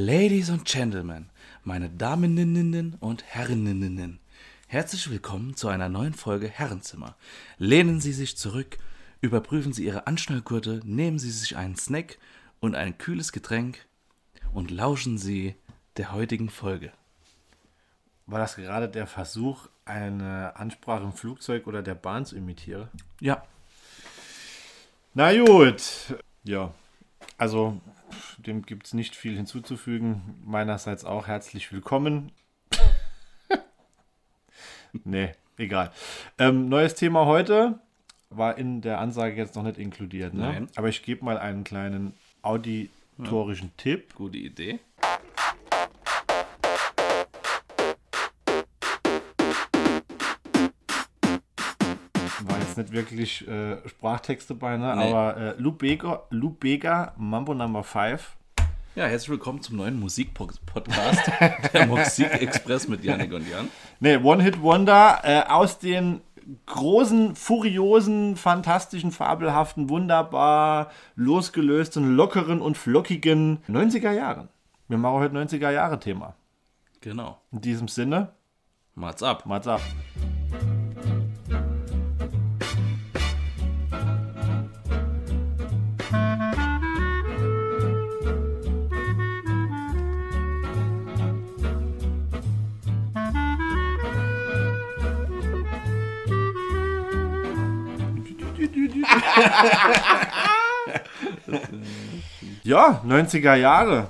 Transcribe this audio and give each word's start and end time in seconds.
Ladies 0.00 0.48
und 0.50 0.64
Gentlemen, 0.64 1.28
meine 1.64 1.90
Dameninnen 1.90 2.96
und 3.00 3.24
Herreninnen, 3.24 4.20
herzlich 4.68 5.10
willkommen 5.10 5.56
zu 5.56 5.66
einer 5.66 5.88
neuen 5.88 6.14
Folge 6.14 6.46
Herrenzimmer. 6.46 7.16
Lehnen 7.58 8.00
Sie 8.00 8.12
sich 8.12 8.36
zurück, 8.36 8.78
überprüfen 9.20 9.72
Sie 9.72 9.84
Ihre 9.84 10.06
Anschnallgurte, 10.06 10.82
nehmen 10.84 11.18
Sie 11.18 11.32
sich 11.32 11.56
einen 11.56 11.74
Snack 11.74 12.18
und 12.60 12.76
ein 12.76 12.96
kühles 12.96 13.32
Getränk 13.32 13.86
und 14.54 14.70
lauschen 14.70 15.18
Sie 15.18 15.56
der 15.96 16.12
heutigen 16.12 16.48
Folge. 16.48 16.92
War 18.26 18.38
das 18.38 18.54
gerade 18.54 18.88
der 18.88 19.08
Versuch, 19.08 19.66
eine 19.84 20.54
Ansprache 20.54 21.02
im 21.02 21.12
Flugzeug 21.12 21.66
oder 21.66 21.82
der 21.82 21.96
Bahn 21.96 22.24
zu 22.24 22.36
imitieren? 22.36 22.86
Ja, 23.18 23.42
Na 25.12 25.36
gut. 25.36 25.82
Ja, 26.44 26.72
also 27.36 27.80
dem 28.38 28.62
gibt 28.62 28.86
es 28.86 28.94
nicht 28.94 29.16
viel 29.16 29.36
hinzuzufügen. 29.36 30.36
Meinerseits 30.44 31.04
auch 31.04 31.26
herzlich 31.26 31.72
willkommen. 31.72 32.32
nee, 35.04 35.32
egal. 35.56 35.92
Ähm, 36.38 36.68
neues 36.68 36.94
Thema 36.94 37.26
heute 37.26 37.78
war 38.30 38.58
in 38.58 38.80
der 38.80 39.00
Ansage 39.00 39.36
jetzt 39.36 39.56
noch 39.56 39.62
nicht 39.62 39.78
inkludiert. 39.78 40.34
Ne? 40.34 40.40
Nein. 40.40 40.68
Aber 40.76 40.88
ich 40.88 41.02
gebe 41.02 41.24
mal 41.24 41.38
einen 41.38 41.64
kleinen 41.64 42.14
auditorischen 42.42 43.72
Tipp. 43.76 44.14
gute 44.14 44.38
Idee. 44.38 44.80
Nicht 52.78 52.92
wirklich 52.92 53.46
äh, 53.46 53.76
Sprachtexte 53.86 54.54
bei, 54.54 54.76
ne? 54.76 54.94
Nee. 54.96 55.12
aber 55.12 55.36
äh, 55.36 55.54
Lou 55.58 55.72
Bega, 55.72 56.22
Lou 56.30 56.50
Bega, 56.50 57.12
Mambo 57.18 57.52
Number 57.54 57.82
5. 57.82 58.36
Ja, 58.94 59.06
herzlich 59.06 59.30
willkommen 59.30 59.60
zum 59.60 59.76
neuen 59.76 60.00
Musikpodcast, 60.00 61.30
der 61.72 61.86
Musikexpress 61.86 62.88
mit 62.88 63.04
Janik 63.04 63.32
und 63.32 63.48
Jan. 63.48 63.68
Ne, 64.00 64.20
One-Hit-Wonder 64.22 65.20
äh, 65.22 65.42
aus 65.48 65.78
den 65.78 66.20
großen, 66.66 67.36
furiosen, 67.36 68.36
fantastischen, 68.36 69.12
fabelhaften, 69.12 69.88
wunderbar 69.88 70.90
losgelösten, 71.14 72.16
lockeren 72.16 72.60
und 72.60 72.76
flockigen 72.76 73.58
90er 73.68 74.12
Jahren. 74.12 74.48
Wir 74.88 74.98
machen 74.98 75.20
heute 75.20 75.36
90er 75.36 75.70
Jahre 75.70 76.00
Thema. 76.00 76.34
Genau. 77.00 77.38
In 77.52 77.60
diesem 77.60 77.88
Sinne, 77.88 78.32
Mats 78.94 79.22
ab. 79.22 79.46
Mats 79.46 79.68
ab. 79.68 79.82
Ja, 102.62 103.02
90er 103.06 103.54
Jahre. 103.54 104.08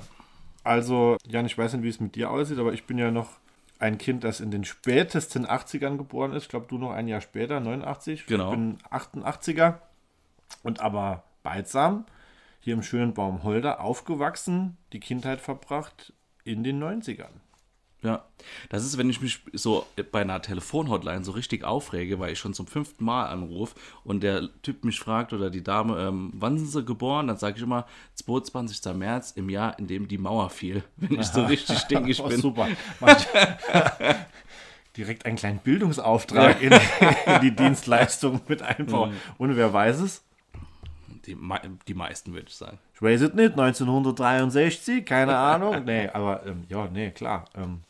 Also, 0.63 1.17
Jan, 1.25 1.45
ich 1.45 1.57
weiß 1.57 1.73
nicht, 1.73 1.83
wie 1.83 1.89
es 1.89 1.99
mit 1.99 2.15
dir 2.15 2.29
aussieht, 2.29 2.59
aber 2.59 2.73
ich 2.73 2.85
bin 2.85 2.97
ja 2.97 3.09
noch 3.09 3.39
ein 3.79 3.97
Kind, 3.97 4.25
das 4.25 4.41
in 4.41 4.51
den 4.51 4.65
spätesten 4.65 5.47
80ern 5.47 5.97
geboren 5.97 6.33
ist. 6.33 6.43
Ich 6.43 6.49
glaube, 6.49 6.65
du 6.67 6.77
noch 6.77 6.91
ein 6.91 7.07
Jahr 7.07 7.21
später, 7.21 7.59
89. 7.59 8.25
Genau. 8.25 8.49
Ich 8.49 8.51
bin 8.51 8.77
88er. 8.91 9.75
Und 10.63 10.81
aber 10.81 11.23
beidsam 11.43 12.05
hier 12.59 12.73
im 12.73 12.83
schönen 12.83 13.13
Baumholder 13.13 13.79
aufgewachsen, 13.79 14.77
die 14.91 14.99
Kindheit 14.99 15.39
verbracht 15.39 16.13
in 16.43 16.63
den 16.63 16.83
90ern. 16.83 17.39
Ja, 18.01 18.23
das 18.69 18.85
ist, 18.85 18.97
wenn 18.97 19.09
ich 19.09 19.19
mich 19.19 19.41
so 19.51 19.85
bei 20.13 20.21
einer 20.21 20.41
Telefonhotline 20.41 21.25
so 21.25 21.33
richtig 21.33 21.65
aufrege, 21.65 22.17
weil 22.17 22.31
ich 22.31 22.39
schon 22.39 22.53
zum 22.53 22.65
fünften 22.65 23.03
Mal 23.03 23.25
anrufe 23.25 23.75
und 24.05 24.23
der 24.23 24.47
Typ 24.61 24.85
mich 24.85 24.99
fragt 25.01 25.33
oder 25.33 25.49
die 25.49 25.61
Dame, 25.63 25.99
ähm, 25.99 26.31
wann 26.33 26.57
sind 26.57 26.67
sie 26.67 26.85
geboren? 26.85 27.27
Dann 27.27 27.35
sage 27.35 27.57
ich 27.57 27.63
immer 27.63 27.85
22. 28.15 28.93
März 28.95 29.31
im 29.31 29.49
Jahr, 29.49 29.77
in 29.79 29.87
dem 29.87 30.07
die 30.07 30.17
Mauer 30.17 30.49
fiel. 30.49 30.81
Wenn 30.95 31.19
ich 31.19 31.27
so 31.27 31.43
richtig 31.45 31.77
stinkig 31.79 32.21
Oh, 32.23 32.29
bin. 32.29 32.39
super. 32.39 32.69
Direkt 34.97 35.25
einen 35.25 35.35
kleinen 35.35 35.59
Bildungsauftrag 35.59 36.61
in, 36.61 36.71
in 36.71 37.41
die 37.41 37.55
Dienstleistung 37.55 38.41
mit 38.47 38.61
einbauen. 38.61 39.13
Und 39.37 39.55
wer 39.55 39.71
weiß 39.71 39.99
es? 39.99 40.23
Die, 41.25 41.37
die 41.87 41.93
meisten, 41.93 42.33
würde 42.33 42.47
ich 42.47 42.55
sagen. 42.55 42.79
Ich 42.95 43.01
weiß 43.01 43.21
es 43.21 43.33
nicht, 43.33 43.51
1963, 43.51 45.05
keine 45.05 45.37
Ahnung. 45.37 45.83
Nee, 45.85 46.07
aber 46.09 46.45
ähm, 46.45 46.63
ja, 46.69 46.87
nee, 46.91 47.11
klar. 47.11 47.45
Ähm, 47.55 47.81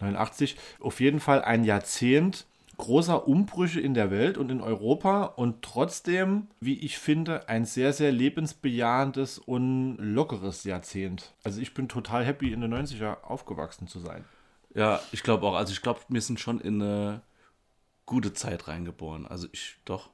89, 0.00 0.56
auf 0.80 1.00
jeden 1.00 1.20
Fall 1.20 1.42
ein 1.42 1.64
Jahrzehnt 1.64 2.46
großer 2.80 3.28
Umbrüche 3.28 3.78
in 3.78 3.92
der 3.92 4.10
Welt 4.10 4.38
und 4.38 4.50
in 4.50 4.62
Europa 4.62 5.24
und 5.24 5.60
trotzdem, 5.60 6.46
wie 6.60 6.78
ich 6.78 6.98
finde, 6.98 7.46
ein 7.46 7.66
sehr, 7.66 7.92
sehr 7.92 8.10
lebensbejahendes 8.10 9.38
und 9.38 9.96
lockeres 9.98 10.64
Jahrzehnt. 10.64 11.34
Also 11.44 11.60
ich 11.60 11.74
bin 11.74 11.88
total 11.88 12.24
happy, 12.24 12.52
in 12.52 12.62
den 12.62 12.72
90er 12.72 13.22
aufgewachsen 13.22 13.86
zu 13.86 14.00
sein. 14.00 14.24
Ja, 14.74 15.00
ich 15.12 15.22
glaube 15.22 15.46
auch. 15.46 15.56
Also 15.56 15.72
ich 15.72 15.82
glaube, 15.82 16.00
wir 16.08 16.22
sind 16.22 16.40
schon 16.40 16.58
in 16.58 16.80
eine 16.80 17.20
gute 18.06 18.32
Zeit 18.32 18.66
reingeboren. 18.66 19.26
Also 19.26 19.46
ich 19.52 19.76
doch. 19.84 20.08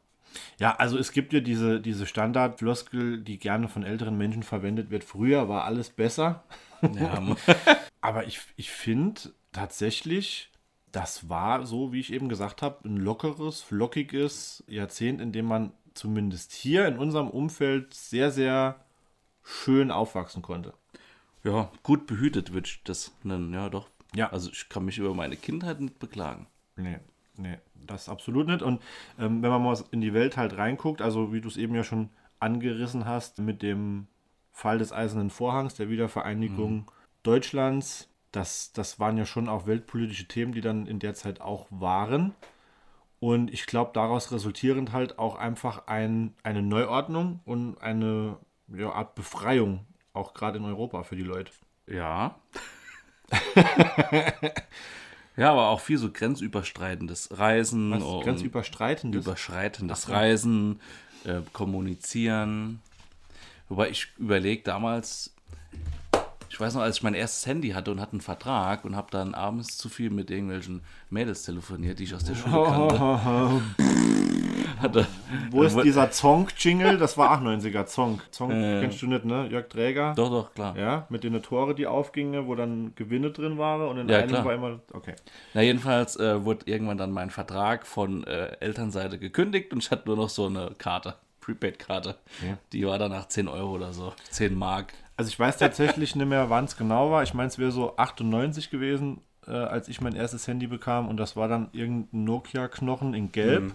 Ja, 0.59 0.75
also 0.75 0.99
es 0.99 1.13
gibt 1.13 1.33
ja 1.33 1.41
diese, 1.41 1.81
diese 1.81 2.05
Standardfloskel, 2.05 3.21
die 3.21 3.39
gerne 3.39 3.69
von 3.69 3.85
älteren 3.85 4.19
Menschen 4.19 4.43
verwendet 4.43 4.91
wird. 4.91 5.05
Früher 5.05 5.49
war 5.49 5.65
alles 5.65 5.91
besser. 5.91 6.43
Ja, 6.83 7.23
Aber 8.01 8.27
ich, 8.27 8.41
ich 8.57 8.71
finde 8.71 9.21
tatsächlich, 9.57 10.51
das 10.93 11.29
war 11.29 11.67
so, 11.67 11.93
wie 11.93 12.01
ich 12.01 12.13
eben 12.13 12.29
gesagt 12.29 12.63
habe, 12.63 12.87
ein 12.87 12.99
lockeres, 12.99 13.63
flockiges 13.63 14.63
Jahrzehnt, 14.69 15.21
in 15.21 15.33
dem 15.33 15.47
man 15.47 15.73
zumindest 15.95 16.53
hier 16.53 16.87
in 16.87 16.99
unserem 16.99 17.29
Umfeld 17.29 17.95
sehr, 17.95 18.31
sehr 18.31 18.85
schön 19.43 19.91
aufwachsen 19.91 20.43
konnte. 20.43 20.75
ja 21.43 21.71
gut 21.83 22.07
behütet 22.07 22.53
würde 22.53 22.67
ich 22.67 22.83
das 22.85 23.13
nennen. 23.23 23.53
Ja, 23.55 23.71
doch. 23.71 23.89
Ja. 24.15 24.31
Also 24.31 24.51
ich 24.51 24.69
kann 24.69 24.85
mich 24.85 24.99
über 24.99 25.15
meine 25.15 25.37
Kindheit 25.37 25.81
nicht 25.81 25.99
beklagen. 25.99 26.47
Nee, 26.77 26.99
nee, 27.37 27.59
das 27.75 28.09
absolut 28.09 28.47
nicht. 28.47 28.63
Und 28.63 28.83
ähm, 29.19 29.43
wenn 29.43 29.51
man 29.51 29.63
mal 29.63 29.79
in 29.91 30.03
die 30.03 30.13
Welt 30.13 30.37
halt 30.37 30.59
reinguckt, 30.59 31.01
also 31.01 31.33
wie 31.33 31.41
du 31.41 31.49
es 31.49 31.57
eben 31.57 31.75
ja 31.75 31.83
schon 31.85 32.11
angerissen 32.41 33.07
hast, 33.07 33.39
mit 33.39 33.63
dem 33.63 34.07
Fall 34.53 34.79
des 34.79 34.93
Eisernen 34.93 35.31
Vorhangs, 35.31 35.75
der 35.75 35.89
Wiedervereinigung 35.89 36.91
Deutschlands, 37.23 38.09
das, 38.33 38.73
das 38.73 39.01
waren 39.01 39.17
ja 39.17 39.25
schon 39.25 39.49
auch 39.49 39.67
weltpolitische 39.67 40.29
Themen, 40.29 40.53
die 40.53 40.61
dann 40.61 40.87
in 40.87 40.99
der 40.99 41.15
Zeit 41.15 41.41
auch 41.41 41.67
waren. 41.71 42.35
Und 43.19 43.53
ich 43.53 43.67
glaube, 43.67 43.93
daraus 43.95 44.31
resultierend 44.31 44.93
halt 44.93 45.19
auch 45.19 45.37
einfach 45.37 45.87
ein, 45.87 46.35
eine 46.43 46.63
Neuordnung 46.63 47.41
und 47.45 47.79
eine 47.79 48.37
ja, 48.69 48.91
Art 48.93 49.15
Befreiung, 49.15 49.87
auch 50.13 50.35
gerade 50.35 50.59
in 50.59 50.65
Europa 50.65 51.03
für 51.03 51.17
die 51.17 51.23
Leute. 51.23 51.53
Ja. 51.87 52.39
ja, 55.37 55.51
aber 55.51 55.69
auch 55.69 55.81
viel 55.81 55.99
so 55.99 56.13
grenzüberschreitendes 56.13 57.39
Reisen 57.39 57.93
Was 57.93 58.25
grenzüberstreitendes. 58.25 59.25
überschreitendes 59.25 60.09
Reisen, 60.09 60.81
äh, 61.25 61.41
kommunizieren. 61.53 62.83
Wobei 63.69 63.91
ich 63.91 64.09
überlege 64.19 64.63
damals, 64.63 65.35
ich 66.57 66.61
weiß 66.61 66.73
noch, 66.75 66.81
als 66.81 66.97
ich 66.97 67.03
mein 67.03 67.13
erstes 67.13 67.45
Handy 67.45 67.69
hatte 67.73 67.91
und 67.91 68.01
hatte 68.01 68.13
einen 68.13 68.23
Vertrag 68.23 68.87
und 68.87 68.97
habe 68.97 69.09
dann 69.11 69.35
abends 69.35 69.77
zu 69.77 69.91
viel 69.91 70.09
mit 70.09 70.31
irgendwelchen 70.31 70.81
Mädels 71.11 71.43
telefoniert, 71.43 71.99
die 71.99 72.05
ich 72.05 72.15
aus 72.15 72.25
der 72.25 72.35
Schule 72.35 72.65
kannte. 72.65 72.99
hatte, 74.81 75.07
Wo 75.51 75.63
ist 75.65 75.77
dieser 75.83 76.11
Zonk-Jingle? 76.11 76.97
Das 76.97 77.19
war 77.19 77.33
auch 77.37 77.43
90er 77.43 77.85
Zonk. 77.85 78.23
Zonk 78.31 78.53
Äh. 78.55 78.81
kennst 78.81 79.03
du 79.03 79.07
nicht, 79.07 79.27
ne? 79.27 79.47
Jörg 79.51 79.69
Träger. 79.69 80.15
Doch, 80.17 80.31
doch, 80.31 80.55
klar. 80.55 80.75
Ja, 80.79 81.07
mit 81.11 81.25
den 81.25 81.43
Tore, 81.43 81.75
die 81.75 81.87
aufgingen, 81.87 82.47
wo 82.47 82.55
dann 82.55 82.95
Gewinne 82.95 83.33
drin 83.33 83.59
waren 83.59 83.83
und 83.89 83.99
in 83.99 84.09
Ja, 84.09 84.19
einem 84.21 84.29
klar. 84.31 84.45
war 84.47 84.55
immer. 84.55 84.81
Okay. 84.95 85.15
Na, 85.53 85.61
jedenfalls 85.61 86.17
äh, 86.17 86.43
wurde 86.43 86.65
irgendwann 86.65 86.97
dann 86.97 87.13
mein 87.13 87.29
Vertrag 87.29 87.87
von 87.87 88.25
äh, 88.25 88.57
Elternseite 88.61 89.19
gekündigt 89.19 89.75
und 89.75 89.81
ich 89.83 89.91
hatte 89.91 90.05
nur 90.09 90.17
noch 90.17 90.31
so 90.31 90.47
eine 90.47 90.71
Karte, 90.79 91.17
Prepaid-Karte. 91.43 92.17
Ja. 92.43 92.57
Die 92.73 92.87
war 92.87 92.99
danach 92.99 93.29
10 93.29 93.47
Euro 93.49 93.73
oder 93.75 93.93
so, 93.93 94.15
10 94.31 94.55
Mark. 94.57 94.95
Also 95.17 95.29
ich 95.31 95.39
weiß 95.39 95.57
tatsächlich 95.57 96.15
nicht 96.15 96.27
mehr, 96.29 96.51
wann 96.51 96.65
es 96.67 96.77
genau 96.77 97.11
war. 97.11 97.23
Ich 97.23 97.33
meine, 97.35 97.49
es 97.49 97.59
wäre 97.59 97.71
so 97.71 97.97
98 97.97 98.71
gewesen, 98.71 99.21
äh, 99.47 99.53
als 99.53 99.89
ich 99.89 100.01
mein 100.01 100.15
erstes 100.15 100.47
Handy 100.47 100.67
bekam 100.67 101.09
und 101.09 101.17
das 101.17 101.37
war 101.37 101.49
dann 101.49 101.69
irgendein 101.73 102.25
Nokia-Knochen 102.25 103.15
in 103.15 103.33
Gelb, 103.33 103.65
Mhm. 103.65 103.73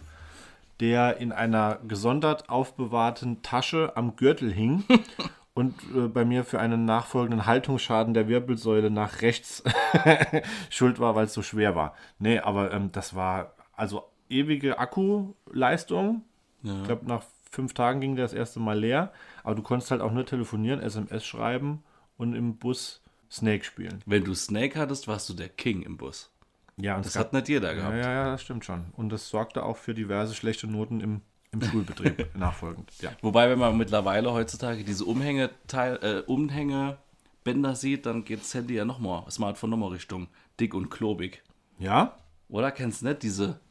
der 0.80 1.18
in 1.18 1.32
einer 1.32 1.80
gesondert 1.88 2.50
aufbewahrten 2.50 3.42
Tasche 3.42 3.94
am 3.96 4.16
Gürtel 4.16 4.52
hing 4.52 4.84
und 5.56 5.74
äh, 5.96 6.08
bei 6.08 6.26
mir 6.26 6.44
für 6.44 6.60
einen 6.60 6.86
nachfolgenden 6.86 7.46
Haltungsschaden 7.48 8.14
der 8.14 8.28
Wirbelsäule 8.28 8.92
nach 8.92 9.22
rechts 9.22 9.64
schuld 10.70 11.00
war, 11.00 11.16
weil 11.16 11.26
es 11.26 11.34
so 11.34 11.42
schwer 11.42 11.76
war. 11.76 11.96
Nee, 12.20 12.40
aber 12.40 12.72
ähm, 12.72 12.92
das 12.92 13.16
war 13.16 13.54
also 13.76 14.04
ewige 14.30 14.78
Akkuleistung. 14.80 16.24
Ich 16.64 16.84
glaube, 16.84 17.08
nach 17.08 17.24
fünf 17.52 17.74
Tagen 17.74 18.02
ging 18.02 18.16
der 18.16 18.26
das 18.26 18.34
erste 18.34 18.60
Mal 18.60 18.80
leer. 18.80 19.12
Aber 19.44 19.56
du 19.56 19.62
konntest 19.62 19.92
halt 19.92 20.02
auch 20.02 20.12
nur 20.12 20.26
telefonieren, 20.26 20.80
SMS 20.82 21.26
schreiben 21.26 21.84
und 22.18 22.34
im 22.34 22.58
Bus 22.58 23.02
Snake 23.30 23.64
spielen. 23.64 24.02
Wenn 24.06 24.24
du 24.24 24.34
Snake 24.34 24.78
hattest, 24.80 25.08
warst 25.08 25.30
du 25.30 25.34
der 25.34 25.50
King 25.50 25.84
im 25.84 25.98
Bus. 25.98 26.30
Ja, 26.78 26.96
und 26.98 27.06
Das 27.06 27.14
gab, 27.14 27.26
hat 27.28 27.34
nicht 27.34 27.50
jeder 27.50 27.76
gehabt. 27.76 27.96
ja, 27.96 28.12
ja, 28.12 28.32
das 28.32 28.42
stimmt 28.42 28.66
schon. 28.66 28.86
Und 28.94 29.10
das 29.10 29.30
sorgte 29.30 29.64
auch 29.64 29.78
für 29.78 29.94
diverse 29.94 30.34
schlechte 30.34 30.68
Noten 30.68 31.00
im, 31.02 31.22
im 31.52 31.62
Schulbetrieb 31.62 32.30
nachfolgend. 32.38 32.92
Ja. 33.02 33.12
Wobei, 33.22 33.50
wenn 33.50 33.60
man 33.60 33.78
mittlerweile 33.78 34.32
heutzutage 34.34 34.84
diese 34.84 35.06
Umhängeteil, 35.06 36.00
äh, 36.02 36.20
Umhängebänder 36.32 37.76
sieht, 37.76 38.06
dann 38.06 38.24
geht 38.24 38.42
das 38.42 38.54
Handy 38.54 38.76
ja 38.76 38.86
nochmal, 38.86 39.30
Smartphone 39.30 39.70
nochmal 39.70 39.90
Richtung 39.92 40.28
dick 40.60 40.74
und 40.74 40.90
klobig. 40.90 41.44
ja? 41.80 42.18
Oder 42.50 42.72
kennst 42.72 43.02
du 43.02 43.06
nicht 43.08 43.24
diese, 43.24 43.62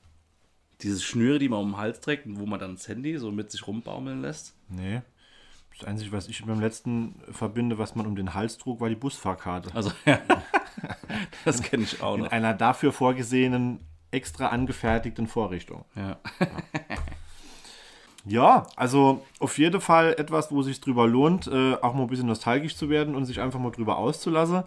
diese 0.83 1.01
Schnüre, 1.01 1.39
die 1.39 1.49
man 1.49 1.61
um 1.61 1.71
den 1.73 1.77
Hals 1.77 2.01
trägt 2.01 2.27
und 2.27 2.39
wo 2.39 2.47
man 2.47 2.59
dann 2.61 2.75
das 2.77 2.89
Handy 2.89 3.17
so 3.19 3.31
mit 3.31 3.51
sich 3.51 3.67
rumbaumeln 3.67 4.23
lässt? 4.23 4.55
Nee. 4.69 5.03
Das 5.79 5.89
Einzige, 5.89 6.13
was 6.13 6.29
ich 6.29 6.45
beim 6.45 6.61
letzten 6.61 7.15
verbinde, 7.31 7.79
was 7.79 7.95
man 7.95 8.07
um 8.07 8.15
den 8.15 8.35
Hals 8.35 8.59
trug, 8.59 8.81
war 8.81 8.89
die 8.91 8.97
Busfahrkarte. 8.97 9.71
Also, 9.75 9.93
ja, 10.05 10.19
das 11.45 11.63
kenne 11.63 11.85
ich 11.85 12.03
auch 12.03 12.17
In 12.17 12.23
noch. 12.25 12.31
einer 12.33 12.53
dafür 12.53 12.93
vorgesehenen, 12.93 13.81
extra 14.11 14.49
angefertigten 14.49 15.27
Vorrichtung. 15.27 15.85
Ja. 15.97 16.19
Ja, 18.27 18.67
also 18.77 19.25
auf 19.39 19.57
jeden 19.57 19.81
Fall 19.81 20.13
etwas, 20.19 20.53
wo 20.53 20.61
sich 20.63 20.81
drüber 20.81 21.07
lohnt, 21.07 21.47
äh, 21.47 21.75
auch 21.77 21.95
mal 21.95 22.03
ein 22.03 22.09
bisschen 22.09 22.27
nostalgisch 22.27 22.77
zu 22.77 22.91
werden 22.91 23.15
und 23.15 23.25
sich 23.25 23.41
einfach 23.41 23.59
mal 23.59 23.71
drüber 23.71 23.97
auszulassen. 23.97 24.65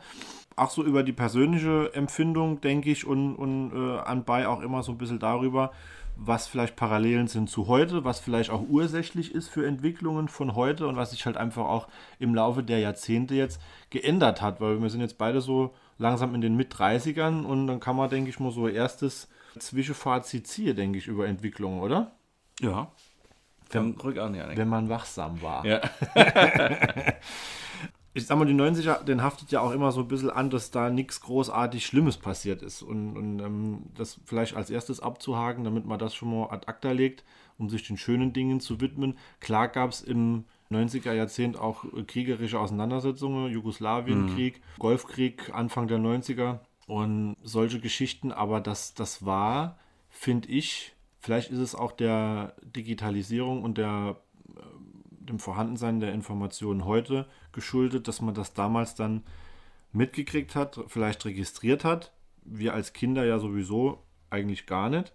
Auch 0.56 0.71
so 0.71 0.83
über 0.83 1.04
die 1.04 1.13
persönliche 1.13 1.94
Empfindung, 1.94 2.62
denke 2.62 2.89
ich, 2.92 3.06
und, 3.06 3.36
und 3.36 3.71
äh, 3.74 4.00
anbei 4.00 4.48
auch 4.48 4.62
immer 4.62 4.81
so 4.81 4.92
ein 4.92 4.98
bisschen 4.98 5.19
darüber, 5.19 5.71
was 6.15 6.48
vielleicht 6.48 6.75
Parallelen 6.75 7.27
sind 7.27 7.50
zu 7.50 7.68
heute, 7.68 8.04
was 8.04 8.19
vielleicht 8.19 8.50
auch 8.50 8.63
ursächlich 8.69 9.33
ist 9.33 9.50
für 9.50 9.65
Entwicklungen 9.65 10.27
von 10.27 10.56
heute 10.56 10.88
und 10.88 10.95
was 10.95 11.12
sich 11.12 11.25
halt 11.25 11.38
einfach 11.38 11.65
auch 11.65 11.88
im 12.19 12.36
Laufe 12.36 12.63
der 12.63 12.80
Jahrzehnte 12.80 13.36
jetzt 13.36 13.60
geändert 13.89 14.42
hat, 14.42 14.62
weil 14.62 14.81
wir 14.81 14.89
sind 14.89 15.01
jetzt 15.01 15.18
beide 15.18 15.42
so 15.42 15.74
langsam 15.98 16.36
in 16.36 16.42
den 16.42 16.56
Mit-30ern 16.56 17.44
und 17.44 17.68
dann 17.68 17.80
kann 17.80 17.95
man, 17.95 18.10
denke 18.10 18.30
ich 18.30 18.39
mal, 18.39 18.51
so 18.51 18.68
erstes 18.68 19.27
Zwischenfazit 19.57 20.48
ziehen, 20.48 20.75
denke 20.75 20.98
ich, 20.98 21.07
über 21.07 21.27
Entwicklungen, 21.27 21.81
oder? 21.81 22.12
Ja. 22.59 22.92
Fang 23.69 23.98
ruhig 24.00 24.19
an, 24.21 24.36
Janik. 24.36 24.57
Wenn 24.57 24.69
man 24.69 24.89
wachsam 24.89 25.42
war. 25.42 25.66
Ja. 25.66 25.81
ich 28.15 28.27
sag 28.27 28.38
mal, 28.38 28.45
die 28.45 28.54
90er, 28.54 29.04
den 29.04 29.24
haftet 29.24 29.51
ja 29.51 29.62
auch 29.62 29.71
immer 29.71 29.92
so 29.92 30.01
ein 30.01 30.07
bisschen 30.07 30.30
an, 30.30 30.51
dass 30.51 30.69
da 30.69 30.89
nichts 30.92 31.21
großartig 31.21 31.86
Schlimmes 31.86 32.18
passiert 32.18 32.62
ist. 32.62 32.83
Und, 32.83 33.18
und 33.18 33.39
ähm, 33.39 33.83
das 33.95 34.19
vielleicht 34.25 34.56
als 34.56 34.69
erstes 34.69 35.00
abzuhaken, 35.00 35.63
damit 35.63 35.86
man 35.86 35.98
das 35.98 36.13
schon 36.13 36.30
mal 36.30 36.51
ad 36.51 36.68
acta 36.68 36.92
legt, 36.92 37.24
um 37.57 37.69
sich 37.69 37.88
den 37.88 37.98
schönen 37.98 38.31
Dingen 38.31 38.60
zu 38.60 38.81
widmen. 38.81 39.18
Klar 39.39 39.68
gab 39.68 39.89
es 39.89 40.01
im 40.01 40.45
90er 40.69 41.13
Jahrzehnt 41.13 41.57
auch 41.57 41.86
äh, 41.86 42.04
kriegerische 42.04 42.60
Auseinandersetzungen, 42.60 43.51
Jugoslawienkrieg, 43.51 44.62
Golfkrieg 44.77 45.51
Anfang 45.54 45.88
der 45.88 45.98
90er 45.98 46.59
und 46.86 47.36
solche 47.42 47.80
Geschichten, 47.80 48.31
aber 48.31 48.62
das, 48.62 48.94
das 48.94 49.25
war, 49.25 49.80
finde 50.09 50.50
ich, 50.50 50.94
vielleicht 51.19 51.50
ist 51.50 51.59
es 51.59 51.74
auch 51.74 51.94
der 51.94 52.56
Digitalisierung 52.62 53.63
und 53.63 53.77
der 53.77 54.18
dem 55.25 55.39
Vorhandensein 55.39 56.00
der 56.00 56.13
Informationen 56.13 56.86
heute 56.86 57.27
geschuldet, 57.54 58.08
dass 58.08 58.22
man 58.22 58.34
das 58.34 58.54
damals 58.54 58.96
dann 58.96 59.24
mitgekriegt 59.92 60.56
hat, 60.56 60.80
vielleicht 60.88 61.24
registriert 61.26 61.84
hat. 61.84 62.12
Wir 62.44 62.74
als 62.74 62.94
Kinder 62.94 63.24
ja 63.24 63.40
sowieso 63.40 64.04
eigentlich 64.30 64.66
gar 64.66 64.90
nicht. 64.90 65.14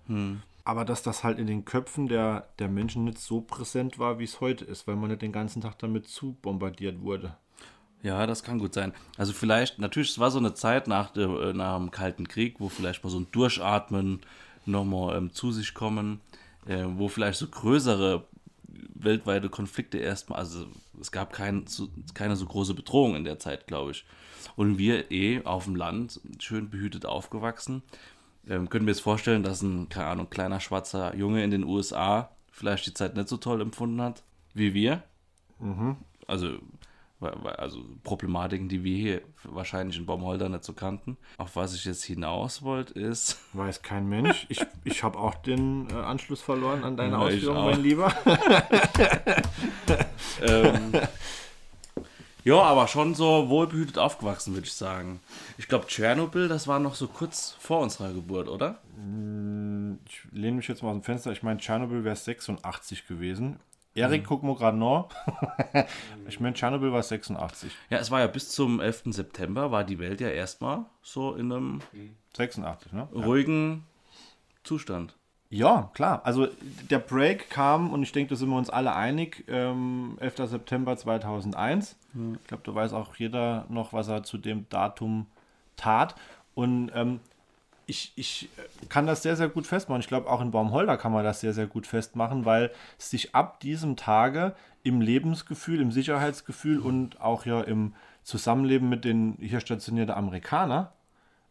Aber 0.65 0.85
dass 0.85 1.03
das 1.03 1.25
halt 1.25 1.39
in 1.39 1.47
den 1.47 1.65
Köpfen 1.65 2.09
der, 2.09 2.49
der 2.59 2.69
Menschen 2.69 3.05
nicht 3.05 3.19
so 3.19 3.41
präsent 3.41 3.99
war, 3.99 4.19
wie 4.19 4.25
es 4.25 4.41
heute 4.41 4.65
ist, 4.65 4.87
weil 4.87 4.97
man 4.97 5.11
nicht 5.11 5.23
den 5.23 5.33
ganzen 5.33 5.63
Tag 5.63 5.79
damit 5.79 6.09
zu 6.09 6.37
bombardiert 6.41 7.01
wurde. 7.01 7.37
Ja, 8.03 8.27
das 8.27 8.43
kann 8.43 8.59
gut 8.59 8.75
sein. 8.75 8.93
Also 9.17 9.33
vielleicht, 9.33 9.79
natürlich, 9.79 10.11
es 10.11 10.19
war 10.19 10.31
so 10.31 10.39
eine 10.39 10.55
Zeit 10.55 10.87
nach, 10.87 11.11
der, 11.11 11.29
äh, 11.29 11.53
nach 11.53 11.77
dem 11.77 11.91
Kalten 11.91 12.29
Krieg, 12.29 12.61
wo 12.61 12.69
vielleicht 12.69 13.03
mal 13.03 13.11
so 13.11 13.19
ein 13.19 13.27
Durchatmen 13.33 14.21
nochmal 14.67 15.17
ähm, 15.17 15.33
zu 15.33 15.51
sich 15.51 15.75
kommen, 15.75 16.21
äh, 16.67 16.85
wo 16.87 17.09
vielleicht 17.09 17.39
so 17.39 17.49
größere 17.49 18.25
weltweite 18.95 19.49
Konflikte 19.49 19.99
erstmal, 19.99 20.39
also 20.39 20.67
es 21.01 21.11
gab 21.13 21.33
kein, 21.33 21.67
so, 21.67 21.89
keine 22.15 22.37
so 22.37 22.47
große 22.47 22.75
Bedrohung 22.75 23.15
in 23.17 23.25
der 23.25 23.39
Zeit, 23.39 23.67
glaube 23.67 23.93
ich. 23.93 24.05
Und 24.57 24.79
wir 24.79 25.11
eh 25.11 25.45
auf 25.45 25.65
dem 25.65 25.77
Land, 25.77 26.21
schön 26.39 26.71
behütet 26.71 27.07
aufgewachsen, 27.07 27.83
ähm, 28.49 28.69
können 28.69 28.87
wir 28.87 28.93
jetzt 28.93 29.01
vorstellen, 29.03 29.43
dass 29.43 29.63
ein, 29.63 29.89
keine 29.89 30.07
Ahnung, 30.09 30.31
kleiner 30.31 30.61
schwarzer 30.61 31.15
Junge 31.17 31.43
in 31.45 31.51
den 31.51 31.65
USA 31.65 32.31
vielleicht 32.51 32.87
die 32.87 32.95
Zeit 32.95 33.17
nicht 33.17 33.29
so 33.29 33.37
toll 33.37 33.61
empfunden 33.61 34.01
hat 34.01 34.23
wie 34.55 34.75
wir. 34.75 35.03
Also, 36.27 36.49
wa- 36.49 36.57
wa- 36.57 36.59
also 37.21 37.83
Problematiken, 38.05 38.69
die 38.69 38.85
wir 38.85 38.97
hier 38.97 39.23
wahrscheinlich 39.45 39.99
in 39.99 40.07
Baumholder 40.07 40.49
nicht 40.49 40.65
so 40.65 40.73
kannten. 40.73 41.17
Auf 41.37 41.57
was 41.57 41.75
ich 41.75 41.85
jetzt 41.85 42.05
hinaus 42.05 42.63
wollte, 42.63 42.99
ist, 42.99 43.39
Weiß 43.53 43.83
kein 43.83 44.09
Mensch. 44.09 44.47
Ich, 44.49 44.65
ich 44.85 45.03
habe 45.03 45.19
auch 45.19 45.35
den 45.35 45.89
äh, 45.91 45.95
Anschluss 45.95 46.43
verloren 46.43 46.85
an 46.85 46.97
deine 46.97 47.31
Ja, 47.31 47.53
auch. 47.53 47.65
mein 47.65 47.83
Lieber. 47.83 48.13
ähm, 50.43 50.93
ja, 52.45 52.63
aber 52.63 52.89
schon 52.89 53.15
so 53.15 53.49
wohlbehütet 53.49 53.99
aufgewachsen, 53.99 54.55
würde 54.55 54.67
ich 54.67 54.73
sagen. 54.73 55.21
Ich 55.59 55.69
glaube, 55.69 55.87
Tschernobyl, 55.87 56.49
das 56.49 56.67
war 56.67 56.79
noch 56.79 56.95
so 56.95 57.09
kurz 57.09 57.57
vor 57.59 57.81
unserer 57.81 58.13
Geburt, 58.13 58.49
oder? 58.49 58.79
Ich 60.07 60.21
lehne 60.33 60.57
mich 60.57 60.69
jetzt 60.69 60.83
mal 60.83 60.91
aus 60.91 60.97
dem 60.97 61.03
Fenster. 61.03 61.33
Ich 61.33 61.43
meine, 61.43 61.59
Tschernobyl 61.59 62.05
wäre 62.05 62.17
86 62.17 63.07
gewesen. 63.07 63.59
Erik, 63.99 64.25
guck 64.25 64.43
mal 64.43 64.55
gerade 64.55 64.77
noch. 64.77 65.09
ich 66.29 66.41
meine, 66.41 66.55
Tschernobyl 66.55 66.93
war 66.93 67.03
86. 67.03 67.71
Ja, 67.91 67.99
es 67.99 68.11
war 68.11 68.21
ja 68.21 68.27
bis 68.27 68.51
zum 68.51 68.81
11. 68.81 69.03
September, 69.07 69.71
war 69.71 69.85
die 69.85 69.99
Welt 69.99 70.21
ja 70.21 70.29
erstmal 70.29 70.85
so 71.03 71.35
in 71.35 71.53
einem 71.53 71.81
86, 72.37 72.93
ne? 72.93 73.09
ruhigen 73.13 73.85
Zustand. 74.65 75.17
Ja, 75.51 75.91
klar. 75.95 76.21
Also 76.25 76.49
der 76.91 76.99
Break 76.99 77.49
kam 77.49 77.91
und 77.93 78.03
ich 78.03 78.13
denke, 78.13 78.31
da 78.31 78.37
sind 78.37 78.51
wir 78.51 78.59
uns 78.59 78.69
alle 78.69 78.95
einig. 78.95 79.45
Ähm, 79.49 80.19
11. 80.21 80.49
September 80.49 80.97
2001. 80.97 81.97
Ich 82.43 82.47
glaube, 82.49 82.63
da 82.65 82.75
weiß 82.75 82.93
auch 82.93 83.17
jeder 83.17 83.65
noch, 83.71 83.93
was 83.93 84.09
er 84.09 84.25
zu 84.25 84.37
dem 84.37 84.69
Datum 84.69 85.27
tat. 85.77 86.17
Und 86.55 86.91
ähm, 86.95 87.21
ich, 87.89 88.13
ich 88.17 88.49
kann 88.89 89.07
das 89.07 89.23
sehr, 89.23 89.35
sehr 89.35 89.49
gut 89.49 89.67
festmachen. 89.67 90.01
Ich 90.01 90.09
glaube, 90.09 90.31
auch 90.31 90.41
in 90.41 90.51
Baumholder 90.51 90.97
kann 90.97 91.11
man 91.11 91.25
das 91.25 91.41
sehr, 91.41 91.55
sehr 91.55 91.67
gut 91.67 91.87
festmachen, 91.87 92.45
weil 92.45 92.71
sich 92.99 93.35
ab 93.35 93.61
diesem 93.61 93.97
Tage 93.97 94.55
im 94.83 95.01
Lebensgefühl, 95.01 95.81
im 95.81 95.91
Sicherheitsgefühl 95.91 96.79
und 96.79 97.21
auch 97.21 97.47
ja 97.47 97.63
im 97.63 97.95
Zusammenleben 98.23 98.89
mit 98.89 99.05
den 99.05 99.37
hier 99.41 99.61
stationierten 99.61 100.15
Amerikanern 100.15 100.89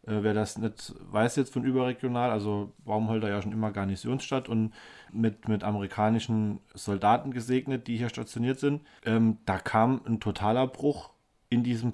äh, 0.06 0.22
wer 0.22 0.32
das 0.32 0.58
nicht 0.58 0.94
weiß 1.10 1.36
jetzt 1.36 1.52
von 1.52 1.64
überregional, 1.64 2.30
also 2.30 2.72
Baumholder 2.84 3.28
ja 3.28 3.42
schon 3.42 3.52
immer 3.52 3.70
Garnisonsstadt 3.72 4.48
und 4.48 4.72
mit, 5.12 5.48
mit 5.48 5.64
amerikanischen 5.64 6.60
Soldaten 6.74 7.32
gesegnet, 7.32 7.86
die 7.86 7.96
hier 7.96 8.08
stationiert 8.08 8.58
sind, 8.58 8.82
ähm, 9.04 9.38
da 9.44 9.58
kam 9.58 10.00
ein 10.06 10.20
totaler 10.20 10.66
Bruch 10.66 11.10
in 11.50 11.62
diesem 11.62 11.92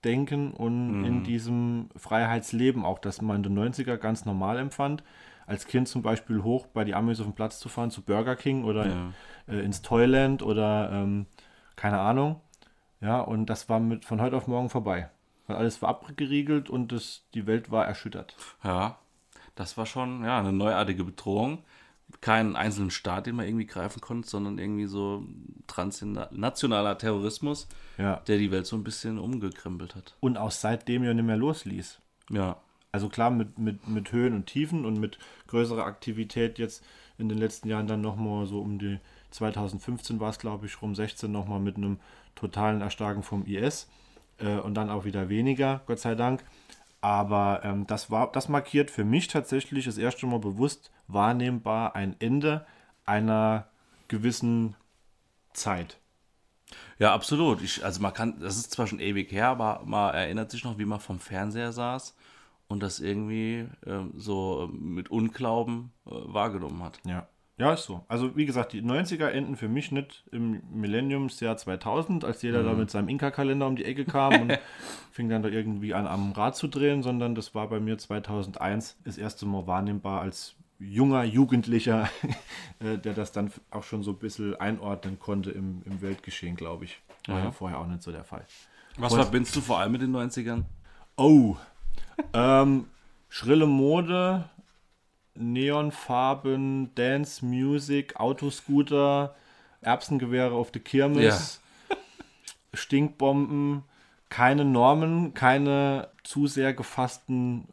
Freiheitsdenken 0.00 0.52
und 0.52 1.04
in 1.04 1.22
diesem 1.24 1.88
Freiheitsleben, 1.96 2.84
auch 2.84 2.98
das 2.98 3.20
man 3.20 3.36
in 3.36 3.42
den 3.42 3.58
90er 3.58 3.96
ganz 3.96 4.24
normal 4.24 4.58
empfand. 4.58 5.02
Als 5.46 5.66
Kind 5.66 5.88
zum 5.88 6.02
Beispiel 6.02 6.42
hoch 6.42 6.66
bei 6.66 6.84
die 6.84 6.94
Amis 6.94 7.20
auf 7.20 7.26
den 7.26 7.34
Platz 7.34 7.58
zu 7.58 7.68
fahren, 7.68 7.90
zu 7.90 8.02
Burger 8.02 8.36
King 8.36 8.64
oder 8.64 8.86
Ja. 8.86 9.12
äh, 9.48 9.60
ins 9.64 9.82
Toyland 9.82 10.42
oder 10.42 10.90
ähm, 10.92 11.26
keine 11.76 11.98
Ahnung. 11.98 12.40
Ja, 13.00 13.20
und 13.20 13.46
das 13.46 13.68
war 13.68 13.80
mit 13.80 14.04
von 14.04 14.20
heute 14.20 14.36
auf 14.36 14.46
morgen 14.46 14.70
vorbei. 14.70 15.10
Weil 15.46 15.56
alles 15.56 15.82
war 15.82 15.88
abgeriegelt 15.88 16.70
und 16.70 16.92
das, 16.92 17.24
die 17.34 17.46
Welt 17.46 17.70
war 17.70 17.86
erschüttert. 17.86 18.36
Ja, 18.62 18.98
das 19.56 19.76
war 19.76 19.86
schon 19.86 20.24
ja, 20.24 20.38
eine 20.38 20.52
neuartige 20.52 21.04
Bedrohung. 21.04 21.64
Keinen 22.20 22.56
einzelnen 22.56 22.90
Staat, 22.90 23.26
den 23.26 23.36
man 23.36 23.46
irgendwie 23.46 23.66
greifen 23.66 24.00
konnte, 24.00 24.28
sondern 24.28 24.58
irgendwie 24.58 24.86
so 24.86 25.24
transnationaler 25.66 26.98
Terrorismus, 26.98 27.68
Ja. 27.98 28.16
der 28.26 28.38
die 28.38 28.50
Welt 28.50 28.66
so 28.66 28.76
ein 28.76 28.84
bisschen 28.84 29.18
umgekrempelt 29.18 29.94
hat. 29.94 30.16
Und 30.20 30.36
auch 30.36 30.50
seitdem 30.50 31.04
ja 31.04 31.14
nicht 31.14 31.24
mehr 31.26 31.36
losließ. 31.36 31.98
Ja, 32.30 32.56
Also 32.92 33.08
klar, 33.08 33.30
mit, 33.30 33.58
mit, 33.58 33.86
mit 33.88 34.12
Höhen 34.12 34.34
und 34.34 34.46
Tiefen 34.46 34.84
und 34.84 34.98
mit 34.98 35.18
größerer 35.48 35.84
Aktivität 35.84 36.58
jetzt 36.58 36.84
in 37.18 37.28
den 37.28 37.38
letzten 37.38 37.68
Jahren 37.68 37.86
dann 37.86 38.00
nochmal 38.00 38.46
so 38.46 38.60
um 38.60 38.78
die 38.78 38.98
2015 39.30 40.18
war 40.20 40.30
es, 40.30 40.38
glaube 40.38 40.66
ich, 40.66 40.82
rum 40.82 40.94
16 40.94 41.30
nochmal 41.30 41.60
mit 41.60 41.76
einem 41.76 41.98
totalen 42.34 42.80
Erstarken 42.80 43.22
vom 43.22 43.44
IS 43.46 43.88
äh, 44.38 44.56
und 44.58 44.74
dann 44.74 44.90
auch 44.90 45.04
wieder 45.04 45.28
weniger, 45.28 45.82
Gott 45.86 46.00
sei 46.00 46.14
Dank. 46.16 46.44
Aber 47.00 47.60
ähm, 47.64 47.86
das, 47.86 48.10
war, 48.10 48.30
das 48.32 48.48
markiert 48.48 48.90
für 48.90 49.04
mich 49.04 49.28
tatsächlich 49.28 49.86
das 49.86 49.98
erste 49.98 50.26
Mal 50.26 50.38
bewusst 50.38 50.90
wahrnehmbar 51.08 51.96
ein 51.96 52.14
Ende 52.18 52.66
einer 53.06 53.68
gewissen 54.08 54.76
Zeit. 55.52 55.98
ja, 56.98 57.14
absolut. 57.14 57.62
Ich, 57.62 57.84
also 57.84 58.00
man 58.02 58.12
kann, 58.12 58.40
das 58.40 58.56
ist 58.56 58.72
zwar 58.72 58.86
schon 58.86 59.00
ewig 59.00 59.32
her, 59.32 59.48
aber 59.48 59.82
man 59.84 60.14
erinnert 60.14 60.50
sich 60.50 60.64
noch, 60.64 60.78
wie 60.78 60.84
man 60.84 61.00
vom 61.00 61.18
Fernseher 61.20 61.72
saß 61.72 62.14
und 62.68 62.82
das 62.82 63.00
irgendwie 63.00 63.66
ähm, 63.86 64.12
so 64.16 64.70
mit 64.72 65.10
Unglauben 65.10 65.92
äh, 66.06 66.10
wahrgenommen 66.12 66.82
hat. 66.82 67.00
Ja. 67.04 67.26
Ja, 67.60 67.74
ist 67.74 67.84
so. 67.84 68.02
Also 68.08 68.36
wie 68.36 68.46
gesagt, 68.46 68.72
die 68.72 68.80
90er 68.80 69.26
enden 69.26 69.54
für 69.54 69.68
mich 69.68 69.92
nicht 69.92 70.24
im 70.32 70.62
Millenniumsjahr 70.72 71.58
2000, 71.58 72.24
als 72.24 72.40
jeder 72.40 72.62
da 72.62 72.72
mit 72.72 72.90
seinem 72.90 73.10
Inka-Kalender 73.10 73.66
um 73.66 73.76
die 73.76 73.84
Ecke 73.84 74.06
kam 74.06 74.40
und 74.40 74.58
fing 75.12 75.28
dann 75.28 75.42
da 75.42 75.50
irgendwie 75.50 75.92
an 75.92 76.06
am 76.06 76.32
Rad 76.32 76.56
zu 76.56 76.68
drehen, 76.68 77.02
sondern 77.02 77.34
das 77.34 77.54
war 77.54 77.68
bei 77.68 77.78
mir 77.78 77.98
2001 77.98 78.96
das 79.04 79.18
erste 79.18 79.44
Mal 79.44 79.66
wahrnehmbar 79.66 80.22
als 80.22 80.56
junger 80.78 81.22
Jugendlicher, 81.24 82.08
äh, 82.78 82.96
der 82.96 83.12
das 83.12 83.32
dann 83.32 83.52
auch 83.70 83.82
schon 83.82 84.02
so 84.02 84.12
ein 84.12 84.18
bisschen 84.18 84.56
einordnen 84.56 85.18
konnte 85.18 85.50
im, 85.50 85.82
im 85.84 86.00
Weltgeschehen, 86.00 86.56
glaube 86.56 86.86
ich. 86.86 87.02
War 87.26 87.38
ja. 87.38 87.44
Ja. 87.44 87.52
vorher 87.52 87.78
auch 87.78 87.86
nicht 87.86 88.02
so 88.02 88.10
der 88.10 88.24
Fall. 88.24 88.46
Was 88.96 89.12
verbindest 89.12 89.54
du 89.54 89.60
vor 89.60 89.80
allem 89.80 89.92
mit 89.92 90.00
den 90.00 90.16
90ern? 90.16 90.64
Oh, 91.16 91.56
ähm, 92.32 92.86
schrille 93.28 93.66
Mode, 93.66 94.48
Neonfarben, 95.40 96.94
Dance 96.94 97.44
Music, 97.44 98.16
Autoscooter, 98.16 99.34
Erbsengewehre 99.80 100.54
auf 100.54 100.70
der 100.70 100.82
Kirmes, 100.82 101.60
Stinkbomben, 102.74 103.82
keine 104.28 104.64
Normen, 104.64 105.34
keine 105.34 106.08
zu 106.22 106.46
sehr 106.46 106.72
gefassten 106.74 107.66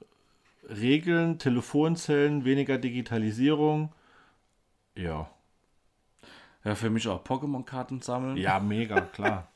Regeln, 0.70 1.38
Telefonzellen, 1.40 2.46
weniger 2.46 2.78
Digitalisierung. 2.78 3.94
Ja. 4.96 5.30
Ja, 6.68 6.76
für 6.76 6.90
mich 6.90 7.08
auch 7.08 7.24
Pokémon-Karten 7.24 8.02
sammeln. 8.02 8.36
Ja, 8.36 8.60
mega, 8.60 9.00
klar. 9.00 9.48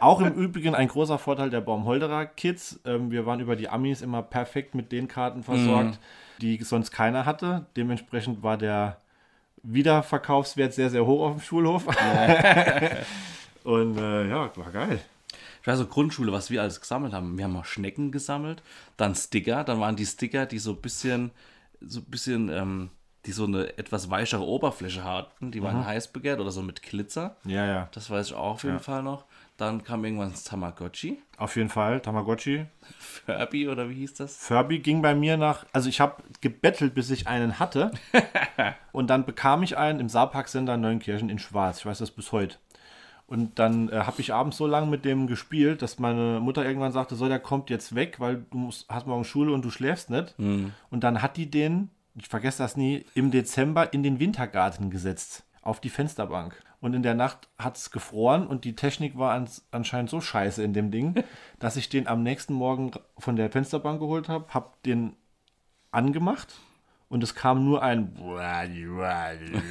Auch 0.00 0.22
im 0.22 0.32
Übrigen 0.32 0.74
ein 0.74 0.88
großer 0.88 1.18
Vorteil 1.18 1.50
der 1.50 1.60
Baumholderer 1.60 2.24
Kids. 2.24 2.80
Ähm, 2.86 3.10
wir 3.10 3.26
waren 3.26 3.40
über 3.40 3.54
die 3.54 3.68
Amis 3.68 4.00
immer 4.00 4.22
perfekt 4.22 4.74
mit 4.74 4.90
den 4.90 5.06
Karten 5.06 5.42
versorgt, 5.42 5.98
die 6.40 6.56
sonst 6.62 6.90
keiner 6.90 7.26
hatte. 7.26 7.66
Dementsprechend 7.76 8.42
war 8.42 8.56
der 8.56 8.96
Wiederverkaufswert 9.62 10.72
sehr, 10.72 10.88
sehr 10.88 11.04
hoch 11.04 11.26
auf 11.26 11.32
dem 11.32 11.42
Schulhof. 11.42 11.86
Und 13.64 13.98
äh, 13.98 14.30
ja, 14.30 14.50
war 14.56 14.70
geil. 14.70 15.00
Ich 15.60 15.66
weiß 15.66 15.78
so, 15.78 15.86
Grundschule, 15.86 16.32
was 16.32 16.50
wir 16.50 16.62
alles 16.62 16.80
gesammelt 16.80 17.12
haben. 17.12 17.36
Wir 17.36 17.44
haben 17.44 17.52
mal 17.52 17.64
Schnecken 17.64 18.10
gesammelt, 18.10 18.62
dann 18.96 19.14
Sticker, 19.14 19.64
dann 19.64 19.80
waren 19.80 19.96
die 19.96 20.06
Sticker, 20.06 20.46
die 20.46 20.58
so 20.58 20.70
ein 20.70 20.80
bisschen, 20.80 21.30
so 21.82 22.00
ein 22.00 22.06
bisschen, 22.06 22.48
ähm, 22.48 22.88
die 23.26 23.32
so 23.32 23.44
eine 23.44 23.78
etwas 23.78 24.10
weichere 24.10 24.44
Oberfläche 24.46 25.02
hatten, 25.04 25.50
die 25.50 25.62
waren 25.62 25.84
heiß 25.86 26.08
begehrt 26.08 26.40
oder 26.40 26.50
so 26.50 26.62
mit 26.62 26.82
Glitzer. 26.82 27.36
Ja, 27.44 27.64
ja. 27.66 27.88
Das 27.92 28.10
weiß 28.10 28.26
ich 28.28 28.34
auch 28.34 28.52
auf 28.54 28.62
jeden 28.64 28.76
Ja. 28.76 28.80
Fall 28.82 29.02
noch. 29.02 29.24
Dann 29.56 29.84
kam 29.84 30.04
irgendwann 30.04 30.32
das 30.32 30.42
Tamagotchi, 30.44 31.22
Auf 31.38 31.54
jeden 31.56 31.68
Fall. 31.68 32.00
Tamagotchi. 32.00 32.66
Furby 32.98 33.68
oder 33.68 33.88
wie 33.88 33.94
hieß 33.94 34.14
das? 34.14 34.36
Furby 34.36 34.80
ging 34.80 35.00
bei 35.00 35.14
mir 35.14 35.36
nach, 35.36 35.64
also 35.72 35.88
ich 35.88 36.00
habe 36.00 36.22
gebettelt, 36.40 36.94
bis 36.94 37.10
ich 37.10 37.28
einen 37.28 37.58
hatte. 37.60 37.92
und 38.92 39.08
dann 39.10 39.24
bekam 39.24 39.62
ich 39.62 39.76
einen 39.76 40.00
im 40.00 40.08
Saarpark-Sender 40.08 40.76
Neunkirchen 40.76 41.28
in 41.30 41.38
Schwarz. 41.38 41.78
Ich 41.78 41.86
weiß 41.86 41.98
das 41.98 42.10
bis 42.10 42.32
heute. 42.32 42.56
Und 43.26 43.58
dann 43.58 43.88
äh, 43.88 44.00
habe 44.00 44.20
ich 44.20 44.34
abends 44.34 44.56
so 44.58 44.66
lange 44.66 44.86
mit 44.88 45.04
dem 45.04 45.26
gespielt, 45.28 45.80
dass 45.82 45.98
meine 45.98 46.40
Mutter 46.40 46.64
irgendwann 46.64 46.92
sagte, 46.92 47.14
so, 47.14 47.26
der 47.28 47.38
kommt 47.38 47.70
jetzt 47.70 47.94
weg, 47.94 48.20
weil 48.20 48.44
du 48.50 48.58
musst, 48.58 48.88
hast 48.90 49.06
morgen 49.06 49.24
Schule 49.24 49.52
und 49.52 49.64
du 49.64 49.70
schläfst 49.70 50.10
nicht. 50.10 50.34
Und 50.38 50.74
dann 50.90 51.22
hat 51.22 51.36
die 51.38 51.50
den, 51.50 51.90
ich 52.14 52.28
vergesse 52.28 52.62
das 52.62 52.76
nie, 52.76 53.04
im 53.14 53.30
Dezember 53.30 53.92
in 53.92 54.02
den 54.02 54.20
Wintergarten 54.20 54.90
gesetzt, 54.90 55.44
auf 55.62 55.80
die 55.80 55.90
Fensterbank. 55.90 56.62
Und 56.80 56.92
in 56.92 57.02
der 57.02 57.14
Nacht 57.14 57.48
hat 57.58 57.76
es 57.78 57.90
gefroren 57.90 58.46
und 58.46 58.64
die 58.64 58.76
Technik 58.76 59.16
war 59.16 59.32
ans, 59.32 59.66
anscheinend 59.70 60.10
so 60.10 60.20
scheiße 60.20 60.62
in 60.62 60.74
dem 60.74 60.90
Ding, 60.90 61.24
dass 61.58 61.76
ich 61.76 61.88
den 61.88 62.06
am 62.06 62.22
nächsten 62.22 62.52
Morgen 62.52 62.92
von 63.18 63.36
der 63.36 63.50
Fensterbank 63.50 64.00
geholt 64.00 64.28
habe, 64.28 64.52
habe 64.52 64.70
den 64.84 65.16
angemacht 65.90 66.54
und 67.08 67.22
es 67.22 67.34
kam 67.34 67.64
nur 67.64 67.82
ein 67.82 68.12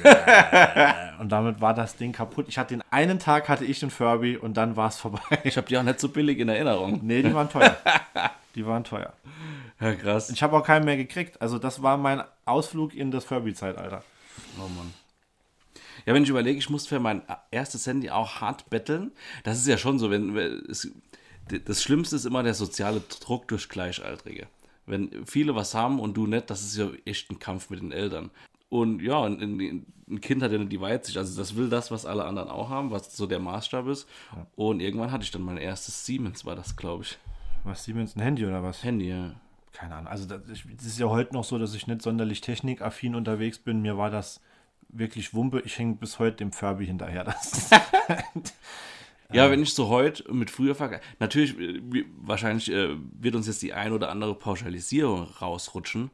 und 1.20 1.30
damit 1.30 1.60
war 1.60 1.74
das 1.74 1.96
Ding 1.96 2.12
kaputt. 2.12 2.46
Ich 2.48 2.58
hatte 2.58 2.74
den 2.74 2.82
einen 2.90 3.18
Tag 3.18 3.48
hatte 3.48 3.64
ich 3.64 3.80
den 3.80 3.90
Furby 3.90 4.36
und 4.36 4.56
dann 4.56 4.76
war 4.76 4.88
es 4.88 4.96
vorbei. 4.96 5.38
Ich 5.44 5.56
habe 5.56 5.66
die 5.66 5.76
auch 5.76 5.82
nicht 5.82 6.00
so 6.00 6.08
billig 6.08 6.38
in 6.38 6.48
Erinnerung. 6.48 7.00
Nee, 7.02 7.22
die 7.22 7.34
waren 7.34 7.48
teuer. 7.48 7.76
Die 8.54 8.64
waren 8.64 8.84
teuer. 8.84 9.12
Ja, 9.84 9.94
krass. 9.94 10.30
Ich 10.30 10.42
habe 10.42 10.56
auch 10.56 10.64
keinen 10.64 10.86
mehr 10.86 10.96
gekriegt. 10.96 11.42
Also 11.42 11.58
das 11.58 11.82
war 11.82 11.98
mein 11.98 12.22
Ausflug 12.46 12.94
in 12.94 13.10
das 13.10 13.26
Furby-Zeitalter. 13.26 14.02
Oh 14.56 14.68
Mann. 14.68 14.94
Ja, 16.06 16.14
wenn 16.14 16.22
ich 16.22 16.30
überlege, 16.30 16.58
ich 16.58 16.70
muss 16.70 16.86
für 16.86 17.00
mein 17.00 17.20
erstes 17.50 17.86
Handy 17.86 18.08
auch 18.08 18.40
hart 18.40 18.70
betteln. 18.70 19.12
Das 19.42 19.58
ist 19.58 19.66
ja 19.66 19.76
schon 19.76 19.98
so, 19.98 20.10
wenn 20.10 20.34
wenn 20.34 20.64
es, 20.70 20.90
das 21.66 21.82
Schlimmste 21.82 22.16
ist 22.16 22.24
immer 22.24 22.42
der 22.42 22.54
soziale 22.54 23.02
Druck 23.20 23.46
durch 23.48 23.68
Gleichaltrige. 23.68 24.46
Wenn 24.86 25.26
viele 25.26 25.54
was 25.54 25.74
haben 25.74 26.00
und 26.00 26.14
du 26.14 26.26
nicht, 26.26 26.48
das 26.48 26.62
ist 26.62 26.78
ja 26.78 26.88
echt 27.04 27.30
ein 27.30 27.38
Kampf 27.38 27.68
mit 27.68 27.80
den 27.80 27.92
Eltern. 27.92 28.30
Und 28.70 29.02
ja, 29.02 29.22
ein, 29.22 29.84
ein 30.08 30.20
Kind 30.22 30.42
hat 30.42 30.50
ja 30.50 30.56
nicht 30.56 30.72
die 30.72 30.80
Weitsicht. 30.80 31.18
Also 31.18 31.36
das 31.38 31.56
will 31.56 31.68
das, 31.68 31.90
was 31.90 32.06
alle 32.06 32.24
anderen 32.24 32.48
auch 32.48 32.70
haben, 32.70 32.90
was 32.90 33.14
so 33.14 33.26
der 33.26 33.38
Maßstab 33.38 33.86
ist. 33.88 34.08
Und 34.56 34.80
irgendwann 34.80 35.12
hatte 35.12 35.24
ich 35.24 35.30
dann 35.30 35.42
mein 35.42 35.58
erstes 35.58 36.06
Siemens, 36.06 36.46
war 36.46 36.56
das, 36.56 36.74
glaube 36.74 37.04
ich. 37.04 37.18
Was, 37.64 37.84
Siemens, 37.84 38.16
ein 38.16 38.22
Handy 38.22 38.46
oder 38.46 38.62
was? 38.62 38.82
Handy, 38.82 39.10
ja. 39.10 39.34
Keine 39.74 39.96
Ahnung. 39.96 40.06
Also 40.08 40.24
das 40.26 40.40
ich- 40.50 40.64
das 40.76 40.86
ist 40.86 40.98
ja 40.98 41.08
heute 41.08 41.34
noch 41.34 41.44
so, 41.44 41.58
dass 41.58 41.74
ich 41.74 41.86
nicht 41.86 42.00
sonderlich 42.00 42.40
technikaffin 42.40 43.14
unterwegs 43.14 43.58
bin. 43.58 43.82
Mir 43.82 43.98
war 43.98 44.10
das 44.10 44.40
wirklich 44.88 45.34
Wumpe. 45.34 45.60
Ich 45.66 45.76
hänge 45.78 45.96
bis 45.96 46.18
heute 46.18 46.36
dem 46.38 46.52
Furby 46.52 46.86
hinterher. 46.86 47.24
Das 47.34 47.70
Ja, 49.32 49.50
wenn 49.50 49.62
ich 49.62 49.74
so 49.74 49.88
heute 49.88 50.30
mit 50.32 50.50
früher 50.50 50.74
vergleiche, 50.74 51.02
natürlich, 51.18 51.58
äh, 51.58 52.04
wahrscheinlich 52.18 52.70
äh, 52.70 52.90
wird 53.18 53.34
uns 53.34 53.46
jetzt 53.46 53.62
die 53.62 53.72
ein 53.72 53.92
oder 53.92 54.10
andere 54.10 54.34
Pauschalisierung 54.34 55.24
rausrutschen, 55.24 56.10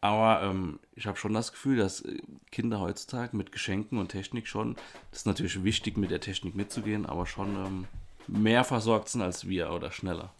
aber 0.00 0.42
ähm, 0.42 0.78
ich 0.94 1.06
habe 1.06 1.16
schon 1.16 1.32
das 1.32 1.52
Gefühl, 1.52 1.76
dass 1.78 2.00
äh, 2.02 2.18
Kinder 2.50 2.80
heutzutage 2.80 3.34
mit 3.36 3.52
Geschenken 3.52 3.96
und 3.98 4.08
Technik 4.08 4.48
schon, 4.48 4.74
das 5.12 5.20
ist 5.20 5.26
natürlich 5.26 5.62
wichtig, 5.64 5.96
mit 5.96 6.10
der 6.10 6.20
Technik 6.20 6.56
mitzugehen, 6.56 7.06
aber 7.06 7.26
schon 7.26 7.54
ähm, 7.64 7.84
mehr 8.26 8.64
versorgt 8.64 9.08
sind 9.08 9.22
als 9.22 9.48
wir 9.48 9.70
oder 9.72 9.90
schneller. 9.92 10.34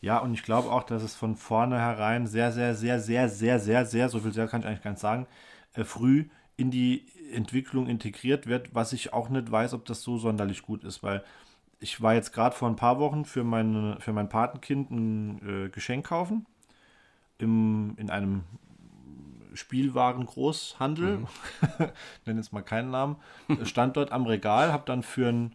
Ja, 0.00 0.18
und 0.18 0.34
ich 0.34 0.42
glaube 0.42 0.70
auch, 0.70 0.82
dass 0.82 1.02
es 1.02 1.14
von 1.14 1.36
vornherein 1.36 2.26
sehr, 2.26 2.52
sehr, 2.52 2.74
sehr, 2.74 3.00
sehr, 3.00 3.28
sehr, 3.28 3.58
sehr, 3.58 3.86
sehr, 3.86 4.08
so 4.08 4.20
viel 4.20 4.32
sehr 4.32 4.46
kann 4.46 4.60
ich 4.60 4.66
eigentlich 4.66 4.82
gar 4.82 4.90
nicht 4.90 5.00
sagen, 5.00 5.26
äh, 5.74 5.84
früh 5.84 6.26
in 6.56 6.70
die 6.70 7.06
Entwicklung 7.32 7.86
integriert 7.86 8.46
wird, 8.46 8.74
was 8.74 8.92
ich 8.92 9.12
auch 9.12 9.28
nicht 9.28 9.50
weiß, 9.50 9.74
ob 9.74 9.84
das 9.84 10.02
so 10.02 10.18
sonderlich 10.18 10.62
gut 10.62 10.84
ist, 10.84 11.02
weil 11.02 11.24
ich 11.80 12.00
war 12.00 12.14
jetzt 12.14 12.32
gerade 12.32 12.54
vor 12.54 12.68
ein 12.68 12.76
paar 12.76 12.98
Wochen 12.98 13.24
für, 13.24 13.44
meine, 13.44 13.96
für 14.00 14.12
mein 14.12 14.28
Patenkind 14.28 14.90
ein 14.90 15.66
äh, 15.66 15.68
Geschenk 15.68 16.06
kaufen 16.06 16.46
im, 17.38 17.94
in 17.98 18.10
einem 18.10 18.44
Spielwarengroßhandel, 19.54 21.26
nenne 22.26 22.40
jetzt 22.40 22.52
mal 22.52 22.62
keinen 22.62 22.90
Namen, 22.90 23.16
stand 23.64 23.96
dort 23.96 24.12
am 24.12 24.26
Regal, 24.26 24.72
habe 24.72 24.84
dann 24.86 25.02
für 25.02 25.28
ein 25.28 25.54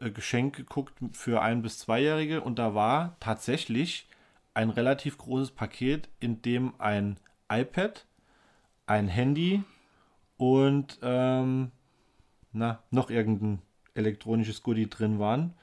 äh, 0.00 0.10
Geschenk 0.10 0.56
geguckt 0.56 0.94
für 1.12 1.42
ein- 1.42 1.62
bis 1.62 1.78
zweijährige 1.78 2.40
und 2.40 2.58
da 2.58 2.74
war 2.74 3.16
tatsächlich 3.20 4.06
ein 4.54 4.70
relativ 4.70 5.16
großes 5.18 5.52
Paket, 5.52 6.08
in 6.18 6.42
dem 6.42 6.72
ein 6.78 7.16
iPad, 7.50 8.04
ein 8.86 9.08
Handy 9.08 9.62
und 10.36 10.98
ähm, 11.02 11.70
na, 12.52 12.82
noch 12.90 13.10
irgendein 13.10 13.60
elektronisches 13.94 14.62
Goodie 14.62 14.88
drin 14.90 15.18
waren, 15.18 15.54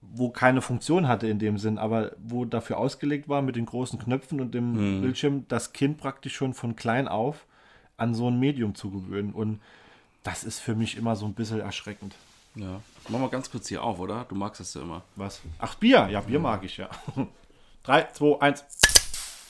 wo 0.00 0.30
keine 0.30 0.62
Funktion 0.62 1.08
hatte 1.08 1.26
in 1.28 1.38
dem 1.38 1.58
Sinn, 1.58 1.78
aber 1.78 2.12
wo 2.18 2.44
dafür 2.44 2.78
ausgelegt 2.78 3.28
war 3.28 3.42
mit 3.42 3.56
den 3.56 3.66
großen 3.66 3.98
Knöpfen 3.98 4.40
und 4.40 4.52
dem 4.54 5.00
Bildschirm, 5.00 5.46
das 5.48 5.72
Kind 5.72 5.98
praktisch 5.98 6.34
schon 6.34 6.54
von 6.54 6.76
klein 6.76 7.08
auf 7.08 7.46
an 7.96 8.14
so 8.14 8.28
ein 8.28 8.38
Medium 8.38 8.74
zu 8.74 8.90
gewöhnen. 8.90 9.32
Und 9.32 9.60
das 10.24 10.44
ist 10.44 10.58
für 10.60 10.74
mich 10.74 10.96
immer 10.96 11.14
so 11.16 11.26
ein 11.26 11.34
bisschen 11.34 11.60
erschreckend. 11.60 12.14
Ja. 12.54 12.82
Machen 13.08 13.22
wir 13.22 13.28
ganz 13.30 13.50
kurz 13.50 13.68
hier 13.68 13.82
auf, 13.82 13.98
oder? 13.98 14.24
Du 14.28 14.34
magst 14.34 14.60
das 14.60 14.74
ja 14.74 14.82
immer. 14.82 15.02
Was? 15.16 15.40
Ach, 15.58 15.74
Bier. 15.76 16.08
Ja, 16.10 16.20
Bier 16.20 16.38
mag 16.38 16.62
ich 16.64 16.76
ja. 16.76 16.90
3, 17.84 18.08
2, 18.12 18.40
1. 18.40 18.64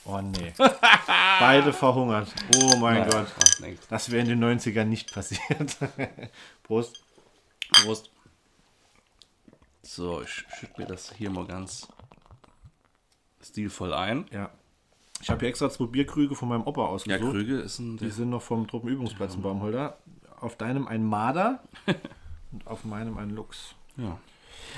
Oh 0.05 0.21
nee. 0.21 0.53
Beide 1.39 1.73
verhungert. 1.73 2.33
Oh 2.57 2.77
mein 2.77 3.09
Gott. 3.09 3.27
Ach, 3.39 3.61
nee. 3.61 3.79
Das 3.89 4.11
wäre 4.11 4.23
in 4.23 4.29
den 4.29 4.45
90ern 4.45 4.85
nicht 4.85 5.13
passiert. 5.13 5.77
Prost. 6.63 7.05
Prost. 7.73 8.11
So, 9.83 10.23
ich 10.23 10.31
schütte 10.31 10.81
mir 10.81 10.87
das 10.87 11.13
hier 11.13 11.31
mal 11.31 11.47
ganz 11.47 11.89
stilvoll 13.43 13.93
ein. 13.93 14.27
Ja. 14.31 14.51
Ich 15.21 15.31
habe 15.31 15.41
hier 15.41 15.49
extra 15.49 15.71
zwei 15.71 15.87
Bierkrüge 15.87 16.35
von 16.35 16.49
meinem 16.49 16.67
Opa 16.67 16.83
Ja, 16.83 16.89
ausgesucht. 16.89 17.31
Krüge 17.31 17.61
ist 17.61 17.79
ein. 17.79 17.97
Die 17.97 18.11
sind 18.11 18.31
noch 18.31 18.43
vom 18.43 18.67
Truppenübungsplatz 18.67 19.35
in 19.35 19.43
Baumholder. 19.43 19.99
Auf 20.41 20.57
deinem 20.57 20.89
ein 20.89 21.05
Marder 21.05 21.63
und 22.53 22.67
auf 22.67 22.85
meinem 22.85 23.19
ein 23.19 23.31
Lux. 23.31 23.75
Ja. 23.97 24.19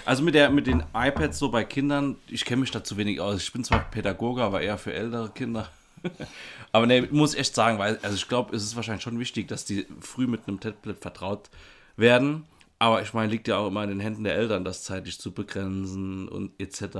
Also 0.04 0.22
mit, 0.22 0.34
der, 0.34 0.50
mit 0.50 0.66
den 0.66 0.82
iPads 0.94 1.38
so 1.38 1.50
bei 1.50 1.64
Kindern, 1.64 2.16
ich 2.28 2.44
kenne 2.44 2.60
mich 2.60 2.70
da 2.70 2.82
zu 2.82 2.96
wenig 2.96 3.20
aus. 3.20 3.42
Ich 3.42 3.52
bin 3.52 3.64
zwar 3.64 3.90
Pädagoge, 3.90 4.42
aber 4.42 4.60
eher 4.60 4.78
für 4.78 4.92
ältere 4.92 5.30
Kinder. 5.30 5.68
aber 6.72 6.86
ne, 6.86 7.02
muss 7.10 7.34
echt 7.34 7.54
sagen, 7.54 7.78
weil, 7.78 7.98
also 8.02 8.16
ich 8.16 8.28
glaube, 8.28 8.54
es 8.54 8.62
ist 8.62 8.76
wahrscheinlich 8.76 9.02
schon 9.02 9.18
wichtig, 9.18 9.48
dass 9.48 9.64
die 9.64 9.86
früh 10.00 10.26
mit 10.26 10.46
einem 10.46 10.60
Tablet 10.60 10.98
vertraut 11.00 11.50
werden. 11.96 12.44
Aber 12.78 13.02
ich 13.02 13.14
meine, 13.14 13.30
liegt 13.30 13.48
ja 13.48 13.56
auch 13.58 13.68
immer 13.68 13.84
in 13.84 13.90
den 13.90 14.00
Händen 14.00 14.24
der 14.24 14.34
Eltern, 14.34 14.64
das 14.64 14.82
zeitlich 14.82 15.18
zu 15.18 15.32
begrenzen 15.32 16.28
und 16.28 16.52
etc. 16.58 16.96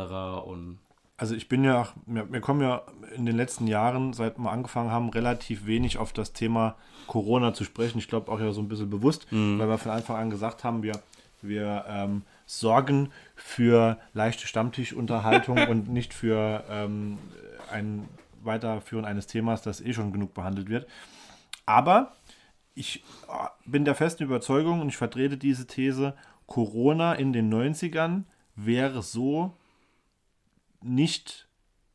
Und 0.46 0.78
Also 1.16 1.36
ich 1.36 1.48
bin 1.48 1.62
ja, 1.62 1.88
wir, 2.06 2.40
kommen 2.40 2.60
ja 2.60 2.82
in 3.14 3.24
den 3.24 3.36
letzten 3.36 3.68
Jahren, 3.68 4.12
seit 4.14 4.36
wir 4.36 4.50
angefangen 4.50 4.90
haben, 4.90 5.10
relativ 5.10 5.64
wenig 5.64 5.98
auf 5.98 6.12
das 6.12 6.32
Thema 6.32 6.74
Corona 7.06 7.54
zu 7.54 7.62
sprechen. 7.62 7.98
Ich 7.98 8.08
glaube 8.08 8.32
auch 8.32 8.40
ja 8.40 8.50
so 8.50 8.60
ein 8.60 8.68
bisschen 8.68 8.90
bewusst, 8.90 9.28
weil 9.30 9.68
wir 9.68 9.78
von 9.78 9.92
Anfang 9.92 10.16
an 10.16 10.30
gesagt 10.30 10.64
haben, 10.64 10.82
wir, 10.82 11.00
wir 11.40 11.84
ähm, 11.88 12.22
sorgen 12.46 13.10
für 13.36 13.98
leichte 14.12 14.48
Stammtischunterhaltung 14.48 15.58
und 15.68 15.88
nicht 15.88 16.14
für 16.14 16.64
ähm, 16.68 17.18
ein 17.70 18.08
Weiterführen 18.42 19.04
eines 19.04 19.28
Themas, 19.28 19.62
das 19.62 19.80
eh 19.80 19.92
schon 19.92 20.12
genug 20.12 20.34
behandelt 20.34 20.68
wird. 20.68 20.88
Aber 21.64 22.12
ich 22.74 23.04
äh, 23.28 23.46
bin 23.66 23.84
der 23.84 23.94
festen 23.94 24.24
Überzeugung 24.24 24.80
und 24.80 24.88
ich 24.88 24.96
vertrete 24.96 25.36
diese 25.36 25.66
These, 25.68 26.14
Corona 26.46 27.14
in 27.14 27.32
den 27.32 27.52
90ern 27.52 28.24
wäre 28.56 29.02
so 29.02 29.54
nicht 30.84 31.48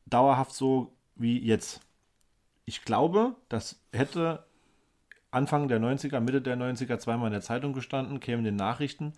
dauerhaft 0.05 0.53
so 0.53 0.91
wie 1.15 1.39
jetzt. 1.39 1.81
Ich 2.65 2.85
glaube, 2.85 3.35
das 3.47 3.79
hätte 3.93 4.43
Anfang 5.31 5.67
der 5.67 5.79
90er, 5.79 6.19
Mitte 6.19 6.41
der 6.41 6.57
90er 6.57 6.97
zweimal 6.97 7.27
in 7.27 7.33
der 7.33 7.41
Zeitung 7.41 7.73
gestanden, 7.73 8.19
kämen 8.19 8.39
in 8.39 8.45
den 8.45 8.55
Nachrichten, 8.55 9.13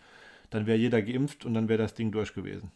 dann 0.50 0.66
wäre 0.66 0.78
jeder 0.78 1.02
geimpft 1.02 1.46
und 1.46 1.54
dann 1.54 1.70
wäre 1.70 1.82
das 1.82 1.94
Ding 1.94 2.12
durch 2.12 2.34
gewesen. 2.34 2.72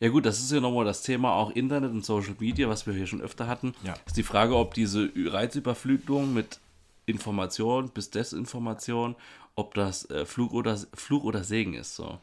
Ja 0.00 0.08
gut, 0.08 0.26
das 0.26 0.40
ist 0.40 0.52
ja 0.52 0.60
nochmal 0.60 0.84
das 0.84 1.02
Thema 1.02 1.34
auch 1.34 1.50
Internet 1.50 1.90
und 1.90 2.04
Social 2.04 2.34
Media, 2.38 2.68
was 2.68 2.86
wir 2.86 2.94
hier 2.94 3.06
schon 3.06 3.20
öfter 3.20 3.46
hatten. 3.46 3.74
Ja. 3.84 3.94
Ist 4.06 4.16
die 4.16 4.22
Frage, 4.22 4.56
ob 4.56 4.74
diese 4.74 5.10
Reizüberflutung 5.16 6.34
mit 6.34 6.60
Information 7.06 7.90
bis 7.90 8.10
Desinformation, 8.10 9.14
ob 9.54 9.74
das 9.74 10.08
äh, 10.10 10.26
Fluch, 10.26 10.52
oder, 10.52 10.76
Fluch 10.94 11.24
oder 11.24 11.44
Segen 11.44 11.74
ist. 11.74 11.94
So. 11.94 12.18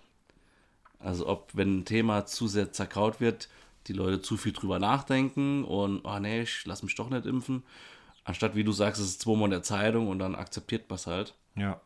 Also 1.00 1.28
ob, 1.28 1.50
wenn 1.54 1.80
ein 1.80 1.86
Thema 1.86 2.26
zu 2.26 2.48
sehr 2.48 2.72
zerkraut 2.72 3.20
wird, 3.20 3.48
die 3.88 3.94
Leute 3.94 4.22
zu 4.22 4.38
viel 4.38 4.54
drüber 4.54 4.80
nachdenken 4.80 5.64
und, 5.64 6.02
oh 6.04 6.20
nee, 6.20 6.42
ich 6.42 6.66
lass 6.66 6.84
mich 6.84 6.96
doch 6.96 7.10
nicht 7.10 7.26
impfen. 7.26 7.64
Anstatt, 8.24 8.56
wie 8.56 8.64
du 8.64 8.72
sagst, 8.72 9.02
es 9.02 9.08
ist 9.08 9.22
zweimal 9.22 9.46
in 9.46 9.52
der 9.52 9.64
Zeitung 9.64 10.08
und 10.08 10.20
dann 10.20 10.36
akzeptiert 10.36 10.90
man 10.90 10.96
es 10.96 11.08
halt. 11.08 11.36
Ja. 11.56 11.82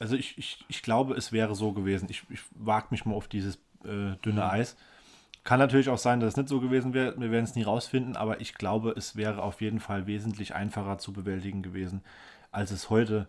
Also 0.00 0.16
ich, 0.16 0.36
ich, 0.38 0.64
ich 0.68 0.82
glaube, 0.82 1.14
es 1.14 1.30
wäre 1.30 1.54
so 1.54 1.72
gewesen. 1.72 2.08
Ich, 2.10 2.24
ich 2.30 2.40
wage 2.52 2.88
mich 2.90 3.04
mal 3.04 3.14
auf 3.14 3.28
dieses 3.28 3.56
äh, 3.84 4.16
dünne 4.24 4.50
Eis. 4.50 4.76
Kann 5.44 5.58
natürlich 5.58 5.88
auch 5.88 5.98
sein, 5.98 6.20
dass 6.20 6.30
es 6.30 6.36
nicht 6.36 6.48
so 6.48 6.60
gewesen 6.60 6.92
wäre. 6.92 7.18
Wir 7.18 7.30
werden 7.30 7.44
es 7.44 7.54
nie 7.54 7.62
rausfinden, 7.62 8.16
aber 8.16 8.40
ich 8.40 8.54
glaube, 8.54 8.94
es 8.96 9.16
wäre 9.16 9.42
auf 9.42 9.60
jeden 9.60 9.80
Fall 9.80 10.06
wesentlich 10.06 10.54
einfacher 10.54 10.98
zu 10.98 11.12
bewältigen 11.12 11.62
gewesen, 11.62 12.02
als 12.50 12.70
es 12.70 12.90
heute 12.90 13.28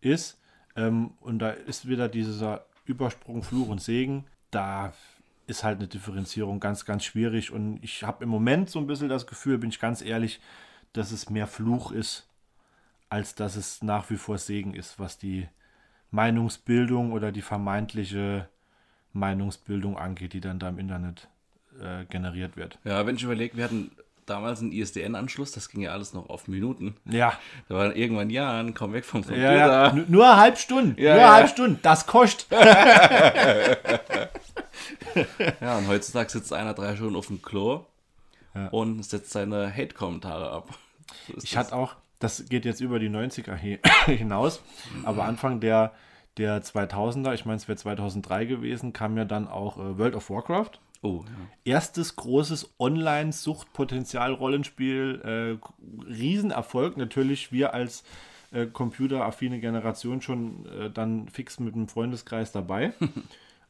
ist. 0.00 0.40
Ähm, 0.76 1.12
und 1.20 1.40
da 1.40 1.50
ist 1.50 1.88
wieder 1.88 2.08
dieser 2.08 2.64
Übersprung 2.84 3.42
Fluch 3.42 3.68
und 3.68 3.82
Segen. 3.82 4.24
Da 4.50 4.92
ist 5.52 5.64
halt 5.64 5.78
eine 5.78 5.86
Differenzierung 5.86 6.60
ganz, 6.60 6.84
ganz 6.86 7.04
schwierig. 7.04 7.52
Und 7.52 7.78
ich 7.82 8.02
habe 8.02 8.24
im 8.24 8.30
Moment 8.30 8.70
so 8.70 8.78
ein 8.78 8.86
bisschen 8.86 9.10
das 9.10 9.26
Gefühl, 9.26 9.58
bin 9.58 9.68
ich 9.68 9.78
ganz 9.78 10.00
ehrlich, 10.02 10.40
dass 10.94 11.12
es 11.12 11.28
mehr 11.28 11.46
Fluch 11.46 11.92
ist, 11.92 12.26
als 13.10 13.34
dass 13.34 13.56
es 13.56 13.82
nach 13.82 14.08
wie 14.10 14.16
vor 14.16 14.38
Segen 14.38 14.74
ist, 14.74 14.98
was 14.98 15.18
die 15.18 15.46
Meinungsbildung 16.10 17.12
oder 17.12 17.32
die 17.32 17.42
vermeintliche 17.42 18.48
Meinungsbildung 19.12 19.98
angeht, 19.98 20.32
die 20.32 20.40
dann 20.40 20.58
da 20.58 20.70
im 20.70 20.78
Internet 20.78 21.28
äh, 21.80 22.06
generiert 22.06 22.56
wird. 22.56 22.78
Ja, 22.84 23.06
wenn 23.06 23.16
ich 23.16 23.22
überlege, 23.22 23.56
wir 23.56 23.64
hatten 23.64 23.90
damals 24.24 24.60
einen 24.60 24.72
ISDN-Anschluss, 24.72 25.52
das 25.52 25.68
ging 25.68 25.82
ja 25.82 25.92
alles 25.92 26.14
noch 26.14 26.30
auf 26.30 26.48
Minuten. 26.48 26.96
Ja, 27.04 27.34
Da 27.68 27.74
war 27.74 27.88
dann 27.88 27.96
irgendwann, 27.96 28.30
ja, 28.30 28.64
komm 28.74 28.94
weg 28.94 29.04
vom 29.04 29.22
Computer. 29.22 29.54
ja, 29.54 29.88
ja. 29.88 30.04
Nur 30.08 30.26
eine 30.26 30.40
halbe 30.40 30.56
Stunde. 30.56 31.00
Ja, 31.02 31.12
nur 31.12 31.20
ja. 31.20 31.26
eine 31.26 31.34
halbe 31.36 31.48
Stunde. 31.48 31.78
Das 31.82 32.06
kostet. 32.06 32.46
Ja, 35.60 35.78
und 35.78 35.86
heutzutage 35.88 36.30
sitzt 36.30 36.52
einer 36.52 36.74
drei 36.74 36.94
Stunden 36.96 37.16
auf 37.16 37.26
dem 37.28 37.40
Klo 37.42 37.84
Ja. 38.54 38.68
und 38.68 39.02
setzt 39.04 39.30
seine 39.30 39.74
Hate-Kommentare 39.74 40.50
ab. 40.50 40.68
So 41.26 41.34
Ich 41.42 41.50
das. 41.50 41.56
hatte 41.56 41.74
auch, 41.76 41.94
das 42.20 42.46
geht 42.48 42.64
jetzt 42.64 42.80
über 42.80 42.98
die 42.98 43.10
90er 43.10 43.54
hi- 43.60 43.78
hinaus, 44.16 44.62
aber 45.04 45.24
Anfang 45.24 45.60
der, 45.60 45.92
der 46.38 46.62
2000er, 46.62 47.34
ich 47.34 47.44
meine, 47.44 47.56
es 47.58 47.68
wäre 47.68 47.76
2003 47.76 48.46
gewesen, 48.46 48.92
kam 48.94 49.18
ja 49.18 49.24
dann 49.26 49.46
auch 49.48 49.76
äh, 49.78 49.98
World 49.98 50.14
of 50.14 50.30
Warcraft. 50.30 50.70
Oh, 51.02 51.24
ja. 51.26 51.32
Erstes 51.74 52.16
großes 52.16 52.70
Online-Sucht-Potenzial-Rollenspiel, 52.78 55.20
äh, 55.24 55.56
Riesenerfolg. 56.10 56.96
Natürlich 56.96 57.52
wir 57.52 57.74
als 57.74 58.04
äh, 58.52 58.66
computeraffine 58.66 59.60
Generation 59.60 60.22
schon 60.22 60.66
äh, 60.66 60.90
dann 60.90 61.28
fix 61.28 61.60
mit 61.60 61.74
einem 61.74 61.88
Freundeskreis 61.88 62.52
dabei. 62.52 62.92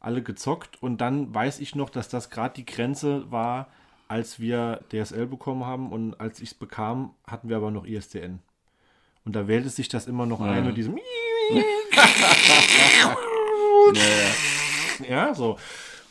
Alle 0.02 0.22
gezockt. 0.22 0.82
Und 0.82 1.00
dann 1.00 1.34
weiß 1.34 1.60
ich 1.60 1.74
noch, 1.74 1.90
dass 1.90 2.08
das 2.08 2.30
gerade 2.30 2.54
die 2.54 2.66
Grenze 2.66 3.30
war, 3.30 3.68
als 4.08 4.40
wir 4.40 4.80
DSL 4.90 5.26
bekommen 5.26 5.64
haben. 5.64 5.92
Und 5.92 6.20
als 6.20 6.40
ich 6.40 6.50
es 6.50 6.54
bekam, 6.54 7.14
hatten 7.26 7.48
wir 7.48 7.56
aber 7.56 7.70
noch 7.70 7.86
ISDN. 7.86 8.40
Und 9.24 9.36
da 9.36 9.46
wählte 9.46 9.70
sich 9.70 9.88
das 9.88 10.06
immer 10.06 10.26
noch 10.26 10.40
ein 10.40 10.66
mit 10.66 10.76
diesem 10.76 10.96
Ja, 15.08 15.34
so. 15.34 15.58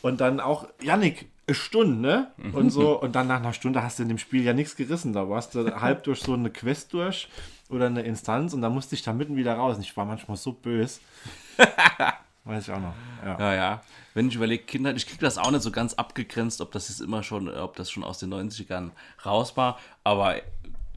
Und 0.00 0.20
dann 0.20 0.40
auch, 0.40 0.66
Yannick, 0.80 1.30
eine 1.46 1.54
Stunde, 1.54 2.00
ne? 2.00 2.32
Und 2.52 2.70
so, 2.70 3.00
und 3.00 3.14
dann 3.14 3.26
nach 3.26 3.40
einer 3.40 3.52
Stunde 3.52 3.82
hast 3.82 3.98
du 3.98 4.04
in 4.04 4.08
dem 4.08 4.18
Spiel 4.18 4.42
ja 4.42 4.52
nichts 4.52 4.76
gerissen. 4.76 5.12
Da 5.12 5.28
warst 5.28 5.54
du 5.54 5.74
halb 5.80 6.04
durch 6.04 6.20
so 6.20 6.34
eine 6.34 6.50
Quest 6.50 6.92
durch 6.92 7.28
oder 7.68 7.86
eine 7.86 8.02
Instanz 8.02 8.54
und 8.54 8.62
da 8.62 8.70
musste 8.70 8.94
ich 8.94 9.02
da 9.02 9.12
mitten 9.12 9.36
wieder 9.36 9.54
raus. 9.54 9.76
Und 9.76 9.82
ich 9.82 9.96
war 9.96 10.04
manchmal 10.04 10.36
so 10.36 10.52
böse. 10.52 11.00
Weiß 12.44 12.66
ich 12.66 12.74
auch 12.74 12.80
noch. 12.80 12.94
Ja. 13.24 13.38
Ja, 13.38 13.54
ja. 13.54 13.82
Wenn 14.14 14.28
ich 14.28 14.34
überlege, 14.34 14.64
Kinder, 14.64 14.94
ich 14.94 15.06
kriege 15.06 15.20
das 15.20 15.38
auch 15.38 15.50
nicht 15.50 15.62
so 15.62 15.70
ganz 15.70 15.94
abgegrenzt, 15.94 16.60
ob 16.60 16.72
das 16.72 16.88
jetzt 16.88 17.00
immer 17.00 17.22
schon, 17.22 17.48
ob 17.48 17.76
das 17.76 17.90
schon 17.90 18.02
aus 18.02 18.18
den 18.18 18.34
90ern 18.34 18.90
raus 19.24 19.56
war. 19.56 19.78
Aber 20.02 20.36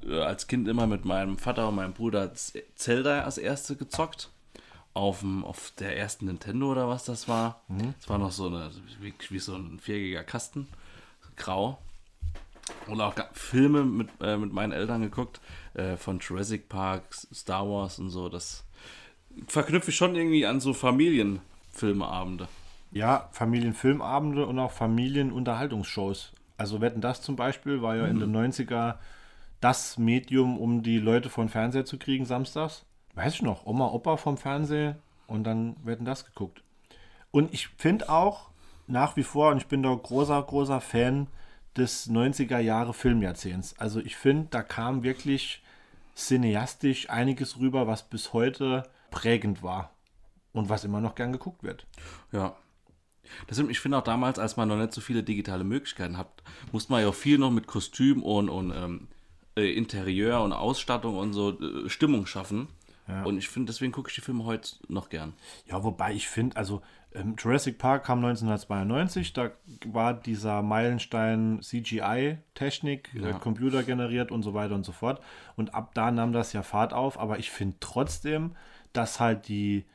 äh, 0.03 0.21
als 0.21 0.47
Kind 0.47 0.67
immer 0.67 0.88
mit 0.88 1.05
meinem 1.05 1.38
Vater 1.38 1.67
und 1.69 1.75
meinem 1.75 1.93
Bruder 1.93 2.31
Zelda 2.34 3.23
als 3.23 3.38
erste 3.38 3.75
gezockt. 3.75 4.29
Auf, 4.93 5.19
dem, 5.19 5.43
auf 5.43 5.73
der 5.77 5.97
ersten 5.97 6.25
Nintendo 6.27 6.71
oder 6.71 6.88
was 6.88 7.03
das 7.03 7.27
war. 7.27 7.62
Das 7.99 8.10
war 8.10 8.17
noch 8.17 8.31
so 8.31 8.47
eine, 8.47 8.71
wie, 9.01 9.13
wie 9.29 9.39
so 9.39 9.53
ein 9.55 9.77
viereckiger 9.77 10.23
Kasten. 10.23 10.67
Grau. 11.36 11.79
Und 12.88 13.01
auch 13.01 13.13
Filme 13.34 13.84
mit, 13.84 14.08
äh, 14.21 14.38
mit 14.38 14.53
meinen 14.53 14.71
Eltern 14.71 15.01
geguckt. 15.01 15.41
Äh, 15.73 15.97
von 15.97 16.19
Jurassic 16.19 16.69
Park, 16.69 17.13
Star 17.13 17.67
Wars 17.67 17.99
und 17.99 18.10
so. 18.10 18.29
Das 18.29 18.64
verknüpfe 19.48 19.91
ich 19.91 19.98
schon 19.98 20.15
irgendwie 20.15 20.45
an 20.45 20.60
so 20.60 20.74
Familienfilmeabende. 20.74 22.48
Ja, 22.91 23.30
Familienfilmabende 23.32 24.45
und 24.45 24.58
auch 24.60 24.71
Familienunterhaltungsshows. 24.71 26.34
Also 26.58 26.82
Wetten 26.82 27.02
das 27.02 27.21
zum 27.21 27.36
Beispiel 27.36 27.82
war 27.82 27.95
ja 27.95 28.08
in 28.08 28.19
den 28.19 28.36
90er 28.36 28.95
das 29.60 29.98
Medium, 29.98 30.58
um 30.58 30.84
die 30.84 31.00
Leute 31.00 31.30
von 31.30 31.50
Fernseher 31.50 31.86
zu 31.86 31.98
kriegen 31.98 32.26
samstags. 32.26 32.86
Weiß 33.15 33.36
ich 33.36 33.41
noch, 33.41 33.65
Oma, 33.65 33.88
Opa 33.88 34.17
vom 34.17 34.38
Fernseher 34.38 34.98
und 35.28 35.43
dann 35.43 35.76
Wetten 35.84 36.06
das 36.06 36.26
geguckt. 36.26 36.62
Und 37.32 37.54
ich 37.54 37.67
finde 37.78 38.10
auch 38.10 38.50
nach 38.88 39.17
wie 39.17 39.24
vor, 39.24 39.52
und 39.52 39.58
ich 39.58 39.67
bin 39.67 39.84
da 39.84 39.93
großer, 39.93 40.41
großer 40.41 40.80
Fan 40.80 41.28
des 41.76 42.10
90er 42.10 42.60
Jahre 42.60 42.93
Filmjahrzehnts. 42.93 43.78
Also 43.80 44.00
ich 44.00 44.15
finde, 44.15 44.48
da 44.52 44.63
kam 44.63 45.04
wirklich 45.04 45.62
cineastisch 46.15 47.10
einiges 47.10 47.60
rüber, 47.60 47.88
was 47.88 48.04
bis 48.04 48.32
heute 48.32 48.84
prägend 49.15 49.63
war 49.63 49.89
und 50.51 50.69
was 50.69 50.84
immer 50.84 51.01
noch 51.01 51.15
gern 51.15 51.32
geguckt 51.32 51.63
wird. 51.63 51.88
Ja. 52.32 52.56
Deswegen, 53.49 53.71
ich 53.71 53.80
finde 53.80 53.97
auch 53.97 54.04
damals, 54.04 54.38
als 54.38 54.56
man 54.56 54.67
noch 54.67 54.78
nicht 54.78 54.93
so 54.93 55.01
viele 55.01 55.23
digitale 55.23 55.63
Möglichkeiten 55.63 56.17
hat, 56.17 56.43
musste 56.71 56.91
man 56.91 57.01
ja 57.01 57.08
auch 57.08 57.15
viel 57.15 57.39
noch 57.39 57.49
mit 57.49 57.65
Kostüm 57.65 58.21
und, 58.21 58.49
und 58.49 58.71
ähm, 58.71 59.08
äh, 59.58 59.73
Interieur 59.73 60.43
und 60.43 60.54
Ausstattung 60.54 61.17
und 61.17 61.34
so 61.34 61.60
äh, 61.60 61.89
Stimmung 61.89 62.28
schaffen. 62.28 62.67
Und 63.23 63.38
ich 63.38 63.49
finde, 63.49 63.71
deswegen 63.71 63.91
gucke 63.91 64.10
ich 64.10 64.15
die 64.15 64.21
Filme 64.21 64.45
heute 64.45 64.67
noch 64.88 65.10
gern. 65.10 65.34
Ja, 65.67 65.84
wobei 65.84 66.13
ich 66.15 66.28
finde, 66.28 66.58
also 66.58 66.82
ähm, 67.13 67.36
Jurassic 67.38 67.78
Park 67.78 68.06
kam 68.06 68.17
1992, 68.25 69.32
da 69.32 69.51
war 69.86 70.15
dieser 70.15 70.63
Meilenstein 70.63 71.60
CGI-Technik, 71.62 73.12
äh, 73.13 73.19
Ja. 73.30 73.34
Computer 73.34 73.84
generiert 73.84 74.32
und 74.32 74.41
so 74.41 74.56
weiter 74.56 74.73
und 74.73 74.86
so 74.86 74.91
fort. 74.91 75.21
Und 75.56 75.75
ab 75.75 75.91
da 75.93 76.10
nahm 76.10 76.34
das 76.34 76.51
ja 76.54 76.63
Fahrt 76.63 76.93
auf, 76.93 77.19
aber 77.19 77.38
ich 77.38 77.51
finde 77.51 77.78
trotzdem, 77.80 78.56
dass 78.95 79.19
halt 79.19 79.47
die, 79.47 79.86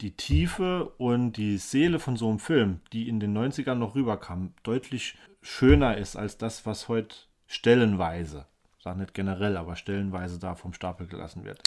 die 0.00 0.12
Tiefe 0.12 0.86
und 0.98 1.32
die 1.32 1.58
Seele 1.58 1.98
von 1.98 2.16
so 2.16 2.28
einem 2.28 2.38
Film, 2.38 2.80
die 2.92 3.08
in 3.08 3.20
den 3.20 3.36
90ern 3.36 3.74
noch 3.74 3.94
rüberkam, 3.94 4.54
deutlich 4.62 5.16
schöner 5.42 5.96
ist 5.96 6.16
als 6.16 6.38
das, 6.38 6.66
was 6.66 6.88
heute 6.88 7.16
stellenweise, 7.46 8.46
sag 8.82 8.96
nicht 8.96 9.14
generell, 9.14 9.56
aber 9.56 9.76
stellenweise 9.76 10.38
da 10.38 10.54
vom 10.54 10.72
Stapel 10.72 11.06
gelassen 11.06 11.44
wird. 11.44 11.62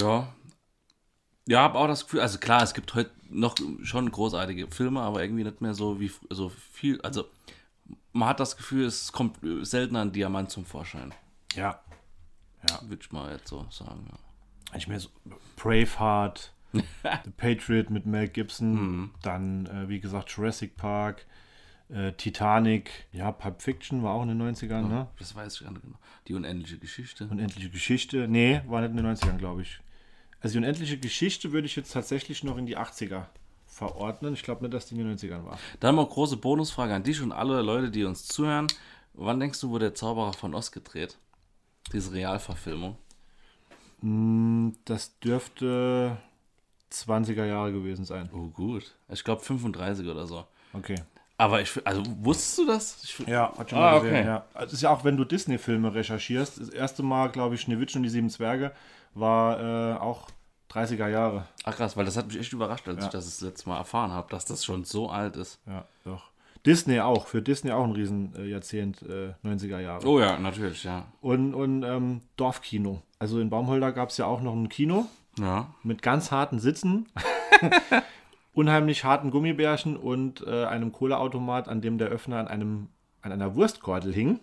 Ja. 0.00 0.32
Ja, 1.46 1.62
habe 1.62 1.78
auch 1.78 1.88
das 1.88 2.04
Gefühl, 2.04 2.20
also 2.20 2.38
klar, 2.38 2.62
es 2.62 2.74
gibt 2.74 2.94
heute 2.94 3.10
noch 3.28 3.56
schon 3.82 4.10
großartige 4.10 4.68
Filme, 4.68 5.00
aber 5.00 5.22
irgendwie 5.22 5.44
nicht 5.44 5.60
mehr 5.60 5.74
so 5.74 5.98
wie 5.98 6.12
so 6.28 6.48
viel. 6.48 7.00
Also 7.00 7.24
man 8.12 8.28
hat 8.28 8.40
das 8.40 8.56
Gefühl, 8.56 8.84
es 8.84 9.10
kommt 9.12 9.38
seltener 9.62 10.02
ein 10.02 10.12
Diamant 10.12 10.50
zum 10.50 10.64
Vorschein. 10.64 11.12
Ja, 12.68 12.80
Würde 12.82 13.02
ich 13.02 13.10
mal 13.10 13.32
jetzt 13.32 13.48
so 13.48 13.66
sagen. 13.70 14.06
Ja. 14.10 14.29
Ich 14.78 14.88
mir 14.88 15.00
so 15.00 15.08
Braveheart, 15.56 16.52
The 16.72 17.30
Patriot 17.36 17.90
mit 17.90 18.06
Mel 18.06 18.28
Gibson, 18.28 19.10
dann, 19.22 19.66
äh, 19.66 19.88
wie 19.88 20.00
gesagt, 20.00 20.30
Jurassic 20.30 20.76
Park, 20.76 21.26
äh, 21.88 22.12
Titanic, 22.12 22.90
ja, 23.12 23.32
Pulp 23.32 23.60
Fiction 23.60 24.02
war 24.02 24.14
auch 24.14 24.22
in 24.22 24.28
den 24.28 24.40
90ern, 24.40 24.86
ne? 24.86 25.08
Das 25.18 25.34
weiß 25.34 25.54
ich 25.54 25.60
gar 25.64 25.72
nicht 25.72 25.82
genau. 25.82 25.98
Die 26.28 26.34
unendliche 26.34 26.78
Geschichte. 26.78 27.26
Unendliche 27.28 27.70
Geschichte, 27.70 28.28
nee, 28.28 28.60
war 28.68 28.80
nicht 28.80 28.90
in 28.90 28.96
den 28.96 29.06
90ern, 29.06 29.38
glaube 29.38 29.62
ich. 29.62 29.80
Also 30.40 30.54
die 30.54 30.58
unendliche 30.58 30.98
Geschichte 30.98 31.52
würde 31.52 31.66
ich 31.66 31.76
jetzt 31.76 31.92
tatsächlich 31.92 32.44
noch 32.44 32.56
in 32.56 32.66
die 32.66 32.78
80er 32.78 33.26
verordnen. 33.66 34.34
Ich 34.34 34.42
glaube 34.42 34.62
nicht, 34.62 34.74
dass 34.74 34.86
die 34.86 34.94
in 34.94 35.06
den 35.06 35.16
90ern 35.16 35.44
war. 35.44 35.58
Dann 35.80 35.94
mal 35.94 36.06
große 36.06 36.36
Bonusfrage 36.36 36.94
an 36.94 37.02
dich 37.02 37.20
und 37.20 37.32
alle 37.32 37.60
Leute, 37.62 37.90
die 37.90 38.04
uns 38.04 38.26
zuhören. 38.26 38.68
Wann 39.14 39.40
denkst 39.40 39.60
du, 39.60 39.70
wurde 39.70 39.86
der 39.86 39.94
Zauberer 39.94 40.32
von 40.32 40.54
Oz 40.54 40.70
gedreht? 40.70 41.18
Diese 41.92 42.12
Realverfilmung. 42.12 42.96
Das 44.02 45.18
dürfte 45.20 46.16
20er 46.92 47.44
Jahre 47.44 47.72
gewesen 47.72 48.04
sein. 48.04 48.30
Oh, 48.32 48.48
gut. 48.48 48.94
Ich 49.08 49.22
glaube 49.24 49.42
35 49.42 50.06
oder 50.08 50.26
so. 50.26 50.44
Okay. 50.72 50.96
Aber 51.36 51.60
ich, 51.60 51.86
also 51.86 52.02
wusstest 52.20 52.58
du 52.58 52.66
das? 52.66 53.02
Ich, 53.04 53.18
Ja, 53.26 53.52
hat 53.56 53.70
schon 53.70 53.78
Ah, 53.78 53.92
mal 53.92 54.00
gesehen. 54.00 54.16
okay. 54.18 54.26
Ja. 54.26 54.44
Also 54.54 54.66
Es 54.68 54.72
ist 54.74 54.82
ja 54.82 54.90
auch, 54.90 55.04
wenn 55.04 55.16
du 55.16 55.24
Disney-Filme 55.24 55.94
recherchierst, 55.94 56.60
das 56.60 56.68
erste 56.68 57.02
Mal, 57.02 57.28
glaube 57.28 57.54
ich, 57.54 57.60
Schneewittchen 57.62 58.00
und 58.00 58.02
die 58.04 58.08
sieben 58.10 58.28
Zwerge 58.30 58.72
war 59.14 59.58
äh, 59.60 59.98
auch 59.98 60.28
30er 60.70 61.08
Jahre. 61.08 61.46
Ach 61.64 61.74
krass, 61.74 61.96
weil 61.96 62.04
das 62.04 62.16
hat 62.16 62.26
mich 62.28 62.38
echt 62.38 62.52
überrascht, 62.52 62.86
als 62.88 62.98
Ja. 63.00 63.04
ich 63.06 63.10
das 63.10 63.24
das 63.24 63.40
letzte 63.40 63.68
Mal 63.68 63.78
erfahren 63.78 64.12
habe, 64.12 64.28
dass 64.30 64.44
das 64.44 64.64
schon 64.64 64.84
so 64.84 65.08
alt 65.10 65.36
ist. 65.36 65.58
Ja, 65.66 65.84
doch. 66.04 66.29
Disney 66.66 67.00
auch, 67.00 67.26
für 67.26 67.40
Disney 67.42 67.70
auch 67.70 67.84
ein 67.84 67.92
riesen 67.92 68.34
äh, 68.36 68.44
Jahrzehnt, 68.46 69.02
äh, 69.02 69.32
90er 69.44 69.80
Jahre. 69.80 70.06
Oh 70.06 70.20
ja, 70.20 70.38
natürlich, 70.38 70.84
ja. 70.84 71.06
Und, 71.20 71.54
und 71.54 71.82
ähm, 71.82 72.20
Dorfkino. 72.36 73.02
Also 73.18 73.40
in 73.40 73.50
Baumholder 73.50 73.92
gab 73.92 74.10
es 74.10 74.16
ja 74.18 74.26
auch 74.26 74.40
noch 74.42 74.54
ein 74.54 74.68
Kino 74.68 75.06
Ja. 75.38 75.72
mit 75.82 76.02
ganz 76.02 76.30
harten 76.30 76.58
Sitzen, 76.58 77.06
unheimlich 78.54 79.04
harten 79.04 79.30
Gummibärchen 79.30 79.96
und 79.96 80.46
äh, 80.46 80.64
einem 80.66 80.92
Kohleautomat, 80.92 81.68
an 81.68 81.80
dem 81.80 81.98
der 81.98 82.08
Öffner 82.08 82.38
an, 82.38 82.48
einem, 82.48 82.88
an 83.22 83.32
einer 83.32 83.54
Wurstkordel 83.54 84.12
hing. 84.12 84.40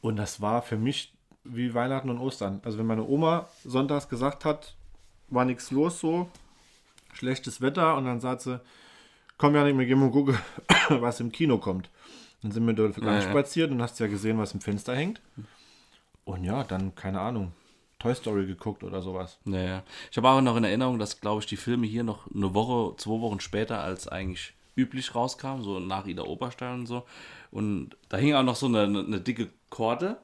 Und 0.00 0.16
das 0.16 0.40
war 0.40 0.62
für 0.62 0.76
mich 0.76 1.12
wie 1.44 1.74
Weihnachten 1.74 2.10
und 2.10 2.18
Ostern. 2.18 2.60
Also 2.64 2.78
wenn 2.78 2.86
meine 2.86 3.04
Oma 3.06 3.48
sonntags 3.64 4.08
gesagt 4.08 4.44
hat, 4.44 4.74
war 5.28 5.44
nichts 5.44 5.70
los 5.70 6.00
so, 6.00 6.28
schlechtes 7.12 7.60
Wetter 7.60 7.96
und 7.96 8.04
dann 8.04 8.20
sagt 8.20 8.42
sie, 8.42 8.60
komm 9.38 9.54
ja 9.54 9.64
nicht, 9.64 9.78
wir 9.78 9.86
gehen 9.86 10.00
mal 10.00 10.10
gucken, 10.10 10.38
was 10.88 11.20
im 11.20 11.32
Kino 11.32 11.58
kommt. 11.58 11.90
Dann 12.42 12.52
sind 12.52 12.66
wir 12.66 12.74
dort 12.74 12.96
lang 12.98 13.16
ja. 13.16 13.22
spaziert 13.22 13.70
und 13.70 13.82
hast 13.82 13.98
ja 13.98 14.06
gesehen, 14.06 14.38
was 14.38 14.54
im 14.54 14.60
Fenster 14.60 14.94
hängt. 14.94 15.20
Und 16.24 16.44
ja, 16.44 16.64
dann, 16.64 16.94
keine 16.94 17.20
Ahnung, 17.20 17.52
Toy 17.98 18.14
Story 18.14 18.46
geguckt 18.46 18.84
oder 18.84 19.00
sowas. 19.00 19.38
Ja, 19.44 19.60
ja. 19.60 19.82
Ich 20.10 20.16
habe 20.16 20.28
auch 20.28 20.40
noch 20.40 20.56
in 20.56 20.64
Erinnerung, 20.64 20.98
dass, 20.98 21.20
glaube 21.20 21.40
ich, 21.40 21.46
die 21.46 21.56
Filme 21.56 21.86
hier 21.86 22.04
noch 22.04 22.30
eine 22.32 22.54
Woche, 22.54 22.96
zwei 22.96 23.20
Wochen 23.20 23.40
später 23.40 23.80
als 23.80 24.08
eigentlich 24.08 24.54
üblich 24.76 25.14
rauskamen, 25.14 25.64
so 25.64 25.80
nach 25.80 26.06
Ida 26.06 26.22
Oberstein 26.22 26.80
und 26.80 26.86
so. 26.86 27.04
Und 27.50 27.96
da 28.08 28.18
hing 28.18 28.34
auch 28.34 28.42
noch 28.42 28.56
so 28.56 28.66
eine, 28.66 28.82
eine, 28.82 29.20
dicke 29.20 29.48
Korde, 29.70 30.18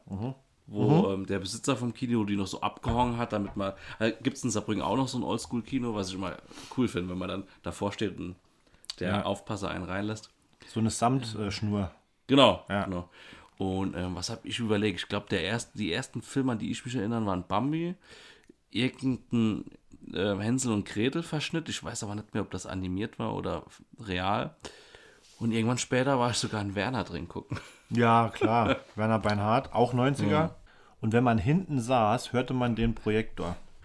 wo 0.66 1.12
Ähm, 1.12 1.26
der 1.26 1.38
Besitzer 1.38 1.76
vom 1.76 1.94
Kino 1.94 2.24
die 2.24 2.36
noch 2.36 2.46
so 2.46 2.60
abgehangen 2.60 3.16
hat, 3.16 3.32
damit 3.32 3.56
man. 3.56 3.72
Äh, 3.98 4.12
Gibt 4.22 4.36
es 4.36 4.44
in 4.44 4.50
Saarbrücken 4.50 4.82
auch 4.82 4.96
noch 4.96 5.08
so 5.08 5.18
ein 5.18 5.24
Oldschool-Kino, 5.24 5.94
was 5.94 6.08
ich 6.08 6.14
immer 6.14 6.36
cool 6.76 6.88
finde, 6.88 7.10
wenn 7.10 7.18
man 7.18 7.28
dann 7.28 7.44
davor 7.62 7.92
steht 7.92 8.18
und 8.18 8.36
der 9.02 9.10
Ja. 9.10 9.22
Aufpasser 9.24 9.70
einen 9.70 9.84
reinlässt. 9.84 10.30
So 10.68 10.80
eine 10.80 10.90
Samtschnur. 10.90 11.90
Genau, 12.26 12.64
Ja. 12.68 12.84
genau. 12.84 13.08
Und 13.58 13.94
ähm, 13.96 14.14
was 14.16 14.30
habe 14.30 14.46
ich 14.48 14.58
überlegt? 14.58 15.00
Ich 15.00 15.08
glaube, 15.08 15.26
der 15.30 15.42
erst, 15.42 15.72
die 15.78 15.92
ersten 15.92 16.22
Filme, 16.22 16.52
an 16.52 16.58
die 16.58 16.70
ich 16.70 16.84
mich 16.84 16.94
erinnere, 16.96 17.24
waren 17.26 17.46
Bambi, 17.46 17.94
irgendein 18.70 19.64
äh, 20.12 20.36
Hänsel 20.36 20.72
und 20.72 20.86
Gretel 20.88 21.22
Verschnitt. 21.22 21.68
Ich 21.68 21.82
weiß 21.84 22.02
aber 22.02 22.14
nicht 22.14 22.32
mehr, 22.34 22.42
ob 22.42 22.50
das 22.50 22.66
animiert 22.66 23.18
war 23.18 23.34
oder 23.34 23.64
real. 24.00 24.56
Und 25.38 25.52
irgendwann 25.52 25.78
später 25.78 26.18
war 26.18 26.30
ich 26.30 26.36
sogar 26.38 26.60
in 26.62 26.74
Werner 26.74 27.04
drin 27.04 27.28
gucken. 27.28 27.58
Ja, 27.94 28.30
klar. 28.34 28.76
Werner 28.96 29.18
Beinhardt, 29.18 29.74
auch 29.74 29.92
90er. 29.92 30.52
Und 31.02 31.12
wenn 31.12 31.22
man 31.22 31.36
hinten 31.36 31.78
saß, 31.78 32.32
hörte 32.32 32.54
man 32.54 32.74
den 32.74 32.94
Projektor. 32.94 33.54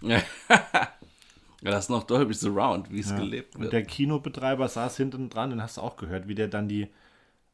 ja, 1.62 1.70
das 1.70 1.84
ist 1.86 1.90
noch 1.90 2.04
Dolby 2.04 2.34
Surround, 2.34 2.90
wie 2.92 3.00
es 3.00 3.14
gelebt 3.14 3.56
Und 3.56 3.62
wird. 3.62 3.72
der 3.72 3.82
Kinobetreiber 3.84 4.68
saß 4.68 4.96
hinten 4.96 5.28
dran, 5.28 5.50
den 5.50 5.62
hast 5.62 5.76
du 5.76 5.80
auch 5.80 5.96
gehört, 5.96 6.28
wie 6.28 6.34
der 6.34 6.48
dann 6.48 6.68
die 6.68 6.88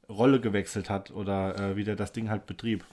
Rolle 0.08 0.40
gewechselt 0.40 0.90
hat 0.90 1.10
oder 1.10 1.58
äh, 1.58 1.76
wie 1.76 1.84
der 1.84 1.96
das 1.96 2.12
Ding 2.12 2.28
halt 2.30 2.46
betrieb. 2.46 2.84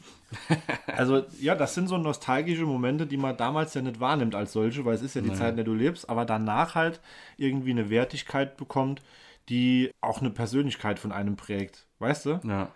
Also 0.88 1.24
ja, 1.40 1.56
das 1.56 1.74
sind 1.74 1.88
so 1.88 1.98
nostalgische 1.98 2.66
Momente, 2.66 3.08
die 3.08 3.18
man 3.18 3.36
damals 3.38 3.74
ja 3.74 3.82
nicht 3.82 4.00
wahrnimmt 4.00 4.36
als 4.36 4.54
solche, 4.54 4.86
weil 4.86 4.94
es 4.96 5.02
ist 5.02 5.16
ja 5.16 5.22
die 5.22 5.34
Zeit, 5.34 5.52
in 5.52 5.56
der 5.58 5.66
du 5.66 5.74
lebst, 5.74 6.10
aber 6.10 6.26
danach 6.26 6.76
halt 6.76 7.00
irgendwie 7.38 7.72
eine 7.72 7.90
Wertigkeit 7.90 8.58
bekommt, 8.58 9.02
die 9.50 9.92
auch 10.02 10.20
eine 10.22 10.30
Persönlichkeit 10.30 11.00
von 11.00 11.12
einem 11.12 11.36
prägt. 11.36 11.88
Weißt 12.00 12.26
du? 12.26 12.40
ja. 12.44 12.72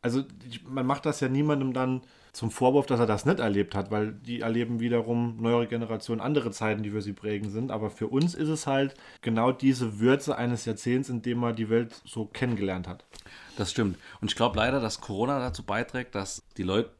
Also 0.00 0.24
ich, 0.48 0.64
man 0.66 0.84
macht 0.84 1.06
das 1.06 1.20
ja 1.20 1.28
niemandem 1.28 1.72
dann 1.72 2.02
zum 2.32 2.50
Vorwurf, 2.50 2.86
dass 2.86 2.98
er 2.98 3.06
das 3.06 3.26
nicht 3.26 3.40
erlebt 3.40 3.74
hat, 3.74 3.90
weil 3.90 4.12
die 4.12 4.40
erleben 4.40 4.80
wiederum 4.80 5.36
neuere 5.40 5.66
Generationen 5.66 6.20
andere 6.22 6.50
Zeiten, 6.50 6.82
die 6.82 6.90
für 6.90 7.02
sie 7.02 7.12
prägen 7.12 7.50
sind. 7.50 7.70
Aber 7.70 7.90
für 7.90 8.06
uns 8.06 8.34
ist 8.34 8.48
es 8.48 8.66
halt 8.66 8.94
genau 9.20 9.52
diese 9.52 10.00
Würze 10.00 10.36
eines 10.36 10.64
Jahrzehnts, 10.64 11.10
in 11.10 11.20
dem 11.20 11.38
man 11.38 11.54
die 11.54 11.68
Welt 11.68 12.00
so 12.06 12.24
kennengelernt 12.24 12.88
hat. 12.88 13.04
Das 13.58 13.70
stimmt. 13.70 13.98
Und 14.22 14.30
ich 14.30 14.36
glaube 14.36 14.56
leider, 14.56 14.80
dass 14.80 15.02
Corona 15.02 15.40
dazu 15.40 15.62
beiträgt, 15.62 16.14
dass 16.14 16.42
die 16.56 16.62
Leute 16.62 16.90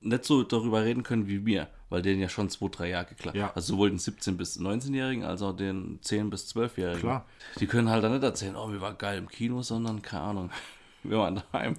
nicht 0.00 0.24
so 0.24 0.44
darüber 0.44 0.84
reden 0.84 1.02
können 1.02 1.26
wie 1.26 1.44
wir, 1.44 1.68
weil 1.88 2.02
denen 2.02 2.20
ja 2.20 2.28
schon 2.28 2.48
zwei, 2.48 2.68
drei 2.68 2.90
Jahre 2.90 3.06
geklappt. 3.06 3.36
Ja. 3.36 3.50
Also 3.54 3.74
sowohl 3.74 3.90
den 3.90 3.98
17- 3.98 4.36
bis 4.36 4.60
19-Jährigen 4.60 5.24
als 5.24 5.42
auch 5.42 5.54
den 5.54 5.98
10- 6.00 6.30
bis 6.30 6.54
12-Jährigen. 6.54 7.00
Klar. 7.00 7.26
Die 7.58 7.66
können 7.66 7.90
halt 7.90 8.04
dann 8.04 8.12
nicht 8.12 8.22
erzählen, 8.22 8.54
oh, 8.54 8.70
wir 8.70 8.80
waren 8.80 8.96
geil 8.96 9.18
im 9.18 9.28
Kino, 9.28 9.62
sondern 9.62 10.02
keine 10.02 10.22
Ahnung, 10.22 10.50
wir 11.02 11.18
waren 11.18 11.42
daheim. 11.52 11.74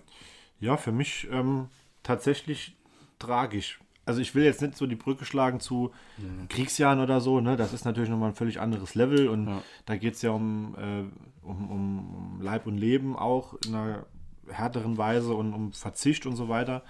Ja, 0.59 0.75
für 0.75 0.91
mich 0.91 1.27
ähm, 1.31 1.69
tatsächlich 2.03 2.75
tragisch. 3.19 3.79
Also 4.05 4.21
ich 4.21 4.35
will 4.35 4.45
jetzt 4.45 4.61
nicht 4.61 4.77
so 4.77 4.85
die 4.87 4.95
Brücke 4.95 5.25
schlagen 5.25 5.59
zu 5.59 5.91
Kriegsjahren 6.47 7.01
oder 7.01 7.19
so, 7.19 7.41
ne? 7.41 7.57
Das 7.57 7.73
ist 7.73 7.83
natürlich 7.83 8.09
nochmal 8.09 8.29
ein 8.29 8.35
völlig 8.35 8.59
anderes 8.61 8.95
Level 8.95 9.27
und 9.27 9.47
Ja. 9.47 9.61
da 9.85 9.97
geht 9.97 10.13
es 10.13 10.21
ja 10.21 10.31
um, 10.31 10.75
äh, 10.77 11.45
um, 11.45 11.69
um, 11.69 12.39
Leib 12.41 12.67
und 12.67 12.77
Leben 12.77 13.17
auch 13.17 13.55
in 13.65 13.75
einer 13.75 14.05
härteren 14.49 14.97
Weise 14.97 15.33
und 15.33 15.53
um 15.53 15.73
Verzicht 15.73 16.25
und 16.25 16.37
so 16.37 16.47
weiter. 16.47 16.83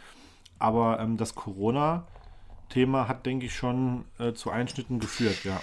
Aber 0.59 0.99
ähm, 0.99 1.17
das 1.17 1.33
Corona-Thema 1.33 3.07
hat, 3.07 3.25
denke 3.25 3.47
ich, 3.47 3.55
schon 3.55 4.05
äh, 4.19 4.33
zu 4.33 4.51
Einschnitten 4.51 4.99
geführt, 4.99 5.43
ja. 5.43 5.59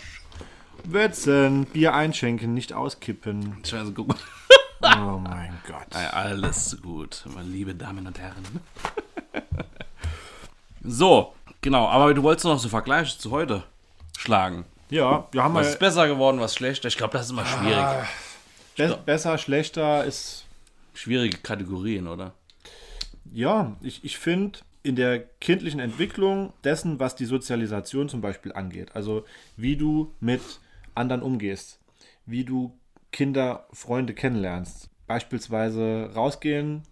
Wetzen, 0.83 1.67
Bier 1.67 1.95
einschenken, 1.95 2.53
nicht 2.53 2.73
auskippen. 2.73 3.59
Scheiße, 3.65 3.93
guck 3.93 4.09
mal. 4.09 4.17
Oh 4.83 5.19
mein 5.19 5.57
Gott. 5.69 5.95
Alles 6.13 6.77
gut, 6.83 7.25
meine 7.33 7.49
liebe 7.49 7.75
Damen 7.77 8.07
und 8.09 8.19
Herren. 8.19 8.43
So, 10.85 11.35
genau, 11.61 11.89
aber 11.89 12.15
du 12.15 12.23
wolltest 12.23 12.45
noch 12.45 12.59
so 12.59 12.69
Vergleiche 12.69 13.19
zu 13.19 13.31
heute 13.31 13.65
schlagen. 14.17 14.65
Ja, 14.91 15.27
wir 15.33 15.43
haben 15.43 15.55
Was 15.55 15.69
ist 15.69 15.79
besser 15.79 16.07
geworden, 16.07 16.41
was 16.41 16.55
schlechter? 16.55 16.89
Ich 16.89 16.97
glaube, 16.97 17.15
das 17.15 17.27
ist 17.27 17.33
immer 17.33 17.47
schwierig. 17.47 17.85
Be 18.77 18.99
besser, 19.05 19.39
schlechter 19.39 20.05
ist 20.05 20.45
Schwierige 20.95 21.39
Kategorien, 21.39 22.07
oder? 22.07 22.35
Ja, 23.33 23.77
ich, 23.83 24.05
ich 24.05 24.17
finde 24.17 24.61
in 24.85 24.95
der 24.95 25.19
kindlichen 25.41 25.81
Entwicklung 25.81 26.53
dessen, 26.63 27.01
was 27.01 27.17
die 27.17 27.25
Sozialisation 27.25 28.09
zum 28.09 28.21
Beispiel 28.21 28.53
angeht, 28.53 28.95
also 28.95 29.25
wie 29.57 29.77
du 29.77 30.15
mit 30.21 30.43
anderen 30.95 31.23
umgehst, 31.23 31.81
wie 32.27 32.45
du 32.45 32.79
Kinder, 33.11 33.67
Freunde 33.73 34.15
kennenlernst, 34.15 34.89
beispielsweise 35.07 36.11
rausgehen 36.15 36.83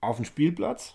auf 0.00 0.16
den 0.16 0.24
Spielplatz 0.24 0.94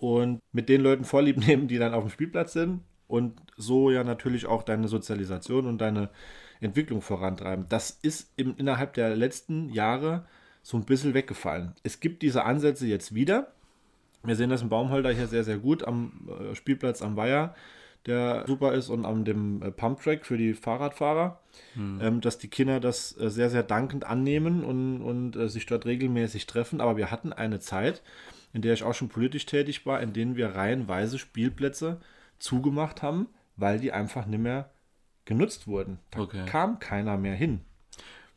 und 0.00 0.40
mit 0.52 0.68
den 0.68 0.80
Leuten 0.80 1.04
Vorlieb 1.04 1.36
nehmen, 1.46 1.68
die 1.68 1.78
dann 1.78 1.94
auf 1.94 2.04
dem 2.04 2.10
Spielplatz 2.10 2.52
sind 2.52 2.80
und 3.08 3.40
so 3.56 3.90
ja 3.90 4.04
natürlich 4.04 4.46
auch 4.46 4.62
deine 4.62 4.88
Sozialisation 4.88 5.66
und 5.66 5.78
deine 5.78 6.10
Entwicklung 6.60 7.02
vorantreiben. 7.02 7.66
Das 7.68 7.90
ist 7.90 8.32
im, 8.36 8.54
innerhalb 8.56 8.94
der 8.94 9.14
letzten 9.14 9.68
Jahre 9.68 10.26
so 10.62 10.76
ein 10.76 10.84
bisschen 10.84 11.14
weggefallen. 11.14 11.74
Es 11.82 12.00
gibt 12.00 12.22
diese 12.22 12.44
Ansätze 12.44 12.86
jetzt 12.86 13.14
wieder. 13.14 13.52
Wir 14.24 14.34
sehen 14.34 14.50
das 14.50 14.62
im 14.62 14.68
Baumholder 14.68 15.12
hier 15.12 15.28
sehr, 15.28 15.44
sehr 15.44 15.58
gut 15.58 15.84
am 15.84 16.28
äh, 16.28 16.54
Spielplatz 16.54 17.02
am 17.02 17.16
Weiher, 17.16 17.54
der 18.06 18.44
super 18.46 18.72
ist, 18.72 18.88
und 18.88 19.04
an 19.04 19.24
dem 19.24 19.62
äh, 19.62 19.70
Pumptrack 19.70 20.26
für 20.26 20.36
die 20.36 20.54
Fahrradfahrer, 20.54 21.40
ähm, 22.00 22.20
dass 22.20 22.38
die 22.38 22.48
Kinder 22.48 22.80
das 22.80 23.16
äh, 23.20 23.30
sehr, 23.30 23.50
sehr 23.50 23.62
dankend 23.62 24.04
annehmen 24.04 24.64
und, 24.64 25.02
und 25.02 25.36
äh, 25.36 25.48
sich 25.48 25.66
dort 25.66 25.86
regelmäßig 25.86 26.46
treffen. 26.46 26.80
Aber 26.80 26.96
wir 26.96 27.12
hatten 27.12 27.32
eine 27.32 27.60
Zeit, 27.60 28.02
in 28.56 28.62
der 28.62 28.72
ich 28.72 28.84
auch 28.84 28.94
schon 28.94 29.10
politisch 29.10 29.44
tätig 29.44 29.84
war, 29.84 30.00
in 30.00 30.14
denen 30.14 30.34
wir 30.34 30.54
reihenweise 30.54 31.18
Spielplätze 31.18 32.00
zugemacht 32.38 33.02
haben, 33.02 33.28
weil 33.56 33.78
die 33.78 33.92
einfach 33.92 34.24
nicht 34.24 34.40
mehr 34.40 34.70
genutzt 35.26 35.66
wurden. 35.66 35.98
Da 36.10 36.20
Okay. 36.20 36.46
kam 36.46 36.78
keiner 36.78 37.18
mehr 37.18 37.34
hin. 37.34 37.60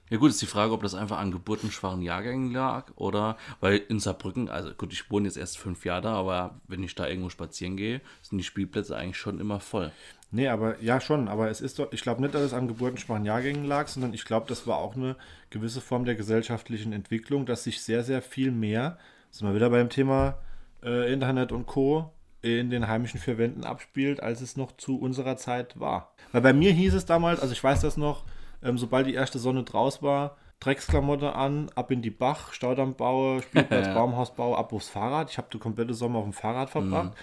Ja 0.09 0.17
gut, 0.17 0.31
ist 0.31 0.41
die 0.41 0.45
Frage, 0.45 0.73
ob 0.73 0.81
das 0.81 0.93
einfach 0.93 1.19
an 1.19 1.31
geburtenschwachen 1.31 2.01
Jahrgängen 2.01 2.51
lag 2.51 2.91
oder, 2.97 3.37
weil 3.61 3.77
in 3.87 3.99
Saarbrücken, 4.01 4.49
also 4.49 4.73
gut, 4.73 4.91
ich 4.91 5.09
wohne 5.09 5.27
jetzt 5.27 5.37
erst 5.37 5.57
fünf 5.57 5.85
Jahre 5.85 6.01
da, 6.01 6.13
aber 6.15 6.59
wenn 6.67 6.83
ich 6.83 6.95
da 6.95 7.07
irgendwo 7.07 7.29
spazieren 7.29 7.77
gehe, 7.77 8.01
sind 8.21 8.39
die 8.39 8.43
Spielplätze 8.43 8.97
eigentlich 8.97 9.17
schon 9.17 9.39
immer 9.39 9.61
voll. 9.61 9.93
Nee, 10.31 10.49
aber 10.49 10.81
ja 10.81 10.99
schon, 10.99 11.29
aber 11.29 11.49
es 11.49 11.61
ist 11.61 11.79
doch, 11.79 11.93
ich 11.93 12.01
glaube 12.01 12.21
nicht, 12.21 12.33
dass 12.33 12.41
es 12.41 12.53
an 12.53 12.67
geburtenschwachen 12.67 13.23
Jahrgängen 13.23 13.63
lag, 13.63 13.87
sondern 13.87 14.13
ich 14.13 14.25
glaube, 14.25 14.47
das 14.49 14.67
war 14.67 14.79
auch 14.79 14.95
eine 14.97 15.15
gewisse 15.49 15.79
Form 15.79 16.03
der 16.03 16.15
gesellschaftlichen 16.15 16.91
Entwicklung, 16.91 17.45
dass 17.45 17.63
sich 17.63 17.81
sehr, 17.81 18.03
sehr 18.03 18.21
viel 18.21 18.51
mehr, 18.51 18.97
sind 19.31 19.47
wir 19.47 19.55
wieder 19.55 19.69
beim 19.69 19.89
Thema 19.89 20.37
äh, 20.83 21.11
Internet 21.11 21.51
und 21.51 21.65
Co., 21.65 22.11
in 22.41 22.69
den 22.69 22.87
heimischen 22.87 23.19
vier 23.19 23.37
Wänden 23.37 23.65
abspielt, 23.65 24.23
als 24.23 24.39
es 24.39 24.55
noch 24.55 24.71
zu 24.77 24.97
unserer 24.97 25.35
Zeit 25.35 25.77
war. 25.77 26.13
Weil 26.31 26.41
bei 26.41 26.53
mir 26.53 26.71
hieß 26.71 26.93
es 26.93 27.05
damals, 27.05 27.41
also 27.41 27.51
ich 27.51 27.61
weiß 27.61 27.81
das 27.81 27.97
noch, 27.97 28.23
ähm, 28.63 28.77
sobald 28.77 29.07
die 29.07 29.13
erste 29.13 29.39
Sonne 29.39 29.63
draus 29.63 30.01
war, 30.01 30.37
Drecksklamotte 30.61 31.35
an, 31.35 31.69
ab 31.75 31.91
in 31.91 32.01
die 32.01 32.09
Bach, 32.09 32.53
Staudamm 32.53 32.95
baue, 32.95 33.41
Spielplatz, 33.41 33.87
Baumhaus 33.93 34.33
baue, 34.35 34.57
ab 34.57 34.73
aufs 34.73 34.89
Fahrrad. 34.89 35.29
Ich 35.29 35.37
habe 35.37 35.49
den 35.51 35.59
kompletten 35.59 35.93
Sommer 35.93 36.19
auf 36.19 36.25
dem 36.25 36.33
Fahrrad 36.33 36.69
verbracht. 36.69 37.13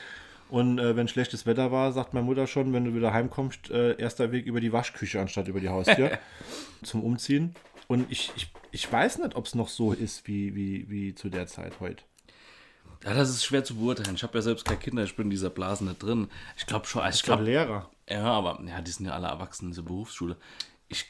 Und 0.49 0.79
äh, 0.79 0.97
wenn 0.97 1.09
schlechtes 1.09 1.45
Wetter 1.45 1.73
war, 1.73 1.93
sagt 1.93 2.15
meine 2.15 2.25
Mutter 2.25 2.47
schon, 2.47 2.73
wenn 2.73 2.85
du 2.85 2.95
wieder 2.95 3.13
heimkommst, 3.13 3.71
äh, 3.71 3.97
erster 3.99 4.33
Weg 4.33 4.47
über 4.47 4.61
die 4.61 4.73
Waschküche 4.73 5.21
anstatt 5.21 5.49
über 5.49 5.61
die 5.61 5.69
Haustür 5.69 6.19
zum 6.83 7.03
Umziehen. 7.03 7.55
Und 7.89 8.11
ich, 8.11 8.33
ich, 8.37 8.51
ich 8.73 8.91
weiß 8.91 9.19
nicht, 9.19 9.37
ob 9.37 9.47
es 9.47 9.55
noch 9.55 9.69
so 9.69 9.93
ist 9.93 10.27
wie, 10.27 10.55
wie, 10.55 10.91
wie 10.91 11.15
zu 11.15 11.29
der 11.29 11.47
Zeit 11.47 11.81
heute. 11.81 12.03
Ja, 13.05 13.15
das 13.15 13.31
ist 13.31 13.45
schwer 13.45 13.63
zu 13.63 13.77
beurteilen. 13.77 14.17
Ich 14.17 14.23
habe 14.23 14.37
ja 14.39 14.43
selbst 14.43 14.65
keine 14.65 14.79
Kinder, 14.81 15.05
ich 15.05 15.15
bin 15.15 15.27
in 15.27 15.31
dieser 15.31 15.51
Blase 15.51 15.85
nicht 15.85 16.03
drin. 16.03 16.29
Ich 16.57 16.67
glaube 16.67 16.87
schon, 16.87 17.07
ich 17.09 17.17
Ich 17.17 17.23
glaube, 17.23 17.45
Lehrer. 17.45 17.89
ja, 18.09 18.25
aber 18.25 18.61
ja, 18.67 18.81
die 18.81 18.91
sind 18.91 19.07
ja 19.07 19.13
alle 19.13 19.29
erwachsen 19.29 19.67
in 19.67 19.71
dieser 19.71 19.83
Berufsschule. 19.83 20.37
Ich, 20.89 21.05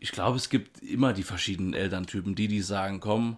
ich 0.00 0.12
glaube, 0.12 0.36
es 0.38 0.48
gibt 0.48 0.80
immer 0.82 1.12
die 1.12 1.22
verschiedenen 1.22 1.74
Elterntypen, 1.74 2.34
die, 2.34 2.48
die 2.48 2.62
sagen, 2.62 3.00
komm, 3.00 3.36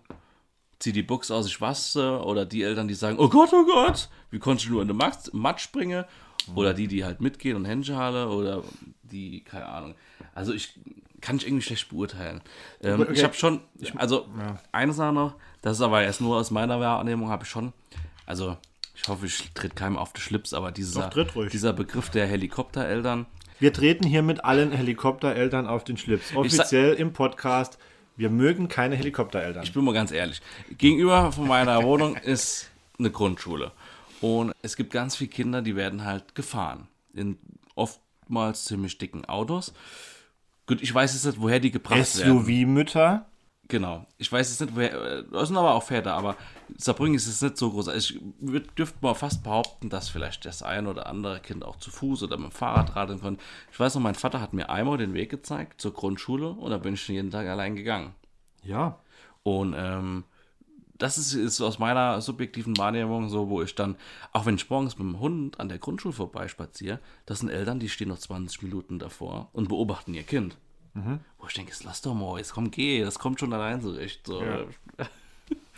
zieh 0.79 0.93
die 0.93 1.03
Buchs 1.03 1.31
aus, 1.31 1.47
ich 1.47 1.61
wasche, 1.61 2.23
oder 2.23 2.45
die 2.45 2.63
Eltern, 2.63 2.87
die 2.87 2.95
sagen, 2.95 3.19
oh 3.19 3.29
Gott, 3.29 3.51
oh 3.53 3.65
Gott, 3.65 4.09
wie 4.31 4.39
konnte 4.39 4.63
ich 4.65 4.71
nur 4.71 4.83
in 4.83 4.89
den 4.89 4.97
Matsch, 4.97 5.61
springen? 5.63 6.05
Oder 6.55 6.75
die, 6.75 6.87
die 6.87 7.05
halt 7.05 7.21
mitgehen 7.21 7.57
und 7.57 7.65
Händchen 7.65 7.97
oder 7.97 8.63
die, 9.03 9.41
keine 9.43 9.67
Ahnung. 9.67 9.95
Also 10.33 10.53
ich 10.53 10.79
kann 11.21 11.37
ich 11.37 11.47
irgendwie 11.47 11.63
schlecht 11.63 11.89
beurteilen. 11.89 12.41
Ähm, 12.83 13.01
Okay. 13.01 13.13
Ich 13.13 13.25
habe 13.25 13.35
schon, 13.35 13.61
also 13.97 14.27
eine 14.73 14.93
Sache 14.93 15.13
noch, 15.13 15.35
das 15.63 15.79
ist 15.79 15.83
aber 15.83 16.03
erst 16.03 16.21
nur 16.21 16.37
aus 16.37 16.51
meiner 16.51 16.81
Wahrnehmung, 16.81 17.29
habe 17.29 17.45
ich 17.45 17.51
schon, 17.51 17.73
also 18.27 18.57
ich 18.95 19.07
hoffe, 19.09 19.27
ich 19.27 19.51
tritt 19.55 19.77
keinem 19.77 19.97
auf 19.97 20.13
den 20.13 20.21
Schlips, 20.21 20.55
aber 20.55 20.73
dieser, 20.73 21.09
Doch, 21.11 21.49
dieser 21.49 21.73
Begriff 21.73 22.11
der 22.11 22.27
Helikoptereltern, 22.27 23.27
Wir 23.59 23.73
treten 23.73 24.05
hier 24.07 24.23
mit 24.23 24.45
allen 24.45 24.73
Helikoptereltern 24.73 25.67
auf 25.67 25.85
den 25.85 25.97
Schlips. 25.97 26.35
Offiziell 26.35 26.95
im 26.95 27.13
Podcast. 27.13 27.79
Wir 28.17 28.31
mögen 28.31 28.69
keine 28.69 28.97
Helikoptereltern. 28.97 29.63
ich 29.63 29.73
bin 29.75 29.85
mal 29.85 29.93
ganz 29.93 30.11
ehrlich, 30.11 30.41
gegenüber 30.79 31.33
von 31.33 31.47
meiner 31.47 31.83
Wohnung 31.83 32.17
ist 32.17 32.71
eine 32.99 33.11
Grundschule. 33.11 33.73
Und 34.23 34.55
es 34.63 34.77
gibt 34.77 34.91
ganz 34.93 35.17
viele 35.17 35.29
Kinder, 35.31 35.61
die 35.61 35.77
werden 35.77 36.05
halt 36.05 36.35
gefahren. 36.35 36.89
In 37.13 37.39
oftmals 37.75 38.65
ziemlich 38.65 38.97
dicken 38.97 39.27
Autos. 39.27 39.75
Gut, 40.67 40.83
ich 40.83 40.93
weiß 40.95 41.15
jetzt 41.15 41.25
nicht, 41.27 41.41
woher 41.41 41.61
die 41.61 41.71
gebracht 41.71 42.19
werden. 42.19 42.39
SUV-Mütter. 42.45 43.27
Genau. 43.69 44.07
Ich 44.19 44.31
weiß 44.31 44.49
jetzt 44.51 44.61
nicht, 44.61 44.77
woher. 44.77 44.93
äh, 44.95 45.25
Das 45.33 45.49
sind 45.49 45.57
aber 45.57 45.75
auch 45.75 45.83
Väter, 45.83 46.15
aber 46.15 46.37
Saarbrücken 46.77 47.15
ist 47.15 47.27
es 47.27 47.43
nicht 47.43 47.57
so 47.57 47.71
groß. 47.71 47.89
Also 47.89 48.15
Ich 48.15 48.63
dürfte 48.77 48.99
mal 49.01 49.15
fast 49.15 49.43
behaupten, 49.43 49.89
dass 49.91 50.09
vielleicht 50.09 50.45
das 50.45 50.63
ein 50.63 50.87
oder 50.87 51.07
andere 51.07 51.41
Kind 51.41 51.65
auch 51.65 51.77
zu 51.77 51.91
Fuß 51.91 52.23
oder 52.23 52.37
mit 52.37 52.51
dem 52.51 52.53
Fahrrad 52.53 52.95
radeln 52.95 53.21
konnte. 53.21 53.43
Ich 53.73 53.79
weiß 53.81 53.95
noch, 53.97 54.03
mein 54.03 54.15
Vater 54.15 54.41
hat 54.41 54.53
mir 54.53 54.71
einmal 54.71 54.99
den 54.99 55.15
Weg 55.15 55.31
gezeigt 55.31 55.81
zur 55.81 55.93
Grundschule 55.95 56.49
und 56.51 56.71
da 56.71 56.79
bin 56.79 56.95
ich 56.95 57.03
schon 57.03 57.17
jeden 57.17 57.31
Tag 57.31 57.47
allein 57.49 57.75
gegangen. 57.77 58.15
Ja. 58.63 58.99
Und 59.43 59.75
ähm, 59.77 60.25
das 60.99 61.19
ist, 61.19 61.35
ist 61.35 61.61
aus 61.61 61.79
meiner 61.79 62.21
subjektiven 62.21 62.77
Wahrnehmung 62.79 63.29
so, 63.29 63.49
wo 63.49 63.63
ich 63.63 63.75
dann, 63.75 63.97
auch 64.33 64.47
wenn 64.47 64.57
ich 64.57 64.69
morgens 64.71 64.99
mit 64.99 65.07
dem 65.07 65.21
Hund 65.21 65.61
an 65.61 65.69
der 65.69 65.79
Grundschule 65.79 66.15
vorbeispaziere, 66.15 67.01
das 67.27 67.41
sind 67.41 67.51
Eltern, 67.51 67.81
die 67.81 67.89
stehen 67.89 68.09
noch 68.09 68.19
20 68.19 68.63
Minuten 68.63 68.99
davor 68.99 69.49
und 69.53 69.69
beobachten 69.69 70.15
ihr 70.15 70.23
Kind. 70.23 70.57
Wo 71.39 71.47
ich 71.47 71.55
denke, 71.55 71.73
jetzt 71.73 71.85
lass 71.85 72.01
doch 72.01 72.15
mal, 72.15 72.39
jetzt 72.39 72.55
komm, 72.55 72.71
geh, 72.71 73.05
das 73.05 73.19
kommt 73.19 73.39
schon 73.39 73.53
allein 73.53 73.83
zurecht. 73.83 74.27
So. 74.27 74.43
Ja. 74.43 74.65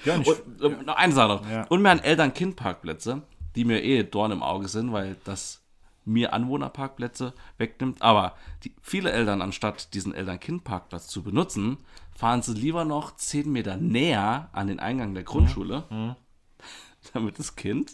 Ja, 0.05 0.15
und 0.15 0.23
ich, 0.23 0.29
Und 0.29 0.63
ähm, 0.63 0.85
noch 0.87 0.95
eine 0.95 1.13
Sache 1.13 1.29
noch. 1.29 1.51
Ja. 1.51 1.65
Und 1.65 1.83
wir 1.83 1.91
haben 1.91 1.99
Eltern-Kind-Parkplätze, 1.99 3.23
die 3.57 3.65
mir 3.65 3.83
eh 3.83 4.05
Dorn 4.05 4.31
im 4.31 4.45
Auge 4.45 4.69
sind, 4.69 4.93
weil 4.93 5.17
das 5.25 5.61
mir 6.09 6.33
Anwohnerparkplätze 6.33 7.35
wegnimmt. 7.59 8.03
Aber 8.03 8.35
die, 8.65 8.75
viele 8.83 9.13
Eltern, 9.13 9.43
anstatt 9.43 9.95
diesen 9.95 10.15
Eltern-Kind-Parkplatz 10.15 11.07
zu 11.09 11.23
benutzen, 11.23 11.79
fahren 12.17 12.43
sie 12.43 12.55
lieber 12.55 12.85
noch 12.85 13.15
10 13.17 13.51
Meter 13.53 13.77
näher 13.77 14.49
an 14.53 14.67
den 14.67 14.81
Eingang 14.81 15.15
der 15.15 15.25
Grundschule, 15.25 15.85
Mhm. 15.91 16.17
damit 17.13 17.39
das 17.39 17.55
Kind 17.57 17.93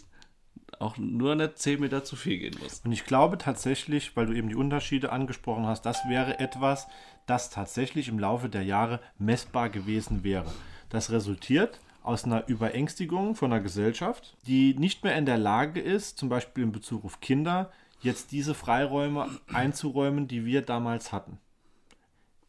auch 0.79 0.97
nur 0.97 1.35
nicht 1.35 1.57
10 1.57 1.79
Meter 1.79 2.03
zu 2.03 2.15
viel 2.15 2.37
gehen 2.37 2.57
muss. 2.61 2.81
Und 2.83 2.91
ich 2.91 3.05
glaube 3.05 3.37
tatsächlich, 3.37 4.15
weil 4.17 4.25
du 4.25 4.33
eben 4.33 4.49
die 4.49 4.55
Unterschiede 4.55 5.11
angesprochen 5.11 5.65
hast, 5.67 5.83
das 5.85 5.99
wäre 6.09 6.39
etwas, 6.39 6.87
das 7.27 7.49
tatsächlich 7.49 8.07
im 8.07 8.19
Laufe 8.19 8.49
der 8.49 8.63
Jahre 8.63 8.99
messbar 9.17 9.69
gewesen 9.69 10.23
wäre. 10.23 10.51
Das 10.89 11.11
resultiert 11.11 11.79
aus 12.03 12.25
einer 12.25 12.47
Überängstigung 12.47 13.35
von 13.35 13.51
einer 13.53 13.63
Gesellschaft, 13.63 14.35
die 14.47 14.75
nicht 14.77 15.03
mehr 15.03 15.17
in 15.17 15.25
der 15.25 15.37
Lage 15.37 15.79
ist, 15.79 16.17
zum 16.19 16.29
Beispiel 16.29 16.63
in 16.65 16.71
Bezug 16.71 17.05
auf 17.05 17.19
Kinder, 17.21 17.71
jetzt 18.05 18.31
diese 18.31 18.53
Freiräume 18.53 19.27
einzuräumen, 19.51 20.27
die 20.27 20.45
wir 20.45 20.61
damals 20.61 21.11
hatten. 21.11 21.39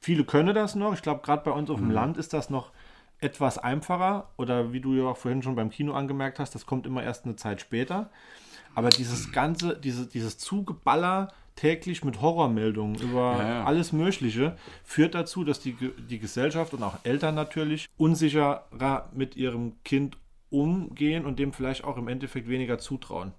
Viele 0.00 0.24
können 0.24 0.54
das 0.54 0.76
noch. 0.76 0.94
Ich 0.94 1.02
glaube, 1.02 1.22
gerade 1.22 1.42
bei 1.42 1.50
uns 1.50 1.68
auf 1.70 1.80
dem 1.80 1.90
Land 1.90 2.16
ist 2.16 2.32
das 2.32 2.48
noch 2.50 2.70
etwas 3.18 3.58
einfacher. 3.58 4.28
Oder 4.36 4.72
wie 4.72 4.80
du 4.80 4.94
ja 4.94 5.04
auch 5.04 5.16
vorhin 5.16 5.42
schon 5.42 5.56
beim 5.56 5.70
Kino 5.70 5.94
angemerkt 5.94 6.38
hast, 6.38 6.54
das 6.54 6.66
kommt 6.66 6.86
immer 6.86 7.02
erst 7.02 7.24
eine 7.24 7.36
Zeit 7.36 7.60
später. 7.60 8.10
Aber 8.74 8.90
dieses 8.90 9.32
ganze, 9.32 9.76
diese, 9.76 10.06
dieses 10.06 10.38
Zugeballer 10.38 11.32
täglich 11.56 12.04
mit 12.04 12.20
Horrormeldungen 12.20 12.96
über 12.96 13.36
Ja, 13.38 13.48
ja. 13.48 13.64
alles 13.64 13.92
Mögliche 13.92 14.56
führt 14.84 15.14
dazu, 15.14 15.42
dass 15.42 15.60
die, 15.60 15.74
die 16.10 16.18
Gesellschaft 16.18 16.74
und 16.74 16.82
auch 16.82 16.98
Eltern 17.02 17.34
natürlich 17.34 17.88
unsicherer 17.96 19.08
mit 19.12 19.34
ihrem 19.36 19.82
Kind 19.82 20.18
umgehen 20.50 21.24
und 21.24 21.38
dem 21.38 21.54
vielleicht 21.54 21.84
auch 21.84 21.96
im 21.96 22.08
Endeffekt 22.08 22.48
weniger 22.48 22.78
zutrauen. 22.78 23.32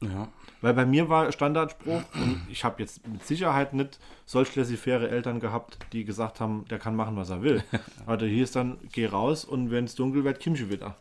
Ja. 0.00 0.28
Weil 0.60 0.74
bei 0.74 0.86
mir 0.86 1.08
war 1.08 1.30
Standardspruch, 1.32 2.02
und 2.14 2.46
ich 2.50 2.64
habe 2.64 2.82
jetzt 2.82 3.06
mit 3.06 3.24
Sicherheit 3.24 3.72
nicht 3.72 3.98
solch 4.24 4.54
laissez-faire 4.54 5.08
Eltern 5.08 5.40
gehabt, 5.40 5.78
die 5.92 6.04
gesagt 6.04 6.40
haben, 6.40 6.64
der 6.70 6.78
kann 6.78 6.96
machen, 6.96 7.16
was 7.16 7.30
er 7.30 7.42
will. 7.42 7.62
Aber 8.06 8.18
hier 8.26 8.44
ist 8.44 8.56
dann, 8.56 8.78
geh 8.92 9.06
raus 9.06 9.44
und 9.44 9.70
wenn 9.70 9.84
es 9.84 9.94
dunkel 9.94 10.24
wird, 10.24 10.40
Kimchi 10.40 10.70
wieder. 10.70 10.96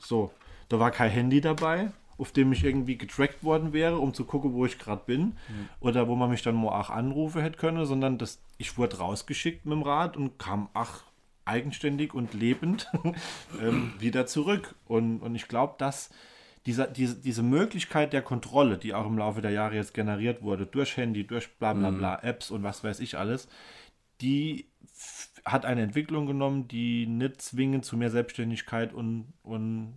So, 0.00 0.32
da 0.68 0.78
war 0.78 0.90
kein 0.90 1.10
Handy 1.10 1.40
dabei, 1.40 1.90
auf 2.18 2.32
dem 2.32 2.52
ich 2.52 2.64
irgendwie 2.64 2.96
getrackt 2.96 3.42
worden 3.42 3.72
wäre, 3.72 3.98
um 3.98 4.14
zu 4.14 4.24
gucken, 4.24 4.52
wo 4.52 4.64
ich 4.66 4.78
gerade 4.78 5.02
bin. 5.06 5.36
Oder 5.80 6.08
wo 6.08 6.16
man 6.16 6.30
mich 6.30 6.42
dann 6.42 6.54
mal 6.54 6.80
auch 6.80 6.90
anrufen 6.90 7.42
hätte 7.42 7.58
können, 7.58 7.84
sondern 7.86 8.18
das, 8.18 8.40
ich 8.58 8.78
wurde 8.78 8.98
rausgeschickt 8.98 9.64
mit 9.64 9.74
dem 9.74 9.82
Rad 9.82 10.16
und 10.16 10.38
kam, 10.38 10.68
ach, 10.74 11.02
eigenständig 11.44 12.14
und 12.14 12.34
lebend 12.34 12.88
ähm, 13.60 13.92
wieder 13.98 14.26
zurück. 14.26 14.74
Und, 14.86 15.20
und 15.20 15.34
ich 15.34 15.48
glaube, 15.48 15.74
dass 15.78 16.10
dieser, 16.66 16.86
diese, 16.86 17.16
diese 17.16 17.42
Möglichkeit 17.42 18.12
der 18.12 18.22
Kontrolle, 18.22 18.76
die 18.76 18.94
auch 18.94 19.06
im 19.06 19.18
Laufe 19.18 19.40
der 19.40 19.50
Jahre 19.50 19.76
jetzt 19.76 19.94
generiert 19.94 20.42
wurde, 20.42 20.66
durch 20.66 20.96
Handy, 20.96 21.26
durch 21.26 21.56
bla 21.58 21.72
bla 21.72 21.90
bla, 21.90 22.18
Apps 22.22 22.50
und 22.50 22.62
was 22.62 22.84
weiß 22.84 23.00
ich 23.00 23.16
alles, 23.16 23.48
die 24.20 24.66
hat 25.44 25.64
eine 25.64 25.82
Entwicklung 25.82 26.26
genommen, 26.26 26.68
die 26.68 27.06
nicht 27.06 27.40
zwingend 27.40 27.84
zu 27.84 27.96
mehr 27.96 28.10
Selbstständigkeit 28.10 28.92
und, 28.92 29.32
und 29.42 29.94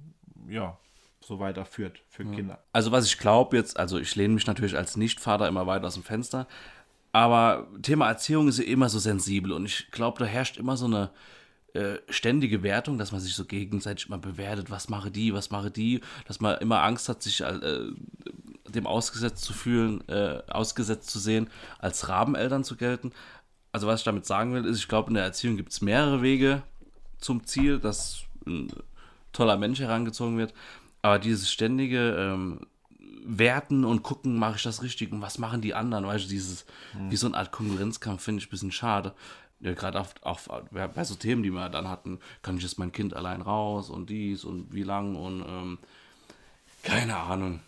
ja, 0.47 0.77
so 1.19 1.39
weiter 1.39 1.65
führt 1.65 2.01
für 2.09 2.25
Kinder. 2.25 2.63
Also 2.71 2.91
was 2.91 3.05
ich 3.05 3.17
glaube 3.17 3.57
jetzt, 3.57 3.77
also 3.77 3.97
ich 3.97 4.15
lehne 4.15 4.33
mich 4.33 4.47
natürlich 4.47 4.77
als 4.77 4.97
Nichtvater 4.97 5.47
immer 5.47 5.67
weiter 5.67 5.87
aus 5.87 5.95
dem 5.95 6.03
Fenster, 6.03 6.47
aber 7.11 7.67
Thema 7.81 8.07
Erziehung 8.07 8.47
ist 8.47 8.59
ja 8.59 8.65
immer 8.65 8.89
so 8.89 8.99
sensibel 8.99 9.51
und 9.51 9.65
ich 9.65 9.91
glaube, 9.91 10.19
da 10.19 10.25
herrscht 10.25 10.57
immer 10.57 10.77
so 10.77 10.85
eine 10.85 11.11
äh, 11.73 11.97
ständige 12.09 12.61
Wertung, 12.61 12.97
dass 12.97 13.11
man 13.11 13.21
sich 13.21 13.35
so 13.35 13.45
gegenseitig 13.45 14.07
immer 14.07 14.19
bewertet, 14.19 14.69
was 14.69 14.89
mache 14.89 15.09
die, 15.09 15.33
was 15.33 15.49
mache 15.49 15.71
die, 15.71 16.01
dass 16.27 16.39
man 16.39 16.57
immer 16.59 16.83
Angst 16.83 17.09
hat, 17.09 17.23
sich 17.23 17.41
äh, 17.41 17.59
dem 18.69 18.87
ausgesetzt 18.87 19.43
zu 19.43 19.53
fühlen, 19.53 20.07
äh, 20.07 20.41
ausgesetzt 20.47 21.09
zu 21.09 21.19
sehen, 21.19 21.49
als 21.79 22.09
Rabeneltern 22.09 22.63
zu 22.63 22.75
gelten. 22.75 23.11
Also 23.71 23.87
was 23.87 24.01
ich 24.01 24.05
damit 24.05 24.25
sagen 24.25 24.53
will, 24.53 24.65
ist, 24.65 24.77
ich 24.77 24.87
glaube, 24.87 25.09
in 25.09 25.15
der 25.15 25.23
Erziehung 25.23 25.57
gibt 25.57 25.71
es 25.71 25.81
mehrere 25.81 26.21
Wege 26.21 26.61
zum 27.17 27.45
Ziel, 27.45 27.79
dass 27.79 28.21
ein 28.45 28.71
toller 29.31 29.57
Mensch 29.57 29.79
herangezogen 29.79 30.37
wird. 30.37 30.53
Aber 31.01 31.17
dieses 31.17 31.51
ständige 31.51 32.15
ähm, 32.15 32.67
Werten 33.25 33.83
und 33.83 34.03
gucken, 34.03 34.37
mache 34.37 34.57
ich 34.57 34.63
das 34.63 34.83
richtig 34.83 35.11
und 35.11 35.21
was 35.21 35.37
machen 35.37 35.61
die 35.61 35.73
anderen, 35.73 36.05
weißt 36.05 36.25
du, 36.25 36.29
dieses, 36.29 36.65
wie 37.09 37.15
so 37.15 37.27
eine 37.27 37.37
Art 37.37 37.51
Konkurrenzkampf 37.51 38.21
finde 38.21 38.41
ich 38.41 38.47
ein 38.47 38.51
bisschen 38.51 38.71
schade. 38.71 39.13
Ja, 39.63 39.73
Gerade 39.73 40.01
auf, 40.01 40.13
auf, 40.21 40.49
bei 40.71 41.03
so 41.05 41.15
Themen, 41.15 41.41
die 41.41 41.49
wir 41.49 41.69
dann 41.69 41.87
hatten, 41.87 42.19
kann 42.41 42.57
ich 42.57 42.63
jetzt 42.63 42.77
mein 42.79 42.91
Kind 42.91 43.15
allein 43.15 43.41
raus 43.41 43.89
und 43.89 44.09
dies 44.09 44.43
und 44.43 44.73
wie 44.73 44.83
lang 44.83 45.15
und 45.15 45.41
ähm, 45.47 45.77
keine 46.83 47.15
Ahnung. 47.15 47.61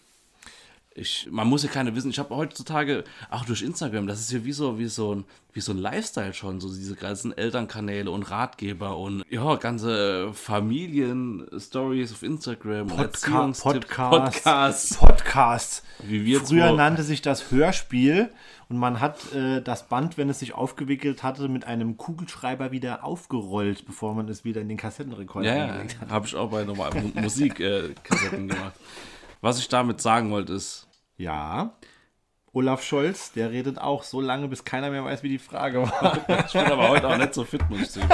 Ich, 0.97 1.27
man 1.29 1.47
muss 1.47 1.61
ja 1.63 1.69
keine 1.69 1.93
wissen. 1.93 2.09
Ich 2.09 2.19
habe 2.19 2.33
heutzutage, 2.33 3.03
auch 3.29 3.43
durch 3.43 3.61
Instagram, 3.61 4.07
das 4.07 4.21
ist 4.21 4.31
ja 4.31 4.45
wie 4.45 4.53
so, 4.53 4.79
wie 4.79 4.85
so 4.87 5.13
ein, 5.13 5.25
wie 5.51 5.59
so 5.59 5.73
ein 5.73 5.77
Lifestyle 5.77 6.33
schon, 6.33 6.61
so 6.61 6.69
diese 6.69 6.95
ganzen 6.95 7.37
Elternkanäle 7.37 8.09
und 8.09 8.23
Ratgeber 8.23 8.97
und 8.97 9.23
ja, 9.29 9.55
ganze 9.55 10.31
Familien-Stories 10.33 12.11
auf 12.13 12.23
Instagram, 12.23 12.87
Podca 12.87 13.51
Podcasts. 13.51 13.63
Podcasts. 13.63 14.97
Podcasts. 14.97 15.83
Wie 16.03 16.25
wir 16.25 16.39
Früher 16.39 16.67
zwei- 16.69 16.75
nannte 16.75 17.03
sich 17.03 17.21
das 17.21 17.51
Hörspiel 17.51 18.29
und 18.69 18.77
man 18.77 18.99
hat 18.99 19.33
äh, 19.33 19.61
das 19.61 19.87
Band, 19.87 20.17
wenn 20.17 20.29
es 20.29 20.39
sich 20.39 20.53
aufgewickelt 20.53 21.23
hatte, 21.23 21.47
mit 21.47 21.65
einem 21.65 21.97
Kugelschreiber 21.97 22.71
wieder 22.71 23.03
aufgerollt, 23.03 23.85
bevor 23.85 24.13
man 24.15 24.27
es 24.29 24.43
wieder 24.43 24.61
in 24.61 24.69
den 24.69 24.77
Kassettenrekorder 24.77 25.47
Ja, 25.47 25.55
ja, 25.57 25.65
eingelegt 25.73 25.99
hat. 26.01 26.09
habe 26.09 26.25
ich 26.27 26.35
auch 26.35 26.49
bei 26.49 26.63
normalen 26.63 27.11
Mu- 27.13 27.21
Musikkassetten 27.21 28.47
gemacht. 28.47 28.73
Was 29.41 29.59
ich 29.59 29.67
damit 29.67 30.01
sagen 30.01 30.31
wollte 30.31 30.53
ist, 30.53 30.84
Ja. 31.17 31.75
Olaf 32.51 32.83
Scholz, 32.83 33.33
der 33.33 33.51
redet 33.51 33.79
auch 33.79 34.03
so 34.03 34.21
lange, 34.21 34.47
bis 34.47 34.63
keiner 34.63 34.89
mehr 34.89 35.03
weiß, 35.03 35.23
wie 35.23 35.29
die 35.29 35.39
Frage 35.39 35.81
war. 35.81 36.17
ich 36.45 36.53
bin 36.53 36.65
aber 36.65 36.89
heute 36.89 37.07
auch 37.07 37.17
nicht 37.17 37.33
so 37.33 37.43
fit, 37.43 37.69
muss 37.69 37.81
ich 37.81 37.91
sagen. 37.91 38.09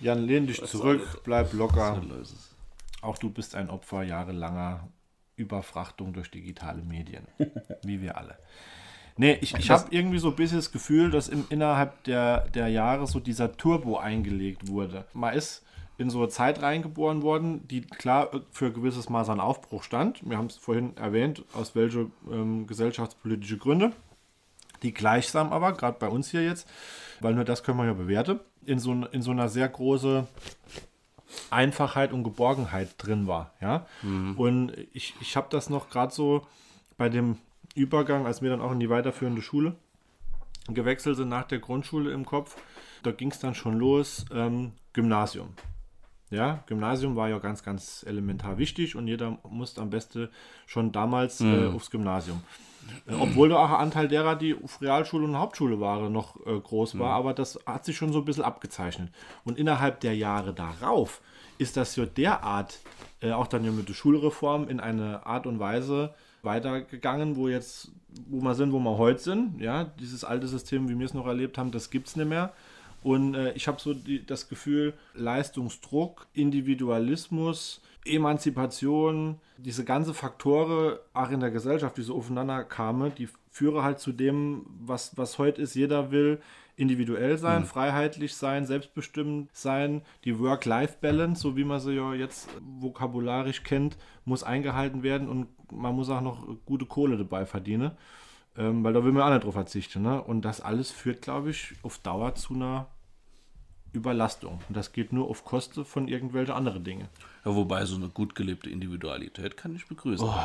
Jan, 0.00 0.18
lehn 0.26 0.46
dich 0.46 0.62
zurück, 0.64 1.22
bleib 1.24 1.52
locker. 1.54 2.00
Auch 3.00 3.16
du 3.16 3.30
bist 3.30 3.54
ein 3.54 3.70
Opfer 3.70 4.02
jahrelanger 4.02 4.88
Überfrachtung 5.36 6.12
durch 6.12 6.30
digitale 6.30 6.82
Medien. 6.82 7.26
Wie 7.82 8.02
wir 8.02 8.18
alle. 8.18 8.38
Nee, 9.16 9.38
ich, 9.40 9.54
ich 9.54 9.70
habe 9.70 9.86
irgendwie 9.90 10.18
so 10.18 10.28
ein 10.28 10.36
bisschen 10.36 10.58
das 10.58 10.70
Gefühl, 10.70 11.10
dass 11.10 11.28
im, 11.28 11.44
innerhalb 11.48 12.04
der, 12.04 12.48
der 12.50 12.68
Jahre 12.68 13.06
so 13.06 13.18
dieser 13.18 13.56
Turbo 13.56 13.98
eingelegt 13.98 14.68
wurde. 14.68 15.06
Man 15.12 15.34
ist 15.34 15.64
in 15.98 16.10
so 16.10 16.18
eine 16.18 16.28
Zeit 16.28 16.62
reingeboren 16.62 17.22
worden, 17.22 17.66
die 17.66 17.82
klar 17.82 18.30
für 18.52 18.66
ein 18.66 18.74
gewisses 18.74 19.08
Maß 19.08 19.28
an 19.28 19.40
Aufbruch 19.40 19.82
stand. 19.82 20.28
Wir 20.28 20.38
haben 20.38 20.46
es 20.46 20.56
vorhin 20.56 20.96
erwähnt, 20.96 21.44
aus 21.52 21.74
welche 21.74 22.06
ähm, 22.30 22.68
gesellschaftspolitische 22.68 23.58
Gründe. 23.58 23.92
Die 24.84 24.94
gleichsam 24.94 25.52
aber, 25.52 25.72
gerade 25.72 25.98
bei 25.98 26.08
uns 26.08 26.30
hier 26.30 26.44
jetzt, 26.44 26.68
weil 27.20 27.34
nur 27.34 27.44
das 27.44 27.64
können 27.64 27.78
wir 27.78 27.86
ja 27.86 27.94
bewerten, 27.94 28.38
in 28.64 28.78
so, 28.78 28.92
in 28.92 29.22
so 29.22 29.32
einer 29.32 29.48
sehr 29.48 29.68
große 29.68 30.28
Einfachheit 31.50 32.12
und 32.12 32.22
Geborgenheit 32.22 32.90
drin 32.96 33.26
war. 33.26 33.52
Ja? 33.60 33.86
Und 34.36 34.72
ich, 34.92 35.16
ich 35.20 35.36
habe 35.36 35.48
das 35.50 35.68
noch 35.68 35.90
gerade 35.90 36.14
so 36.14 36.46
bei 36.96 37.08
dem 37.08 37.38
Übergang, 37.74 38.24
als 38.24 38.40
wir 38.40 38.50
dann 38.50 38.60
auch 38.60 38.70
in 38.70 38.80
die 38.80 38.88
weiterführende 38.88 39.42
Schule 39.42 39.74
gewechselt 40.68 41.16
sind 41.16 41.28
nach 41.28 41.44
der 41.44 41.58
Grundschule 41.58 42.12
im 42.12 42.24
Kopf, 42.24 42.56
da 43.02 43.10
ging 43.10 43.30
es 43.30 43.40
dann 43.40 43.54
schon 43.54 43.74
los, 43.74 44.26
ähm, 44.32 44.72
Gymnasium. 44.92 45.54
Ja, 46.30 46.62
Gymnasium 46.66 47.16
war 47.16 47.28
ja 47.28 47.38
ganz, 47.38 47.62
ganz 47.62 48.04
elementar 48.06 48.58
wichtig 48.58 48.96
und 48.96 49.06
jeder 49.06 49.38
musste 49.48 49.80
am 49.80 49.90
besten 49.90 50.28
schon 50.66 50.92
damals 50.92 51.40
äh, 51.40 51.66
aufs 51.66 51.90
Gymnasium. 51.90 52.42
Äh, 53.06 53.14
obwohl 53.14 53.48
da 53.48 53.56
auch 53.56 53.70
ein 53.70 53.76
Anteil 53.76 54.08
derer, 54.08 54.36
die 54.36 54.54
auf 54.54 54.80
Realschule 54.80 55.24
und 55.24 55.38
Hauptschule 55.38 55.80
waren, 55.80 56.12
noch 56.12 56.36
äh, 56.46 56.58
groß 56.58 56.98
war, 56.98 57.12
aber 57.12 57.32
das 57.32 57.58
hat 57.66 57.84
sich 57.84 57.96
schon 57.96 58.12
so 58.12 58.20
ein 58.20 58.24
bisschen 58.24 58.44
abgezeichnet. 58.44 59.10
Und 59.44 59.58
innerhalb 59.58 60.00
der 60.00 60.16
Jahre 60.16 60.52
darauf 60.52 61.20
ist 61.58 61.76
das 61.76 61.96
ja 61.96 62.06
derart, 62.06 62.78
äh, 63.20 63.32
auch 63.32 63.46
dann 63.46 63.64
ja 63.64 63.70
mit 63.70 63.88
der 63.88 63.94
Schulreform, 63.94 64.68
in 64.68 64.80
eine 64.80 65.26
Art 65.26 65.46
und 65.46 65.58
Weise 65.58 66.14
weitergegangen, 66.42 67.36
wo 67.36 67.48
jetzt, 67.48 67.90
wo 68.28 68.40
wir 68.40 68.54
sind, 68.54 68.72
wo 68.72 68.78
wir 68.78 68.96
heute 68.96 69.20
sind. 69.20 69.60
Ja, 69.60 69.84
dieses 69.84 70.24
alte 70.24 70.46
System, 70.46 70.88
wie 70.88 70.98
wir 70.98 71.06
es 71.06 71.14
noch 71.14 71.26
erlebt 71.26 71.58
haben, 71.58 71.70
das 71.70 71.90
gibt 71.90 72.08
es 72.08 72.16
nicht 72.16 72.28
mehr. 72.28 72.52
Und 73.02 73.34
äh, 73.34 73.52
ich 73.52 73.68
habe 73.68 73.80
so 73.80 73.94
die, 73.94 74.24
das 74.24 74.48
Gefühl, 74.48 74.94
Leistungsdruck, 75.14 76.26
Individualismus, 76.32 77.80
Emanzipation, 78.04 79.38
diese 79.56 79.84
ganze 79.84 80.14
Faktoren 80.14 80.98
auch 81.14 81.30
in 81.30 81.40
der 81.40 81.50
Gesellschaft, 81.50 81.96
die 81.96 82.02
so 82.02 82.16
aufeinander 82.16 82.64
kamen, 82.64 83.14
die 83.16 83.28
führen 83.50 83.82
halt 83.82 83.98
zu 83.98 84.12
dem, 84.12 84.66
was, 84.80 85.16
was 85.16 85.38
heute 85.38 85.62
ist. 85.62 85.74
Jeder 85.74 86.10
will 86.10 86.40
individuell 86.76 87.36
sein, 87.38 87.64
freiheitlich 87.64 88.36
sein, 88.36 88.64
selbstbestimmt 88.64 89.50
sein. 89.52 90.02
Die 90.24 90.38
Work-Life-Balance, 90.38 91.42
so 91.42 91.56
wie 91.56 91.64
man 91.64 91.80
sie 91.80 91.94
ja 91.94 92.14
jetzt 92.14 92.48
vokabularisch 92.78 93.64
kennt, 93.64 93.96
muss 94.24 94.44
eingehalten 94.44 95.02
werden 95.02 95.28
und 95.28 95.48
man 95.72 95.94
muss 95.96 96.08
auch 96.08 96.20
noch 96.20 96.46
gute 96.66 96.86
Kohle 96.86 97.18
dabei 97.18 97.46
verdienen. 97.46 97.90
Ähm, 98.58 98.82
weil 98.82 98.92
da 98.92 99.04
will 99.04 99.12
man 99.12 99.22
auch 99.22 99.30
nicht 99.30 99.44
drauf 99.44 99.54
verzichten. 99.54 100.02
Ne? 100.02 100.20
Und 100.20 100.42
das 100.42 100.60
alles 100.60 100.90
führt, 100.90 101.22
glaube 101.22 101.50
ich, 101.50 101.74
auf 101.82 101.98
Dauer 101.98 102.34
zu 102.34 102.54
einer 102.54 102.88
Überlastung. 103.92 104.60
Und 104.68 104.76
das 104.76 104.92
geht 104.92 105.12
nur 105.12 105.30
auf 105.30 105.44
Kosten 105.44 105.84
von 105.84 106.08
irgendwelchen 106.08 106.54
anderen 106.54 106.82
Dingen. 106.82 107.08
Ja, 107.44 107.54
wobei 107.54 107.84
so 107.84 107.94
eine 107.94 108.08
gut 108.08 108.34
gelebte 108.34 108.68
Individualität 108.68 109.56
kann 109.56 109.76
ich 109.76 109.86
begrüßen. 109.86 110.28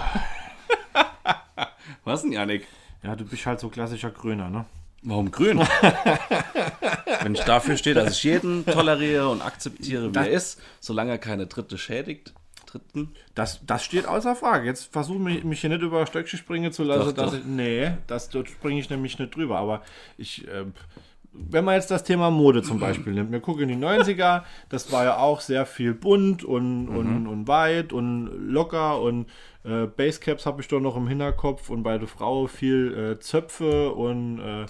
Was 2.04 2.22
denn, 2.22 2.32
Janik? 2.32 2.68
Ja, 3.02 3.16
du 3.16 3.26
bist 3.26 3.46
halt 3.46 3.60
so 3.60 3.70
klassischer 3.70 4.12
Grüner, 4.12 4.50
ne? 4.50 4.66
Warum 5.02 5.32
grün? 5.32 5.60
Wenn 7.22 7.36
ich 7.36 7.42
dafür 7.42 7.76
stehe, 7.76 7.94
dass 7.94 8.14
ich 8.18 8.24
jeden 8.24 8.66
toleriere 8.66 9.28
und 9.28 9.42
akzeptiere, 9.42 10.14
wie 10.14 10.20
er 10.20 10.30
ist, 10.30 10.62
solange 10.80 11.12
er 11.12 11.18
keine 11.18 11.48
Dritte 11.48 11.78
schädigt. 11.78 12.34
Dritten. 12.74 13.12
Das, 13.36 13.62
das 13.66 13.84
steht 13.84 14.08
außer 14.08 14.36
Frage. 14.36 14.66
Jetzt 14.66 14.92
versuche 14.92 15.20
mich, 15.20 15.44
mich 15.44 15.62
hier 15.62 15.70
nicht 15.70 15.82
über 15.82 16.06
Stöckchen 16.06 16.40
springen 16.40 16.72
zu 16.72 16.84
lassen. 16.84 17.16
Doch, 17.16 17.26
doch. 17.28 17.34
Ich, 17.34 17.46
nee, 17.46 17.92
das, 18.08 18.30
dort 18.30 18.50
springe 18.50 18.80
ich 18.80 18.90
nämlich 18.90 19.20
nicht 19.20 19.36
drüber. 19.36 19.60
Aber 19.60 19.84
ich, 20.18 20.48
äh, 20.48 20.66
wenn 21.32 21.66
man 21.66 21.76
jetzt 21.76 21.92
das 21.92 22.04
Thema 22.04 22.32
Mode 22.32 22.62
zum 22.62 22.80
Beispiel 22.80 23.14
nimmt, 23.14 23.32
wir 23.32 23.40
gucken 23.40 23.70
in 23.70 23.80
die 23.80 23.86
90er, 23.86 24.44
das 24.70 24.92
war 24.92 25.04
ja 25.04 25.18
auch 25.18 25.42
sehr 25.42 25.66
viel 25.66 25.94
bunt 25.94 26.44
und, 26.44 26.88
und, 26.88 27.28
und 27.28 27.48
weit 27.48 27.94
und 27.94 28.50
locker 28.50 29.02
und 29.02 29.28
äh, 29.64 29.86
Basecaps 29.86 30.46
habe 30.46 30.62
ich 30.62 30.68
doch 30.68 30.80
noch 30.80 30.96
im 30.96 31.08
Hinterkopf 31.08 31.70
und 31.70 31.84
bei 31.84 31.98
der 31.98 32.08
Frau 32.08 32.48
viel 32.48 33.14
äh, 33.16 33.20
Zöpfe 33.20 33.92
und 33.94 34.40
äh, 34.40 34.66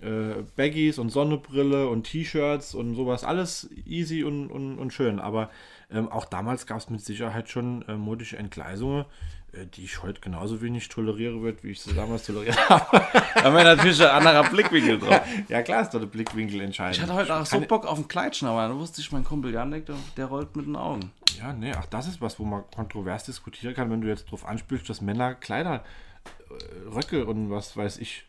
äh, 0.00 0.44
Baggies 0.56 0.98
und 0.98 1.10
Sonnenbrille 1.10 1.88
und 1.88 2.04
T-Shirts 2.04 2.74
und 2.74 2.94
sowas. 2.94 3.24
Alles 3.24 3.68
easy 3.86 4.22
und, 4.24 4.48
und, 4.50 4.78
und 4.78 4.92
schön. 4.92 5.18
Aber 5.18 5.50
ähm, 5.90 6.10
auch 6.10 6.26
damals 6.26 6.66
gab 6.66 6.78
es 6.78 6.90
mit 6.90 7.00
Sicherheit 7.00 7.48
schon 7.48 7.82
äh, 7.88 7.94
modische 7.94 8.36
Entgleisungen, 8.36 9.06
äh, 9.52 9.64
die 9.64 9.84
ich 9.84 10.02
heute 10.02 10.20
genauso 10.20 10.60
wenig 10.60 10.88
toleriere 10.90 11.40
wird, 11.42 11.64
wie 11.64 11.70
ich 11.70 11.80
sie 11.80 11.94
damals 11.94 12.26
toleriert 12.26 12.58
habe. 12.68 13.00
Da 13.34 13.44
haben 13.44 13.56
wir 13.56 13.64
natürlich 13.64 14.02
ein 14.02 14.10
anderer 14.10 14.48
Blickwinkel 14.50 14.98
drauf. 14.98 15.22
ja, 15.48 15.62
klar 15.62 15.82
ist 15.82 15.90
da 15.90 15.98
der 15.98 16.06
Blickwinkel 16.06 16.60
entscheidend. 16.60 16.96
Ich 16.96 17.02
hatte 17.02 17.14
heute 17.14 17.34
auch 17.34 17.46
so 17.46 17.58
Bock 17.60 17.86
auf 17.86 17.96
einen 17.96 18.08
Kleidchen, 18.08 18.48
aber 18.48 18.68
dann 18.68 18.78
wusste 18.78 19.00
ich, 19.00 19.10
mein 19.12 19.24
Kumpel 19.24 19.54
Janik, 19.54 19.86
der, 19.86 19.96
der 20.18 20.26
rollt 20.26 20.54
mit 20.56 20.66
den 20.66 20.76
Augen. 20.76 21.10
Ja, 21.38 21.54
nee, 21.54 21.72
ach, 21.74 21.86
das 21.86 22.06
ist 22.06 22.20
was, 22.20 22.38
wo 22.38 22.44
man 22.44 22.64
kontrovers 22.74 23.24
diskutieren 23.24 23.74
kann, 23.74 23.90
wenn 23.90 24.02
du 24.02 24.08
jetzt 24.08 24.30
drauf 24.30 24.44
anspielst, 24.44 24.90
dass 24.90 25.00
Männer 25.00 25.34
Kleider, 25.34 25.84
äh, 26.50 26.88
Röcke 26.94 27.24
und 27.24 27.50
was 27.50 27.78
weiß 27.78 27.96
ich, 27.98 28.24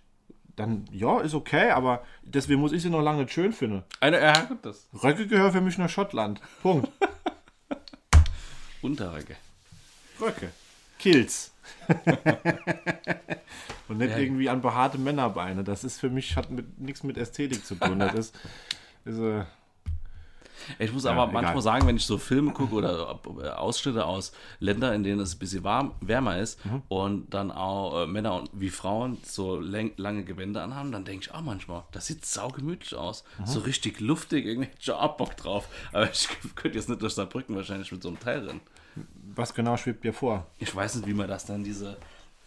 dann, 0.56 0.86
ja, 0.92 1.20
ist 1.20 1.34
okay, 1.34 1.72
aber 1.72 2.04
deswegen 2.24 2.62
muss 2.62 2.72
ich 2.72 2.82
sie 2.82 2.90
noch 2.90 3.02
lange 3.02 3.24
nicht 3.24 3.34
schön 3.34 3.52
finden. 3.52 3.84
Eine, 4.00 4.22
ja, 4.22 4.42
gut, 4.44 4.60
das. 4.62 4.88
Röcke 5.04 5.28
gehören 5.28 5.52
für 5.52 5.62
mich 5.62 5.78
nach 5.78 5.90
Schottland. 5.90 6.42
Punkt. 6.62 6.90
Unterröcke. 8.82 9.36
Röcke. 10.20 10.52
Kills. 10.98 11.52
Und 13.88 13.98
nicht 13.98 14.16
irgendwie 14.16 14.50
an 14.50 14.62
behaarte 14.62 14.98
Männerbeine. 14.98 15.64
Das 15.64 15.84
ist 15.84 16.00
für 16.00 16.10
mich, 16.10 16.36
hat 16.36 16.52
mit, 16.52 16.80
nichts 16.80 17.04
mit 17.04 17.18
Ästhetik 17.18 17.66
zu 17.66 17.76
tun. 17.76 18.00
Das 18.00 18.14
ist, 18.14 18.36
ist 19.06 19.20
äh, 19.20 19.44
Ich 20.78 20.92
muss 20.94 21.04
Ja, 21.06 21.12
aber 21.12 21.24
egal. 21.30 21.42
manchmal 21.42 21.62
sagen, 21.62 21.88
wenn 21.88 21.96
ich 21.98 22.06
so 22.06 22.18
Filme 22.18 22.52
gucke 22.52 22.76
oder 22.76 23.20
äh, 23.44 23.48
Ausschnitte 23.50 24.06
aus 24.06 24.32
Ländern, 24.60 24.94
in 24.94 25.04
denen 25.04 25.20
es 25.22 25.36
ein 25.36 25.40
bisschen 25.40 25.64
warm, 25.64 25.92
wärmer 26.02 26.38
ist 26.38 26.64
Mhm. 26.66 26.82
und 26.88 27.34
dann 27.34 27.52
auch 27.52 28.04
äh, 28.04 28.08
Männer 28.08 28.36
und 28.36 28.50
wie 28.54 28.70
Frauen 28.70 29.18
so 29.24 29.60
lange 29.60 30.24
Gewänder 30.24 30.64
anhaben, 30.64 30.92
dann 30.92 31.06
denke 31.06 31.26
ich 31.28 31.34
auch 31.34 31.42
manchmal, 31.42 31.84
das 31.92 32.08
sieht 32.08 32.26
saugemütlich 32.26 32.96
aus. 32.96 33.24
Mhm. 33.40 33.46
So 33.46 33.60
richtig 33.62 34.00
luftig, 34.00 34.46
irgendwie 34.46 34.70
ich 34.80 34.92
auch 34.92 35.18
Bock 35.18 35.36
drauf. 35.38 35.68
Aber 35.92 36.10
ich 36.12 36.28
könnte 36.56 36.78
jetzt 36.78 36.90
nicht 36.90 37.02
durch 37.02 37.14
Saarbrücken 37.14 37.56
wahrscheinlich 37.56 37.92
mit 37.92 38.02
so 38.04 38.10
einem 38.10 38.20
Teil 38.20 38.40
rennen. 38.48 38.62
was 39.36 39.54
genau 39.54 39.78
schwebt 39.78 40.04
dir 40.04 40.14
vor? 40.14 40.46
Ich 40.60 40.76
weiß 40.76 40.96
nicht, 40.96 41.08
wie 41.08 41.14
man 41.14 41.28
das 41.28 41.46
dann 41.46 41.64
diese, 41.64 41.96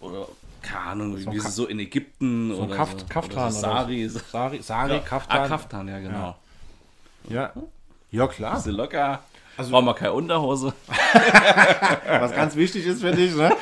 oder 0.00 0.28
keine 0.60 0.80
Ahnung, 0.80 1.16
wie 1.18 1.26
ein 1.26 1.32
sie 1.32 1.38
Ka- 1.38 1.50
so 1.50 1.66
in 1.66 1.78
Ägypten 1.80 2.52
So 2.54 2.62
oder 2.62 2.76
Kaft, 2.76 3.00
so, 3.00 3.06
Kaftan 3.06 3.38
oder 3.44 3.50
so 3.52 3.60
Sari. 3.60 4.08
so. 4.08 4.18
Sari, 4.30 4.62
Sari 4.62 4.94
Ja, 4.94 4.98
Kaftan. 5.00 5.38
Ah, 5.40 5.48
Kaftan, 5.48 5.88
ja 5.88 5.98
genau. 5.98 6.36
Ja. 7.28 7.32
ja, 7.34 7.52
klar. 8.28 8.54
Bisschen 8.56 8.72
locker. 8.76 9.20
Also- 9.56 9.70
Brauchen 9.70 9.84
wir 9.86 9.94
keine 9.94 10.12
Unterhose. 10.14 10.72
Was 12.06 12.34
ganz 12.34 12.56
wichtig 12.56 12.86
ist 12.86 13.02
für 13.02 13.12
dich, 13.12 13.34
ne? 13.36 13.52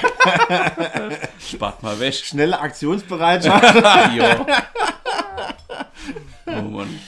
Spart 1.41 1.83
mal 1.83 1.99
weg. 1.99 2.15
Schnelle 2.15 2.61
Aktionsbereitschaft. 2.61 3.75
Jo. 4.17 4.47
Oh 6.47 6.63
Mann. 6.63 6.99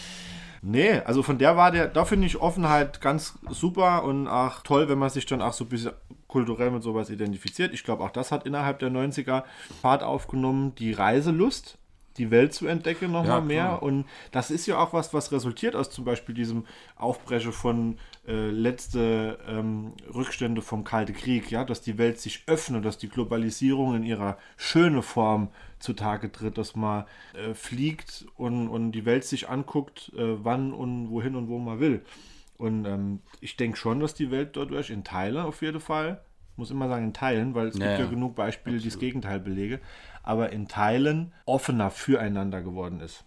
nee, 0.62 1.00
also 1.04 1.22
von 1.22 1.38
der 1.38 1.56
war 1.56 1.70
der, 1.72 1.88
da 1.88 2.04
finde 2.04 2.26
ich 2.26 2.40
Offenheit 2.40 3.00
ganz 3.00 3.34
super 3.50 4.04
und 4.04 4.28
auch 4.28 4.60
toll, 4.62 4.88
wenn 4.88 4.98
man 4.98 5.10
sich 5.10 5.26
dann 5.26 5.42
auch 5.42 5.52
so 5.52 5.64
ein 5.64 5.68
bisschen 5.68 5.92
kulturell 6.28 6.70
mit 6.70 6.82
sowas 6.82 7.10
identifiziert. 7.10 7.74
Ich 7.74 7.84
glaube, 7.84 8.04
auch 8.04 8.10
das 8.10 8.30
hat 8.32 8.46
innerhalb 8.46 8.78
der 8.78 8.90
90er 8.90 9.42
Fahrt 9.80 10.02
aufgenommen. 10.02 10.74
Die 10.76 10.92
Reiselust. 10.92 11.76
Die 12.18 12.30
Welt 12.30 12.52
zu 12.54 12.66
entdecken 12.66 13.12
nochmal 13.12 13.38
Ja, 13.38 13.40
mehr. 13.40 13.82
Und 13.82 14.06
das 14.30 14.50
ist 14.50 14.66
ja 14.66 14.78
auch 14.78 14.92
was, 14.92 15.14
was 15.14 15.32
resultiert 15.32 15.74
aus 15.76 15.90
zum 15.90 16.04
Beispiel 16.04 16.34
diesem 16.34 16.66
Aufbrechen 16.96 17.52
von 17.52 17.98
äh, 18.26 18.50
letzte 18.50 19.38
ähm, 19.48 19.92
Rückstände 20.14 20.62
vom 20.62 20.84
Kalten 20.84 21.14
Krieg, 21.14 21.50
ja, 21.50 21.64
dass 21.64 21.80
die 21.80 21.98
Welt 21.98 22.20
sich 22.20 22.44
öffnet, 22.46 22.84
dass 22.84 22.98
die 22.98 23.08
Globalisierung 23.08 23.94
in 23.96 24.04
ihrer 24.04 24.38
schönen 24.56 25.02
Form 25.02 25.48
zutage 25.78 26.30
tritt, 26.30 26.58
dass 26.58 26.76
man 26.76 27.04
äh, 27.34 27.54
fliegt 27.54 28.26
und, 28.36 28.68
und 28.68 28.92
die 28.92 29.04
Welt 29.04 29.24
sich 29.24 29.48
anguckt, 29.48 30.12
äh, 30.16 30.44
wann 30.44 30.72
und 30.72 31.10
wohin 31.10 31.34
und 31.34 31.48
wo 31.48 31.58
man 31.58 31.80
will. 31.80 32.04
Und 32.58 32.84
ähm, 32.84 33.20
ich 33.40 33.56
denke 33.56 33.76
schon, 33.76 33.98
dass 33.98 34.14
die 34.14 34.30
Welt 34.30 34.56
dadurch 34.56 34.90
in 34.90 35.02
Teilen 35.02 35.44
auf 35.44 35.62
jeden 35.62 35.80
Fall, 35.80 36.22
muss 36.56 36.70
immer 36.70 36.88
sagen 36.88 37.06
in 37.06 37.12
Teilen, 37.14 37.54
weil 37.54 37.68
es 37.68 37.78
Ja, 37.78 37.86
gibt 37.88 37.98
ja 37.98 38.04
ja. 38.04 38.10
genug 38.10 38.34
Beispiele, 38.36 38.78
die 38.78 38.88
das 38.88 38.98
Gegenteil 38.98 39.40
belegen, 39.40 39.80
aber 40.22 40.50
in 40.52 40.68
Teilen 40.68 41.32
offener 41.46 41.90
füreinander 41.90 42.62
geworden 42.62 43.00
ist. 43.00 43.24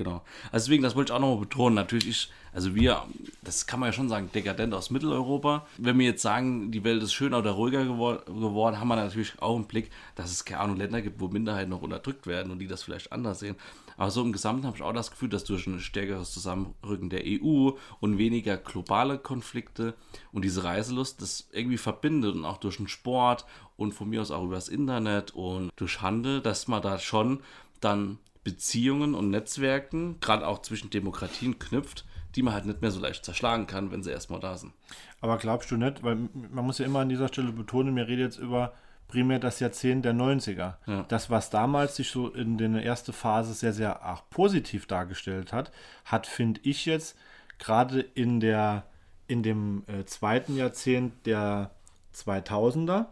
Genau. 0.00 0.22
Also 0.50 0.64
deswegen, 0.64 0.82
das 0.82 0.96
wollte 0.96 1.12
ich 1.12 1.14
auch 1.14 1.20
nochmal 1.20 1.40
betonen. 1.40 1.74
Natürlich, 1.74 2.08
ich, 2.08 2.30
also 2.54 2.74
wir, 2.74 3.02
das 3.42 3.66
kann 3.66 3.80
man 3.80 3.90
ja 3.90 3.92
schon 3.92 4.08
sagen, 4.08 4.30
dekadent 4.34 4.72
aus 4.72 4.88
Mitteleuropa. 4.88 5.66
Wenn 5.76 5.98
wir 5.98 6.06
jetzt 6.06 6.22
sagen, 6.22 6.70
die 6.70 6.84
Welt 6.84 7.02
ist 7.02 7.12
schöner 7.12 7.40
oder 7.40 7.50
ruhiger 7.50 7.84
gewor 7.84 8.24
geworden, 8.24 8.80
haben 8.80 8.88
wir 8.88 8.96
natürlich 8.96 9.34
auch 9.42 9.54
im 9.56 9.66
Blick, 9.66 9.90
dass 10.14 10.30
es 10.30 10.46
keine 10.46 10.60
Ahnung 10.62 10.78
Länder 10.78 11.02
gibt, 11.02 11.20
wo 11.20 11.28
Minderheiten 11.28 11.68
noch 11.68 11.82
unterdrückt 11.82 12.26
werden 12.26 12.50
und 12.50 12.60
die 12.60 12.66
das 12.66 12.82
vielleicht 12.82 13.12
anders 13.12 13.40
sehen. 13.40 13.56
Aber 13.98 14.10
so 14.10 14.22
im 14.22 14.32
Gesamten 14.32 14.64
habe 14.64 14.74
ich 14.74 14.82
auch 14.82 14.94
das 14.94 15.10
Gefühl, 15.10 15.28
dass 15.28 15.44
durch 15.44 15.66
ein 15.66 15.80
stärkeres 15.80 16.32
Zusammenrücken 16.32 17.10
der 17.10 17.24
EU 17.26 17.72
und 18.00 18.16
weniger 18.16 18.56
globale 18.56 19.18
Konflikte 19.18 19.92
und 20.32 20.46
diese 20.46 20.64
Reiselust 20.64 21.20
das 21.20 21.50
irgendwie 21.52 21.76
verbindet 21.76 22.36
und 22.36 22.46
auch 22.46 22.56
durch 22.56 22.78
den 22.78 22.88
Sport 22.88 23.44
und 23.76 23.92
von 23.92 24.08
mir 24.08 24.22
aus 24.22 24.30
auch 24.30 24.44
übers 24.44 24.70
Internet 24.70 25.32
und 25.32 25.70
durch 25.76 26.00
Handel, 26.00 26.40
dass 26.40 26.68
man 26.68 26.80
da 26.80 26.98
schon 26.98 27.40
dann 27.82 28.18
Beziehungen 28.44 29.14
und 29.14 29.30
Netzwerken, 29.30 30.18
gerade 30.20 30.46
auch 30.46 30.62
zwischen 30.62 30.90
Demokratien 30.90 31.58
knüpft, 31.58 32.06
die 32.34 32.42
man 32.42 32.54
halt 32.54 32.66
nicht 32.66 32.80
mehr 32.80 32.90
so 32.90 33.00
leicht 33.00 33.24
zerschlagen 33.24 33.66
kann, 33.66 33.90
wenn 33.90 34.02
sie 34.02 34.10
erstmal 34.10 34.40
da 34.40 34.56
sind. 34.56 34.72
Aber 35.20 35.36
glaubst 35.38 35.70
du 35.70 35.76
nicht, 35.76 36.02
weil 36.02 36.16
man 36.16 36.64
muss 36.64 36.78
ja 36.78 36.86
immer 36.86 37.00
an 37.00 37.08
dieser 37.08 37.28
Stelle 37.28 37.52
betonen, 37.52 37.96
wir 37.96 38.08
reden 38.08 38.22
jetzt 38.22 38.38
über 38.38 38.72
primär 39.08 39.40
das 39.40 39.58
Jahrzehnt 39.58 40.04
der 40.04 40.14
90er. 40.14 40.74
Ja. 40.86 41.02
Das, 41.08 41.30
was 41.30 41.50
damals 41.50 41.96
sich 41.96 42.10
so 42.10 42.28
in 42.28 42.58
der 42.58 42.84
ersten 42.84 43.12
Phase 43.12 43.54
sehr, 43.54 43.72
sehr 43.72 44.08
auch 44.08 44.30
positiv 44.30 44.86
dargestellt 44.86 45.52
hat, 45.52 45.72
hat, 46.04 46.26
finde 46.26 46.60
ich 46.62 46.86
jetzt, 46.86 47.18
gerade 47.58 48.00
in 48.00 48.40
der 48.40 48.84
in 49.26 49.44
dem 49.44 49.84
äh, 49.86 50.04
zweiten 50.06 50.56
Jahrzehnt 50.56 51.24
der 51.24 51.70
2000er, 52.14 53.06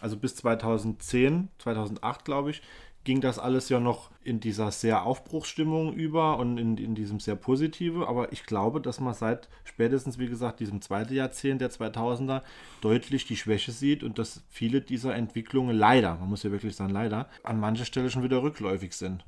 also 0.00 0.16
bis 0.16 0.34
2010, 0.34 1.48
2008 1.58 2.24
glaube 2.24 2.50
ich, 2.50 2.62
ging 3.04 3.20
das 3.20 3.38
alles 3.38 3.68
ja 3.68 3.80
noch 3.80 4.10
in 4.22 4.40
dieser 4.40 4.70
sehr 4.70 5.04
Aufbruchsstimmung 5.04 5.92
über 5.92 6.38
und 6.38 6.58
in, 6.58 6.78
in 6.78 6.94
diesem 6.94 7.20
sehr 7.20 7.36
positive. 7.36 8.08
Aber 8.08 8.32
ich 8.32 8.44
glaube, 8.46 8.80
dass 8.80 8.98
man 8.98 9.14
seit 9.14 9.48
spätestens, 9.64 10.18
wie 10.18 10.28
gesagt, 10.28 10.60
diesem 10.60 10.80
zweiten 10.80 11.14
Jahrzehnt 11.14 11.60
der 11.60 11.70
2000er 11.70 12.42
deutlich 12.80 13.26
die 13.26 13.36
Schwäche 13.36 13.72
sieht 13.72 14.02
und 14.02 14.18
dass 14.18 14.42
viele 14.48 14.80
dieser 14.80 15.14
Entwicklungen 15.14 15.76
leider, 15.76 16.16
man 16.16 16.30
muss 16.30 16.42
ja 16.42 16.50
wirklich 16.50 16.74
sagen 16.74 16.92
leider, 16.92 17.28
an 17.42 17.60
mancher 17.60 17.84
Stelle 17.84 18.10
schon 18.10 18.22
wieder 18.24 18.42
rückläufig 18.42 18.94
sind. 18.94 19.24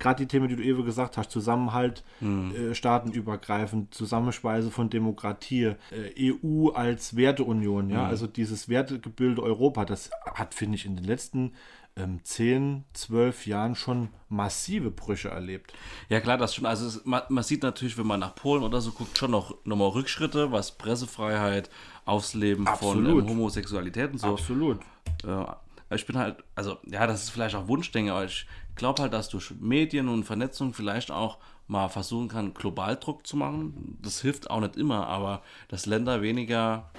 Gerade 0.00 0.24
die 0.24 0.26
Themen, 0.26 0.48
die 0.48 0.56
du 0.56 0.62
eben 0.62 0.84
gesagt 0.84 1.16
hast, 1.16 1.30
Zusammenhalt, 1.30 2.02
äh, 2.20 2.74
staatenübergreifend, 2.74 3.94
Zusammenspeise 3.94 4.72
von 4.72 4.90
Demokratie, 4.90 5.74
äh, 5.92 6.32
EU 6.32 6.70
als 6.70 7.14
Werteunion, 7.14 7.88
ja, 7.88 8.04
also 8.04 8.26
dieses 8.26 8.68
Wertegebilde 8.68 9.40
Europa, 9.40 9.84
das 9.84 10.10
hat, 10.34 10.54
finde 10.54 10.74
ich, 10.74 10.84
in 10.84 10.96
den 10.96 11.04
letzten 11.04 11.52
ähm, 11.96 12.20
10, 12.22 12.84
12 12.94 13.46
Jahren 13.46 13.74
schon 13.74 14.08
massive 14.28 14.90
Brüche 14.90 15.28
erlebt. 15.28 15.72
Ja 16.08 16.20
klar, 16.20 16.38
das 16.38 16.54
schon. 16.54 16.66
Also 16.66 16.86
es, 16.86 17.04
man, 17.04 17.22
man 17.28 17.44
sieht 17.44 17.62
natürlich, 17.62 17.98
wenn 17.98 18.06
man 18.06 18.20
nach 18.20 18.34
Polen 18.34 18.62
oder 18.62 18.80
so 18.80 18.92
guckt, 18.92 19.18
schon 19.18 19.30
noch 19.30 19.54
nochmal 19.64 19.88
Rückschritte, 19.88 20.52
was 20.52 20.72
Pressefreiheit, 20.72 21.70
Ausleben 22.04 22.64
von 22.64 22.74
Absolut. 22.74 23.22
ähm, 23.22 23.28
Homosexualität 23.28 24.12
und 24.12 24.18
so. 24.18 24.28
Absolut. 24.28 24.80
Ja, 25.24 25.60
ich 25.90 26.06
bin 26.06 26.16
halt, 26.16 26.42
also 26.54 26.78
ja, 26.86 27.06
das 27.06 27.24
ist 27.24 27.30
vielleicht 27.30 27.54
auch 27.54 27.68
Wunschdenke, 27.68 28.12
aber 28.12 28.24
ich 28.24 28.46
glaube 28.74 29.02
halt, 29.02 29.12
dass 29.12 29.28
durch 29.28 29.52
Medien 29.60 30.08
und 30.08 30.24
Vernetzung 30.24 30.72
vielleicht 30.72 31.10
auch 31.10 31.38
mal 31.68 31.88
versuchen 31.88 32.28
kann, 32.28 32.54
Globaldruck 32.54 33.26
zu 33.26 33.36
machen. 33.36 33.98
Das 34.02 34.20
hilft 34.20 34.50
auch 34.50 34.60
nicht 34.60 34.76
immer, 34.76 35.06
aber 35.06 35.42
dass 35.68 35.86
Länder 35.86 36.22
weniger 36.22 36.90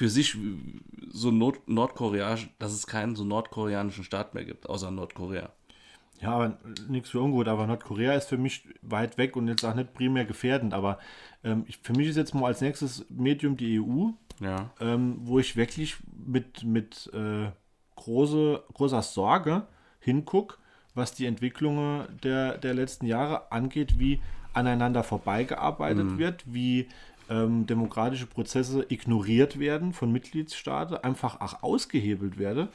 für 0.00 0.08
sich 0.08 0.34
so 1.10 1.30
Nord 1.30 1.68
nordkoreanisch, 1.68 2.48
dass 2.58 2.72
es 2.72 2.86
keinen 2.86 3.16
so 3.16 3.22
nordkoreanischen 3.22 4.02
Staat 4.02 4.32
mehr 4.32 4.46
gibt, 4.46 4.66
außer 4.66 4.90
Nordkorea. 4.90 5.50
Ja, 6.22 6.30
aber 6.32 6.56
nichts 6.88 7.10
für 7.10 7.20
ungut. 7.20 7.48
Aber 7.48 7.66
Nordkorea 7.66 8.14
ist 8.14 8.30
für 8.30 8.38
mich 8.38 8.66
weit 8.80 9.18
weg 9.18 9.36
und 9.36 9.46
jetzt 9.46 9.62
auch 9.62 9.74
nicht 9.74 9.92
primär 9.92 10.24
gefährdend. 10.24 10.72
Aber 10.72 10.98
ähm, 11.44 11.64
ich, 11.68 11.76
für 11.82 11.92
mich 11.92 12.08
ist 12.08 12.16
jetzt 12.16 12.34
mal 12.34 12.46
als 12.46 12.62
nächstes 12.62 13.04
Medium 13.10 13.58
die 13.58 13.78
EU, 13.78 14.08
Ja. 14.42 14.70
ähm, 14.80 15.18
wo 15.20 15.38
ich 15.38 15.56
wirklich 15.56 15.98
mit, 16.26 16.64
mit 16.64 17.10
äh, 17.12 17.50
große, 17.96 18.62
großer 18.72 19.02
Sorge 19.02 19.66
hinguck, 19.98 20.58
was 20.94 21.12
die 21.12 21.26
Entwicklungen 21.26 22.06
der, 22.22 22.56
der 22.56 22.72
letzten 22.72 23.04
Jahre 23.04 23.52
angeht, 23.52 23.98
wie 23.98 24.18
aneinander 24.54 25.02
vorbeigearbeitet 25.02 26.06
wird, 26.18 26.44
wie 26.46 26.88
ähm, 27.30 27.66
demokratische 27.66 28.26
Prozesse 28.26 28.84
ignoriert 28.88 29.58
werden 29.58 29.92
von 29.92 30.12
Mitgliedstaaten, 30.12 30.96
einfach 30.96 31.40
auch 31.40 31.62
ausgehebelt 31.62 32.38
werden. 32.38 32.68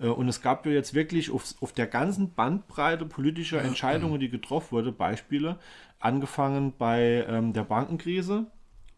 Äh, 0.00 0.08
und 0.08 0.28
es 0.28 0.42
gab 0.42 0.66
ja 0.66 0.72
jetzt 0.72 0.94
wirklich 0.94 1.30
auf, 1.30 1.54
auf 1.60 1.72
der 1.72 1.86
ganzen 1.86 2.34
Bandbreite 2.34 3.06
politischer 3.06 3.62
Entscheidungen, 3.62 4.18
die 4.20 4.28
getroffen 4.28 4.72
wurden, 4.72 4.94
Beispiele, 4.94 5.58
angefangen 6.00 6.74
bei 6.76 7.24
ähm, 7.28 7.52
der 7.52 7.62
Bankenkrise, 7.62 8.46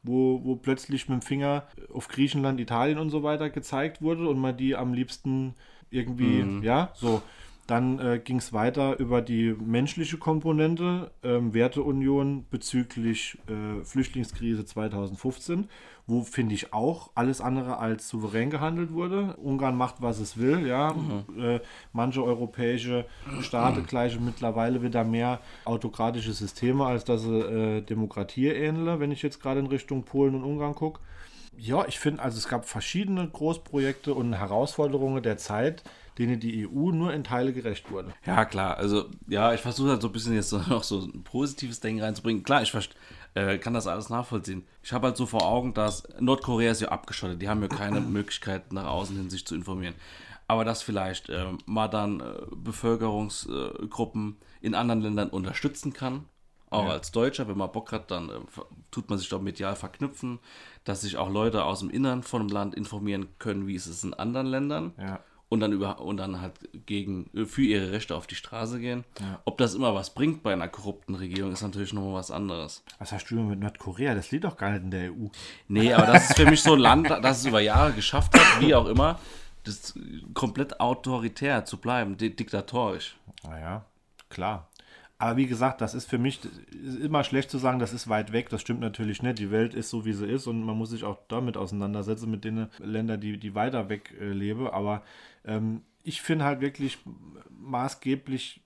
wo, 0.02 0.40
wo 0.42 0.56
plötzlich 0.56 1.08
mit 1.08 1.20
dem 1.20 1.22
Finger 1.22 1.66
auf 1.92 2.08
Griechenland, 2.08 2.58
Italien 2.58 2.98
und 2.98 3.10
so 3.10 3.22
weiter 3.22 3.50
gezeigt 3.50 4.00
wurde 4.00 4.28
und 4.28 4.38
man 4.38 4.56
die 4.56 4.74
am 4.74 4.94
liebsten 4.94 5.54
irgendwie, 5.90 6.64
ja, 6.64 6.90
so. 6.94 7.22
Dann 7.66 8.00
äh, 8.00 8.18
ging 8.18 8.38
es 8.38 8.52
weiter 8.52 8.98
über 8.98 9.22
die 9.22 9.54
menschliche 9.54 10.18
Komponente, 10.18 11.12
ähm, 11.22 11.54
Werteunion 11.54 12.44
bezüglich 12.50 13.38
äh, 13.46 13.84
Flüchtlingskrise 13.84 14.64
2015, 14.64 15.68
wo 16.08 16.22
finde 16.22 16.56
ich 16.56 16.72
auch 16.72 17.10
alles 17.14 17.40
andere 17.40 17.78
als 17.78 18.08
souverän 18.08 18.50
gehandelt 18.50 18.92
wurde. 18.92 19.36
Ungarn 19.36 19.76
macht, 19.76 20.02
was 20.02 20.18
es 20.18 20.36
will, 20.36 20.66
ja. 20.66 20.94
Äh, 21.38 21.60
manche 21.92 22.24
europäische 22.24 23.06
Staaten 23.40 23.86
gleichen 23.86 24.24
mittlerweile 24.24 24.82
wieder 24.82 25.04
mehr 25.04 25.40
autokratische 25.64 26.32
Systeme, 26.32 26.84
als 26.84 27.04
dass 27.04 27.22
sie 27.22 27.38
äh, 27.38 27.80
Demokratie 27.82 28.48
ähneln, 28.48 28.98
wenn 28.98 29.12
ich 29.12 29.22
jetzt 29.22 29.40
gerade 29.40 29.60
in 29.60 29.66
Richtung 29.66 30.02
Polen 30.02 30.34
und 30.34 30.42
Ungarn 30.42 30.74
gucke. 30.74 31.00
Ja, 31.56 31.84
ich 31.86 31.98
finde, 31.98 32.22
also 32.22 32.38
es 32.38 32.48
gab 32.48 32.64
verschiedene 32.64 33.28
Großprojekte 33.28 34.14
und 34.14 34.32
Herausforderungen 34.32 35.22
der 35.22 35.36
Zeit, 35.36 35.84
denen 36.18 36.40
die 36.40 36.66
EU 36.66 36.90
nur 36.90 37.12
in 37.12 37.24
Teile 37.24 37.52
gerecht 37.52 37.90
wurde. 37.90 38.12
Ja, 38.26 38.44
klar. 38.44 38.76
Also, 38.76 39.06
ja, 39.26 39.52
ich 39.54 39.60
versuche 39.60 39.90
halt 39.90 40.02
so 40.02 40.08
ein 40.08 40.12
bisschen 40.12 40.34
jetzt 40.34 40.50
so 40.50 40.58
noch 40.68 40.82
so 40.82 41.00
ein 41.00 41.24
positives 41.24 41.80
Denken 41.80 42.02
reinzubringen. 42.02 42.42
Klar, 42.42 42.62
ich 42.62 42.72
äh, 43.34 43.58
kann 43.58 43.74
das 43.74 43.86
alles 43.86 44.10
nachvollziehen. 44.10 44.66
Ich 44.82 44.92
habe 44.92 45.08
halt 45.08 45.16
so 45.16 45.26
vor 45.26 45.46
Augen, 45.46 45.74
dass 45.74 46.06
Nordkorea 46.20 46.72
ist 46.72 46.82
ja 46.82 46.88
abgeschottet. 46.88 47.40
Die 47.40 47.48
haben 47.48 47.62
ja 47.62 47.68
keine 47.68 48.00
Möglichkeit, 48.00 48.72
nach 48.72 48.86
außen 48.86 49.16
hin 49.16 49.30
sich 49.30 49.46
zu 49.46 49.54
informieren. 49.54 49.94
Aber 50.48 50.64
dass 50.64 50.82
vielleicht 50.82 51.30
äh, 51.30 51.46
mal 51.66 51.88
dann 51.88 52.20
äh, 52.20 52.24
Bevölkerungsgruppen 52.54 54.36
in 54.60 54.74
anderen 54.74 55.00
Ländern 55.00 55.30
unterstützen 55.30 55.92
kann. 55.92 56.26
Auch 56.68 56.88
als 56.88 57.12
Deutscher, 57.12 57.48
wenn 57.48 57.58
man 57.58 57.70
Bock 57.70 57.92
hat, 57.92 58.10
dann 58.10 58.30
äh, 58.30 58.32
tut 58.90 59.10
man 59.10 59.18
sich 59.18 59.28
doch 59.28 59.42
medial 59.42 59.76
verknüpfen, 59.76 60.38
dass 60.84 61.02
sich 61.02 61.18
auch 61.18 61.28
Leute 61.28 61.64
aus 61.64 61.80
dem 61.80 61.90
Innern 61.90 62.22
von 62.22 62.40
einem 62.40 62.48
Land 62.48 62.74
informieren 62.74 63.28
können, 63.38 63.66
wie 63.66 63.74
ist 63.74 63.86
es 63.86 64.04
in 64.04 64.14
anderen 64.14 64.46
Ländern 64.46 64.94
Ja. 64.98 65.20
Und 65.52 65.60
dann 65.60 65.72
über 65.72 66.00
und 66.00 66.16
dann 66.16 66.40
halt 66.40 66.54
gegen 66.86 67.28
für 67.46 67.60
ihre 67.60 67.92
Rechte 67.92 68.16
auf 68.16 68.26
die 68.26 68.34
Straße 68.34 68.80
gehen. 68.80 69.04
Ob 69.44 69.58
das 69.58 69.74
immer 69.74 69.94
was 69.94 70.14
bringt 70.14 70.42
bei 70.42 70.54
einer 70.54 70.66
korrupten 70.66 71.14
Regierung, 71.14 71.52
ist 71.52 71.60
natürlich 71.60 71.92
nochmal 71.92 72.14
was 72.14 72.30
anderes. 72.30 72.82
Was 72.98 73.12
hast 73.12 73.30
du 73.30 73.34
mit 73.34 73.60
Nordkorea? 73.60 74.14
Das 74.14 74.30
liegt 74.30 74.44
doch 74.44 74.56
gar 74.56 74.70
nicht 74.70 74.84
in 74.84 74.90
der 74.90 75.12
EU. 75.12 75.26
Nee, 75.68 75.92
aber 75.92 76.06
das 76.06 76.30
ist 76.30 76.36
für 76.36 76.46
mich 76.46 76.62
so 76.62 76.72
ein 76.72 76.78
Land, 76.78 77.10
das 77.10 77.40
es 77.40 77.44
über 77.44 77.60
Jahre 77.60 77.92
geschafft 77.92 78.32
hat, 78.34 78.62
wie 78.62 78.74
auch 78.74 78.86
immer, 78.86 79.20
das 79.64 79.92
komplett 80.32 80.80
autoritär 80.80 81.66
zu 81.66 81.76
bleiben, 81.76 82.16
di 82.16 82.34
diktatorisch. 82.34 83.16
Naja, 83.44 83.84
klar. 84.30 84.70
Aber 85.22 85.36
wie 85.36 85.46
gesagt, 85.46 85.80
das 85.80 85.94
ist 85.94 86.10
für 86.10 86.18
mich 86.18 86.40
ist 86.84 86.98
immer 86.98 87.22
schlecht 87.22 87.48
zu 87.48 87.58
sagen, 87.58 87.78
das 87.78 87.92
ist 87.92 88.08
weit 88.08 88.32
weg. 88.32 88.48
Das 88.48 88.60
stimmt 88.60 88.80
natürlich 88.80 89.22
nicht. 89.22 89.38
Die 89.38 89.52
Welt 89.52 89.72
ist 89.72 89.88
so, 89.88 90.04
wie 90.04 90.14
sie 90.14 90.26
ist 90.26 90.48
und 90.48 90.64
man 90.64 90.76
muss 90.76 90.90
sich 90.90 91.04
auch 91.04 91.16
damit 91.28 91.56
auseinandersetzen, 91.56 92.28
mit 92.28 92.42
den 92.42 92.66
Ländern, 92.80 93.20
die, 93.20 93.38
die 93.38 93.54
weiter 93.54 93.88
weg 93.88 94.12
äh, 94.20 94.32
leben. 94.32 94.66
Aber 94.66 95.02
ähm, 95.44 95.82
ich 96.02 96.22
finde 96.22 96.44
halt 96.44 96.60
wirklich 96.60 96.98
maßgeblich, 97.50 98.62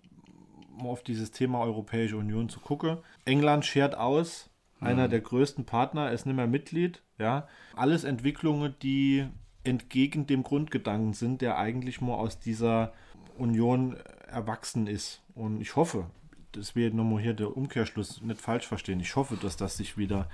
um 0.79 0.87
auf 0.87 1.03
dieses 1.03 1.31
Thema 1.31 1.61
Europäische 1.61 2.17
Union 2.17 2.49
zu 2.49 2.61
gucken. 2.61 2.99
England 3.25 3.65
schert 3.65 3.95
aus, 3.97 4.51
einer 4.81 5.09
der 5.09 5.21
größten 5.21 5.65
Partner, 5.65 6.13
ist 6.13 6.27
nicht 6.27 6.37
mehr 6.37 6.47
Mitglied. 6.47 7.03
Ja, 7.19 7.49
alles 7.75 8.05
Entwicklungen, 8.05 8.75
die 8.83 9.27
entgegen 9.65 10.27
dem 10.27 10.43
Grundgedanken 10.43 11.15
sind, 11.15 11.41
der 11.41 11.59
eigentlich 11.59 12.01
nur 12.01 12.19
aus 12.19 12.39
dieser 12.39 12.93
Union 13.39 13.97
erwachsen 14.29 14.87
ist. 14.87 15.23
Und 15.35 15.61
ich 15.61 15.77
hoffe, 15.77 16.07
das 16.53 16.75
wird 16.75 16.95
nochmal 16.95 17.23
hier 17.23 17.35
der 17.35 17.57
Umkehrschluss 17.57 18.21
nicht 18.23 18.41
falsch 18.41 18.67
verstehen. 18.67 19.01
Ich 19.01 19.17
hoffe, 19.17 19.37
dass 19.37 19.57
das 19.57 19.77
sich 19.77 19.97
wieder 19.97 20.29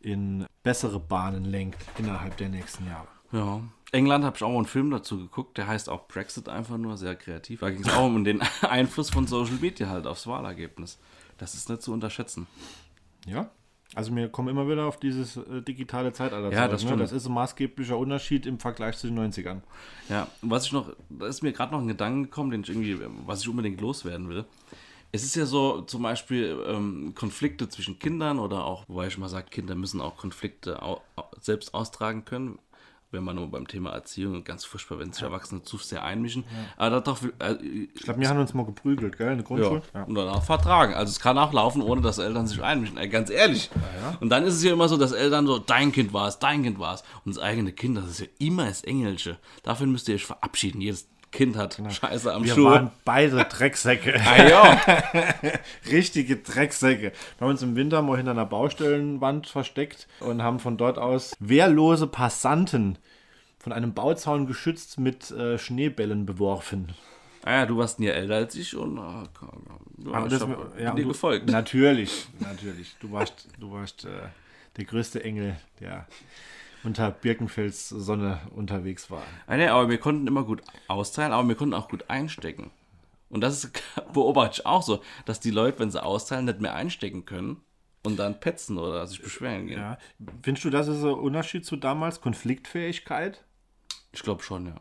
in 0.00 0.46
bessere 0.62 1.00
Bahnen 1.00 1.44
lenkt 1.44 1.78
innerhalb 1.98 2.36
der 2.36 2.48
nächsten 2.48 2.86
Jahre. 2.86 3.08
Ja. 3.32 3.60
England 3.92 4.24
habe 4.24 4.36
ich 4.36 4.42
auch 4.42 4.56
einen 4.56 4.66
Film 4.66 4.90
dazu 4.90 5.18
geguckt, 5.18 5.58
der 5.58 5.66
heißt 5.66 5.88
auch 5.88 6.06
Brexit 6.06 6.48
einfach 6.48 6.78
nur, 6.78 6.96
sehr 6.96 7.16
kreativ. 7.16 7.60
Da 7.60 7.70
ging 7.70 7.82
es 7.82 7.92
auch 7.92 8.06
um 8.06 8.24
den 8.24 8.40
Einfluss 8.62 9.10
von 9.10 9.26
Social 9.26 9.56
Media 9.60 9.88
halt 9.88 10.06
aufs 10.06 10.26
Wahlergebnis. 10.26 10.98
Das 11.38 11.54
ist 11.54 11.68
nicht 11.68 11.82
zu 11.82 11.92
unterschätzen. 11.92 12.46
Ja, 13.26 13.50
also 13.94 14.14
wir 14.14 14.28
kommen 14.28 14.48
immer 14.48 14.68
wieder 14.68 14.84
auf 14.84 15.00
dieses 15.00 15.36
äh, 15.36 15.62
digitale 15.62 16.12
Zeitalter. 16.12 16.52
Ja, 16.52 16.58
zurück, 16.58 16.70
das 16.70 16.82
ne? 16.82 16.88
stimmt. 16.88 17.02
Das 17.02 17.12
ist 17.12 17.26
ein 17.26 17.32
maßgeblicher 17.32 17.98
Unterschied 17.98 18.46
im 18.46 18.60
Vergleich 18.60 18.96
zu 18.98 19.08
den 19.08 19.18
90ern. 19.18 19.62
Ja, 20.08 20.28
und 20.42 20.50
was 20.50 20.66
ich 20.66 20.72
noch, 20.72 20.92
da 21.08 21.26
ist 21.26 21.42
mir 21.42 21.52
gerade 21.52 21.72
noch 21.72 21.80
ein 21.80 21.88
Gedanke 21.88 22.28
gekommen, 22.28 22.52
den 22.52 22.62
ich 22.62 22.68
irgendwie, 22.68 22.98
was 23.26 23.42
ich 23.42 23.48
unbedingt 23.48 23.80
loswerden 23.80 24.28
will. 24.28 24.44
Es 25.12 25.24
ist 25.24 25.34
ja 25.34 25.44
so, 25.44 25.80
zum 25.80 26.02
Beispiel 26.02 26.56
ähm, 26.68 27.14
Konflikte 27.16 27.68
zwischen 27.68 27.98
Kindern 27.98 28.38
oder 28.38 28.64
auch, 28.64 28.84
wobei 28.86 29.08
ich 29.08 29.18
mal 29.18 29.28
sage, 29.28 29.48
Kinder 29.50 29.74
müssen 29.74 30.00
auch 30.00 30.16
Konflikte 30.16 30.82
au 30.82 31.00
selbst 31.40 31.74
austragen 31.74 32.24
können. 32.24 32.60
Wenn 33.12 33.24
man 33.24 33.34
nur 33.36 33.50
beim 33.50 33.66
Thema 33.66 33.90
Erziehung 33.90 34.44
ganz 34.44 34.64
furchtbar, 34.64 35.00
wenn 35.00 35.12
sich 35.12 35.22
Erwachsene 35.22 35.62
zu 35.62 35.78
sehr 35.78 36.04
einmischen. 36.04 36.44
Aber 36.76 37.00
darauf, 37.00 37.24
äh, 37.40 37.54
Ich 37.94 38.02
glaube, 38.02 38.20
wir 38.20 38.28
haben 38.28 38.38
uns 38.38 38.54
mal 38.54 38.64
geprügelt, 38.64 39.18
gell, 39.18 39.32
in 39.32 39.38
der 39.38 39.44
Grundschule. 39.44 39.82
ja. 39.92 40.04
Und 40.04 40.14
danach 40.14 40.44
vertragen. 40.44 40.94
Also 40.94 41.10
es 41.10 41.18
kann 41.18 41.36
auch 41.36 41.52
laufen, 41.52 41.82
ohne 41.82 42.02
dass 42.02 42.18
Eltern 42.18 42.46
sich 42.46 42.62
einmischen. 42.62 42.98
Ey, 42.98 43.08
ganz 43.08 43.28
ehrlich. 43.30 43.68
Und 44.20 44.28
dann 44.28 44.44
ist 44.44 44.54
es 44.54 44.62
ja 44.62 44.72
immer 44.72 44.88
so, 44.88 44.96
dass 44.96 45.10
Eltern 45.12 45.46
so, 45.46 45.58
dein 45.58 45.90
Kind 45.90 46.12
war 46.12 46.28
es, 46.28 46.38
dein 46.38 46.62
Kind 46.62 46.78
war 46.78 46.94
es. 46.94 47.02
Und 47.24 47.34
das 47.34 47.42
eigene 47.42 47.72
Kind, 47.72 47.96
das 47.96 48.06
ist 48.08 48.20
ja 48.20 48.26
immer 48.38 48.66
das 48.66 48.84
Engelsche. 48.84 49.38
Dafür 49.64 49.88
müsst 49.88 50.08
ihr 50.08 50.14
euch 50.14 50.24
verabschieden. 50.26 50.80
Jedes 50.80 51.08
Kind 51.32 51.56
hat 51.56 51.80
Scheiße 51.90 52.32
am 52.34 52.44
Wir 52.44 52.54
Schuh. 52.54 52.64
waren 52.64 52.90
beide 53.04 53.44
Drecksäcke. 53.44 54.20
Ah, 54.26 54.48
ja. 54.48 54.80
Richtige 55.90 56.36
Drecksäcke. 56.36 57.12
Wir 57.12 57.40
haben 57.40 57.50
uns 57.50 57.62
im 57.62 57.76
Winter 57.76 58.02
mal 58.02 58.16
hinter 58.16 58.32
einer 58.32 58.46
Baustellenwand 58.46 59.46
versteckt 59.46 60.08
und 60.20 60.42
haben 60.42 60.58
von 60.58 60.76
dort 60.76 60.98
aus 60.98 61.34
wehrlose 61.38 62.06
Passanten 62.08 62.98
von 63.58 63.72
einem 63.72 63.94
Bauzaun 63.94 64.46
geschützt 64.46 64.98
mit 64.98 65.30
äh, 65.30 65.58
Schneebällen 65.58 66.26
beworfen. 66.26 66.94
ah 67.44 67.52
ja, 67.52 67.66
du 67.66 67.76
warst 67.76 68.00
ein 68.00 68.04
Jahr 68.04 68.16
älter 68.16 68.34
als 68.36 68.54
ich 68.56 68.74
und 68.74 68.98
ah, 68.98 69.24
ja, 70.04 70.24
ich 70.24 70.30
das- 70.32 70.40
hab 70.42 70.80
ja, 70.80 70.92
dir 70.94 71.02
du- 71.02 71.08
gefolgt. 71.08 71.48
Natürlich, 71.48 72.26
natürlich. 72.40 72.96
Du 73.00 73.12
warst, 73.12 73.46
du 73.58 73.70
warst 73.70 74.04
äh, 74.04 74.08
der 74.78 74.84
größte 74.84 75.22
Engel, 75.22 75.56
der 75.78 76.06
unter 76.84 77.10
Birkenfels 77.10 77.88
Sonne 77.88 78.40
unterwegs 78.54 79.10
war. 79.10 79.22
Ah, 79.46 79.56
nee, 79.56 79.66
aber 79.66 79.88
wir 79.88 79.98
konnten 79.98 80.26
immer 80.26 80.44
gut 80.44 80.62
austeilen, 80.88 81.32
aber 81.32 81.46
wir 81.48 81.54
konnten 81.54 81.74
auch 81.74 81.88
gut 81.88 82.08
einstecken. 82.08 82.70
Und 83.28 83.42
das 83.42 83.64
ist, 83.64 83.82
beobachte 84.12 84.60
ich 84.60 84.66
auch 84.66 84.82
so, 84.82 85.02
dass 85.24 85.40
die 85.40 85.50
Leute, 85.50 85.78
wenn 85.78 85.90
sie 85.90 86.02
austeilen, 86.02 86.44
nicht 86.44 86.60
mehr 86.60 86.74
einstecken 86.74 87.24
können 87.24 87.62
und 88.02 88.18
dann 88.18 88.40
petzen 88.40 88.78
oder 88.78 89.06
sich 89.06 89.22
beschweren 89.22 89.66
gehen. 89.66 89.78
Ja. 89.78 89.98
Findest 90.42 90.64
du, 90.64 90.70
das 90.70 90.88
ist 90.88 91.02
ein 91.02 91.10
Unterschied 91.10 91.64
zu 91.64 91.76
damals? 91.76 92.20
Konfliktfähigkeit? 92.20 93.44
Ich 94.12 94.22
glaube 94.22 94.42
schon, 94.42 94.66
ja. 94.66 94.74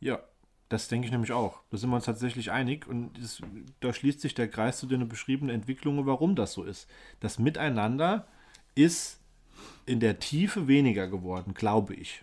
Ja, 0.00 0.20
das 0.68 0.88
denke 0.88 1.06
ich 1.06 1.12
nämlich 1.12 1.32
auch. 1.32 1.60
Da 1.70 1.76
sind 1.76 1.90
wir 1.90 1.96
uns 1.96 2.06
tatsächlich 2.06 2.50
einig 2.50 2.86
und 2.88 3.18
es, 3.18 3.40
da 3.80 3.92
schließt 3.92 4.20
sich 4.20 4.34
der 4.34 4.48
Kreis 4.48 4.78
zu 4.78 4.86
den 4.86 5.06
beschriebenen 5.08 5.54
Entwicklungen, 5.54 6.06
warum 6.06 6.34
das 6.34 6.54
so 6.54 6.64
ist. 6.64 6.88
Das 7.20 7.38
Miteinander 7.38 8.26
ist 8.74 9.21
in 9.86 10.00
der 10.00 10.18
Tiefe 10.18 10.68
weniger 10.68 11.08
geworden, 11.08 11.54
glaube 11.54 11.94
ich. 11.94 12.22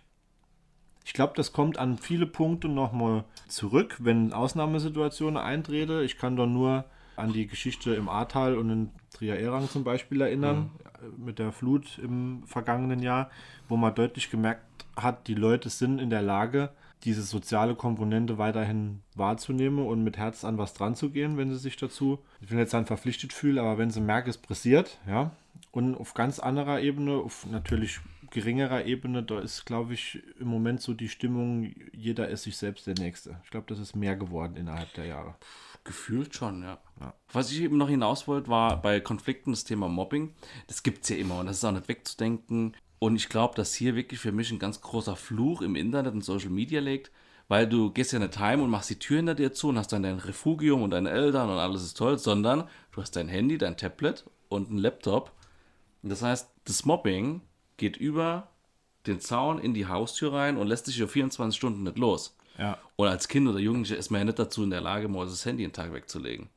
Ich 1.06 1.14
glaube, 1.14 1.34
das 1.36 1.54
kommt 1.54 1.78
an 1.80 1.98
viele 1.98 2.28
Punkte 2.28 2.68
nochmal 2.68 3.24
zurück, 3.48 3.98
wenn 4.00 4.32
Ausnahmesituationen 4.32 5.38
eintreten. 5.38 6.04
Ich 6.04 6.18
kann 6.18 6.36
doch 6.36 6.46
nur 6.46 6.86
an 7.16 7.34
die 7.34 7.48
Geschichte 7.48 7.94
im 7.96 8.10
Ahrtal 8.10 8.58
und 8.58 8.70
in 8.70 8.90
Trier-Erang 9.14 9.70
zum 9.70 9.84
Beispiel 9.84 10.22
erinnern, 10.22 10.72
äh, 10.84 11.06
mit 11.18 11.40
der 11.40 11.52
Flut 11.52 12.00
im 12.00 12.44
vergangenen 12.46 13.02
Jahr, 13.02 13.30
wo 13.68 13.76
man 13.76 13.94
deutlich 13.96 14.30
gemerkt 14.30 14.64
hat, 14.96 15.28
die 15.28 15.36
Leute 15.36 15.70
sind 15.70 16.00
in 16.00 16.10
der 16.10 16.22
Lage, 16.22 16.70
diese 17.04 17.24
soziale 17.24 17.76
Komponente 17.76 18.38
weiterhin 18.38 19.02
wahrzunehmen 19.16 19.86
und 19.86 20.04
mit 20.04 20.18
Herz 20.18 20.44
an 20.44 20.58
was 20.58 20.74
dran 20.74 20.96
zu 20.96 21.10
gehen, 21.10 21.38
wenn 21.38 21.50
sie 21.50 21.60
sich 21.60 21.78
dazu, 21.78 22.20
ich 22.42 22.52
will 22.52 22.60
jetzt 22.60 22.72
sagen 22.72 22.86
verpflichtet 22.86 23.32
fühlen, 23.32 23.60
aber 23.60 23.78
wenn 23.78 23.90
sie 23.90 24.02
merken, 24.02 24.30
es 24.30 24.38
pressiert, 24.38 24.98
ja. 25.08 25.32
Und 25.72 25.96
auf 25.96 26.14
ganz 26.14 26.40
anderer 26.40 26.82
Ebene, 26.82 27.18
auf 27.18 27.46
natürlich 27.46 28.00
geringerer 28.32 28.86
Ebene, 28.86 29.24
da 29.24 29.40
ist, 29.40 29.66
glaube 29.66 29.94
ich, 29.94 30.22
im 30.40 30.48
Moment 30.48 30.82
so 30.82 30.94
die 30.94 31.10
Stimmung, 31.10 31.74
jeder 31.94 32.28
ist 32.30 32.44
sich 32.44 32.58
selbst 32.58 32.88
der 32.88 32.96
Nächste. 32.96 33.40
Ich 33.44 33.52
glaube, 33.52 33.68
das 33.68 33.80
ist 33.80 33.96
mehr 33.96 34.16
geworden 34.16 34.56
innerhalb 34.56 34.94
der 34.94 35.06
Jahre. 35.06 35.36
Gefühlt 35.84 36.36
schon, 36.36 36.64
ja. 36.64 36.80
Was 37.32 37.52
ich 37.52 37.62
eben 37.62 37.78
noch 37.78 37.90
hinaus 37.90 38.28
wollte, 38.28 38.50
war 38.50 38.82
bei 38.82 39.00
Konflikten 39.00 39.52
das 39.52 39.64
Thema 39.64 39.88
Mobbing. 39.88 40.34
Das 40.68 40.84
gibt 40.84 41.04
es 41.04 41.10
ja 41.10 41.18
immer 41.18 41.40
und 41.40 41.46
das 41.46 41.58
ist 41.58 41.66
auch 41.66 41.72
nicht 41.72 41.88
wegzudenken. 41.88 42.76
Und 43.00 43.16
ich 43.16 43.30
glaube, 43.30 43.56
dass 43.56 43.74
hier 43.74 43.96
wirklich 43.96 44.20
für 44.20 44.32
mich 44.32 44.52
ein 44.52 44.60
ganz 44.60 44.82
großer 44.82 45.16
Fluch 45.16 45.62
im 45.62 45.76
Internet 45.76 46.14
und 46.14 46.24
Social 46.24 46.50
Media 46.50 46.82
liegt, 46.82 47.12
weil 47.48 47.68
du 47.68 47.92
gehst 47.92 48.12
ja 48.12 48.20
nicht 48.20 48.38
heim 48.40 48.62
und 48.62 48.70
machst 48.70 48.90
die 48.90 49.00
Tür 49.00 49.18
hinter 49.18 49.36
dir 49.36 49.54
zu 49.54 49.70
und 49.70 49.78
hast 49.78 49.94
dann 49.94 50.04
dein 50.04 50.20
Refugium 50.20 50.82
und 50.82 50.92
deine 50.92 51.10
Eltern 51.10 51.50
und 51.50 51.58
alles 51.58 51.84
ist 51.84 51.98
toll, 51.98 52.20
sondern 52.20 52.68
du 52.92 53.02
hast 53.02 53.16
dein 53.16 53.30
Handy, 53.30 53.58
dein 53.58 53.78
Tablet 53.78 54.26
und 54.50 54.70
einen 54.70 54.80
Laptop. 54.80 55.32
Das 56.02 56.22
heißt, 56.22 56.50
das 56.66 56.86
Mobbing 56.86 57.42
geht 57.78 57.98
über 57.98 58.48
den 59.06 59.20
Zaun 59.20 59.60
in 59.60 59.74
die 59.74 59.88
Haustür 59.88 60.34
rein 60.34 60.58
und 60.58 60.68
lässt 60.68 60.86
sich 60.86 61.00
über 61.00 61.10
24 61.10 61.58
Stunden 61.58 61.84
nicht 61.84 61.98
los. 61.98 62.36
Ja. 62.58 62.78
Und 62.96 63.08
als 63.08 63.28
Kind 63.28 63.48
oder 63.48 63.60
Jugendlicher 63.60 63.98
ist 63.98 64.10
man 64.10 64.20
ja 64.20 64.26
nicht 64.26 64.40
dazu 64.40 64.64
in 64.64 64.70
der 64.70 64.82
Lage, 64.82 65.08
mal 65.08 65.26
das 65.26 65.46
Handy 65.46 65.64
einen 65.64 65.74
Tag 65.74 65.94
wegzulegen. 65.94 66.50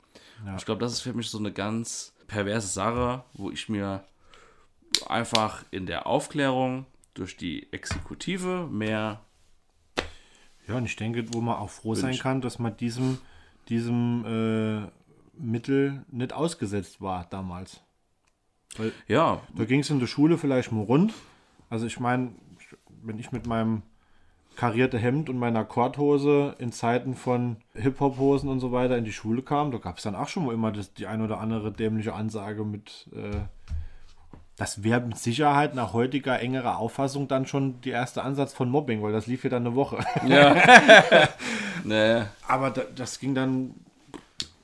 Ich 0.57 0.65
glaube, 0.65 0.81
das 0.81 0.91
ist 0.91 1.01
für 1.01 1.13
mich 1.13 1.29
so 1.29 1.37
eine 1.37 1.53
ganz 1.53 2.13
perverse 2.27 2.67
Sache, 2.67 3.23
wo 3.33 3.49
ich 3.49 3.69
mir 3.69 4.03
einfach 5.07 5.63
in 5.71 5.85
der 5.85 6.05
Aufklärung 6.05 6.85
durch 7.13 7.37
die 7.37 7.71
Exekutive 7.71 8.67
mehr. 8.69 9.21
Ja, 10.67 10.75
und 10.75 10.85
ich 10.85 10.95
denke, 10.95 11.33
wo 11.33 11.41
man 11.41 11.55
auch 11.55 11.69
froh 11.69 11.95
sein 11.95 12.17
kann, 12.17 12.41
dass 12.41 12.59
man 12.59 12.75
diesem, 12.75 13.19
diesem 13.69 14.25
äh, 14.25 15.41
Mittel 15.41 16.05
nicht 16.11 16.33
ausgesetzt 16.33 17.01
war 17.01 17.25
damals. 17.29 17.81
Weil 18.77 18.91
Ja, 19.07 19.41
da 19.55 19.65
ging 19.65 19.81
es 19.81 19.89
in 19.89 19.99
der 19.99 20.07
Schule 20.07 20.37
vielleicht 20.37 20.71
mal 20.71 20.83
rund. 20.83 21.13
Also 21.69 21.85
ich 21.85 21.99
meine, 21.99 22.31
wenn 23.03 23.19
ich 23.19 23.31
mit 23.31 23.47
meinem 23.47 23.83
karierte 24.55 24.99
Hemd 24.99 25.29
und 25.29 25.37
meiner 25.37 25.65
Korthose 25.65 26.55
in 26.59 26.71
Zeiten 26.71 27.15
von 27.15 27.57
Hip-Hop-Hosen 27.73 28.49
und 28.49 28.59
so 28.59 28.71
weiter 28.71 28.97
in 28.97 29.05
die 29.05 29.13
Schule 29.13 29.41
kam, 29.41 29.71
da 29.71 29.77
gab 29.77 29.97
es 29.97 30.03
dann 30.03 30.15
auch 30.15 30.27
schon 30.27 30.45
mal 30.45 30.53
immer 30.53 30.71
das, 30.71 30.93
die 30.93 31.07
ein 31.07 31.21
oder 31.21 31.39
andere 31.39 31.71
dämliche 31.71 32.13
Ansage 32.13 32.63
mit, 32.63 33.09
äh, 33.13 33.39
das 34.55 34.83
wäre 34.83 35.01
mit 35.01 35.17
Sicherheit 35.17 35.73
nach 35.73 35.93
heutiger 35.93 36.39
engerer 36.39 36.77
Auffassung 36.77 37.27
dann 37.27 37.47
schon 37.47 37.81
der 37.81 37.93
erste 37.93 38.23
Ansatz 38.23 38.53
von 38.53 38.69
Mobbing, 38.69 39.01
weil 39.01 39.11
das 39.11 39.27
lief 39.27 39.43
ja 39.43 39.49
dann 39.49 39.65
eine 39.65 39.75
Woche. 39.75 39.97
ne, 41.83 42.29
Aber 42.47 42.69
da, 42.69 42.83
das 42.95 43.19
ging 43.19 43.33
dann, 43.33 43.73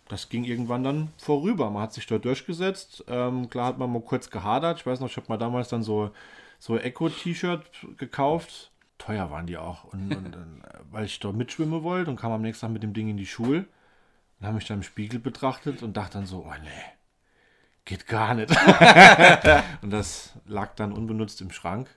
das 0.09 0.27
ging 0.27 0.43
irgendwann 0.43 0.83
dann 0.83 1.13
vorüber. 1.17 1.69
Man 1.69 1.83
hat 1.83 1.93
sich 1.93 2.07
da 2.07 2.17
durchgesetzt. 2.17 3.05
Ähm, 3.07 3.49
klar 3.49 3.67
hat 3.67 3.77
man 3.77 3.93
mal 3.93 4.01
kurz 4.01 4.31
gehadert. 4.31 4.79
Ich 4.79 4.85
weiß 4.85 4.99
noch, 4.99 5.07
ich 5.07 5.15
habe 5.15 5.27
mal 5.29 5.37
damals 5.37 5.69
dann 5.69 5.83
so, 5.83 6.09
so 6.57 6.77
Echo-T-Shirt 6.77 7.69
gekauft. 7.95 8.71
Teuer 8.97 9.29
waren 9.29 9.45
die 9.45 9.57
auch. 9.57 9.83
Und, 9.85 10.15
und, 10.15 10.35
und 10.35 10.63
äh, 10.63 10.79
weil 10.89 11.05
ich 11.05 11.19
da 11.19 11.31
mitschwimmen 11.31 11.83
wollte 11.83 12.09
und 12.09 12.19
kam 12.19 12.31
am 12.31 12.41
nächsten 12.41 12.65
Tag 12.65 12.73
mit 12.73 12.81
dem 12.81 12.93
Ding 12.93 13.07
in 13.07 13.17
die 13.17 13.27
Schule. 13.27 13.65
Und 14.39 14.47
habe 14.47 14.55
mich 14.55 14.65
dann 14.65 14.79
im 14.79 14.83
Spiegel 14.83 15.19
betrachtet 15.19 15.83
und 15.83 15.95
dachte 15.95 16.17
dann 16.17 16.25
so, 16.25 16.39
oh 16.39 16.53
nee, 16.63 16.83
geht 17.85 18.07
gar 18.07 18.33
nicht. 18.33 18.49
und 19.83 19.91
das 19.91 20.39
lag 20.47 20.73
dann 20.73 20.91
unbenutzt 20.91 21.39
im 21.41 21.51
Schrank. 21.51 21.87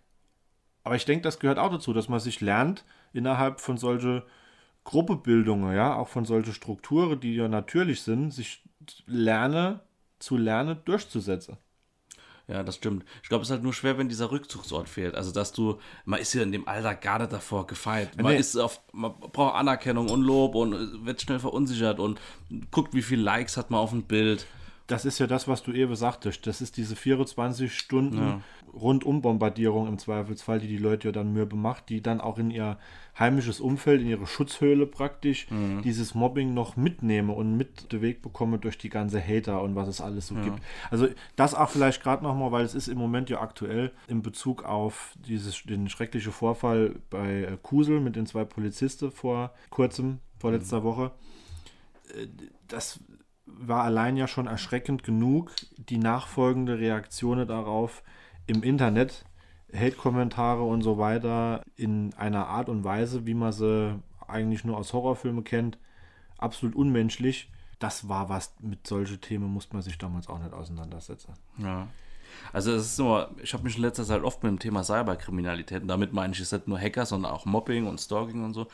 Aber 0.84 0.96
ich 0.96 1.06
denke, 1.06 1.22
das 1.22 1.38
gehört 1.38 1.58
auch 1.58 1.70
dazu, 1.70 1.94
dass 1.94 2.10
man 2.10 2.20
sich 2.20 2.42
lernt, 2.42 2.84
innerhalb 3.14 3.60
von 3.60 3.78
solche 3.78 4.26
Gruppebildungen, 4.84 5.74
ja, 5.74 5.96
auch 5.96 6.08
von 6.08 6.24
solche 6.24 6.52
Strukturen, 6.52 7.20
die 7.20 7.34
ja 7.34 7.48
natürlich 7.48 8.02
sind, 8.02 8.32
sich 8.32 8.62
lerne 9.06 9.80
zu 10.18 10.36
lernen 10.36 10.78
durchzusetzen. 10.84 11.56
ja, 12.48 12.62
das 12.62 12.76
stimmt. 12.76 13.04
Ich 13.22 13.28
glaube, 13.28 13.42
es 13.42 13.48
ist 13.48 13.52
halt 13.52 13.62
nur 13.62 13.72
schwer, 13.72 13.96
wenn 13.98 14.08
dieser 14.08 14.30
Rückzugsort 14.32 14.88
fehlt. 14.88 15.14
Also, 15.14 15.30
dass 15.32 15.52
du, 15.52 15.78
man 16.04 16.20
ist 16.20 16.34
ja 16.34 16.42
in 16.42 16.52
dem 16.52 16.66
Alter 16.68 16.94
gar 16.94 17.18
nicht 17.20 17.32
davor 17.32 17.66
gefeit. 17.66 18.16
Man, 18.20 18.32
Nee. 18.32 18.38
ist 18.40 18.56
auf, 18.56 18.80
man 18.92 19.12
braucht 19.18 19.54
Anerkennung 19.54 20.08
und 20.10 20.22
Lob 20.22 20.54
und 20.56 21.06
wird 21.06 21.22
schnell 21.22 21.38
verunsichert 21.38 21.98
und 22.00 22.20
guckt, 22.70 22.92
wie 22.94 23.02
viele 23.02 23.22
Likes 23.22 23.56
hat 23.56 23.70
man 23.70 23.80
auf 23.80 23.90
dem 23.90 24.02
Bild. 24.02 24.46
Das 24.88 25.04
ist 25.04 25.20
ja 25.20 25.26
das, 25.28 25.46
was 25.48 25.62
du 25.62 25.72
eben 25.72 25.94
sagtest. 25.94 26.46
Das 26.46 26.60
ist 26.60 26.76
diese 26.76 26.96
24 26.96 27.72
Stunden 27.72 28.42
Rundumbombardierung 28.74 29.86
im 29.88 29.98
Zweifelsfall, 29.98 30.60
die 30.60 30.68
die 30.68 30.78
Leute 30.78 31.08
ja 31.08 31.12
dann 31.12 31.32
mürbe 31.32 31.56
macht, 31.56 31.88
die 31.88 32.00
dann 32.00 32.20
auch 32.20 32.38
in 32.38 32.50
ihr 32.50 32.78
heimisches 33.18 33.60
Umfeld, 33.60 34.00
in 34.00 34.08
ihre 34.08 34.26
Schutzhöhle 34.26 34.86
praktisch 34.86 35.46
dieses 35.84 36.14
Mobbing 36.14 36.54
noch 36.54 36.76
mitnehme 36.76 37.32
und 37.32 37.56
mit 37.56 37.92
den 37.92 38.00
Weg 38.00 38.22
bekomme 38.22 38.58
durch 38.58 38.78
die 38.78 38.88
ganze 38.88 39.20
Hater 39.20 39.62
und 39.62 39.76
was 39.76 39.88
es 39.88 40.00
alles 40.00 40.28
so 40.28 40.34
gibt. 40.36 40.60
Also 40.90 41.08
das 41.36 41.54
auch 41.54 41.68
vielleicht 41.68 42.02
gerade 42.02 42.22
nochmal, 42.22 42.52
weil 42.52 42.64
es 42.64 42.74
ist 42.74 42.88
im 42.88 42.98
Moment 42.98 43.28
ja 43.28 43.40
aktuell 43.40 43.92
in 44.08 44.22
Bezug 44.22 44.64
auf 44.64 45.14
dieses, 45.26 45.62
den 45.64 45.88
schrecklichen 45.90 46.32
Vorfall 46.32 46.96
bei 47.10 47.42
äh, 47.42 47.58
Kusel 47.62 48.00
mit 48.00 48.16
den 48.16 48.26
zwei 48.26 48.44
Polizisten 48.44 49.10
vor 49.10 49.52
kurzem, 49.70 50.20
vor 50.38 50.52
letzter 50.52 50.82
Woche. 50.82 51.12
Äh, 52.14 52.28
das 52.68 53.00
war 53.44 53.84
allein 53.84 54.16
ja 54.16 54.26
schon 54.26 54.46
erschreckend 54.46 55.02
genug, 55.02 55.52
die 55.76 55.98
nachfolgende 55.98 56.78
Reaktionen 56.78 57.46
darauf 57.46 58.02
im 58.46 58.62
Internet, 58.62 59.24
Hate-Kommentare 59.74 60.62
und 60.62 60.82
so 60.82 60.98
weiter 60.98 61.62
in 61.76 62.12
einer 62.14 62.46
Art 62.46 62.68
und 62.68 62.84
Weise, 62.84 63.26
wie 63.26 63.34
man 63.34 63.52
sie 63.52 63.98
eigentlich 64.26 64.64
nur 64.64 64.76
aus 64.76 64.92
Horrorfilmen 64.92 65.44
kennt, 65.44 65.78
absolut 66.38 66.74
unmenschlich. 66.74 67.50
Das 67.78 68.08
war 68.08 68.28
was, 68.28 68.54
mit 68.60 68.86
solchen 68.86 69.20
Themen 69.20 69.46
musste 69.46 69.74
man 69.74 69.82
sich 69.82 69.98
damals 69.98 70.28
auch 70.28 70.38
nicht 70.38 70.52
auseinandersetzen. 70.52 71.34
Ja. 71.58 71.88
Also 72.52 72.72
es 72.72 72.86
ist 72.86 72.98
nur, 72.98 73.30
ich 73.42 73.52
habe 73.52 73.64
mich 73.64 73.76
in 73.76 73.82
letzter 73.82 74.04
Zeit 74.04 74.22
oft 74.22 74.42
mit 74.42 74.50
dem 74.50 74.58
Thema 74.58 74.84
Cyberkriminalität, 74.84 75.82
und 75.82 75.88
damit 75.88 76.12
meine 76.12 76.32
ich 76.32 76.40
es 76.40 76.52
nicht 76.52 76.66
nur 76.66 76.78
Hacker, 76.78 77.04
sondern 77.04 77.32
auch 77.32 77.44
Mobbing 77.44 77.86
und 77.86 78.00
Stalking 78.00 78.44
und 78.44 78.54
so. 78.54 78.68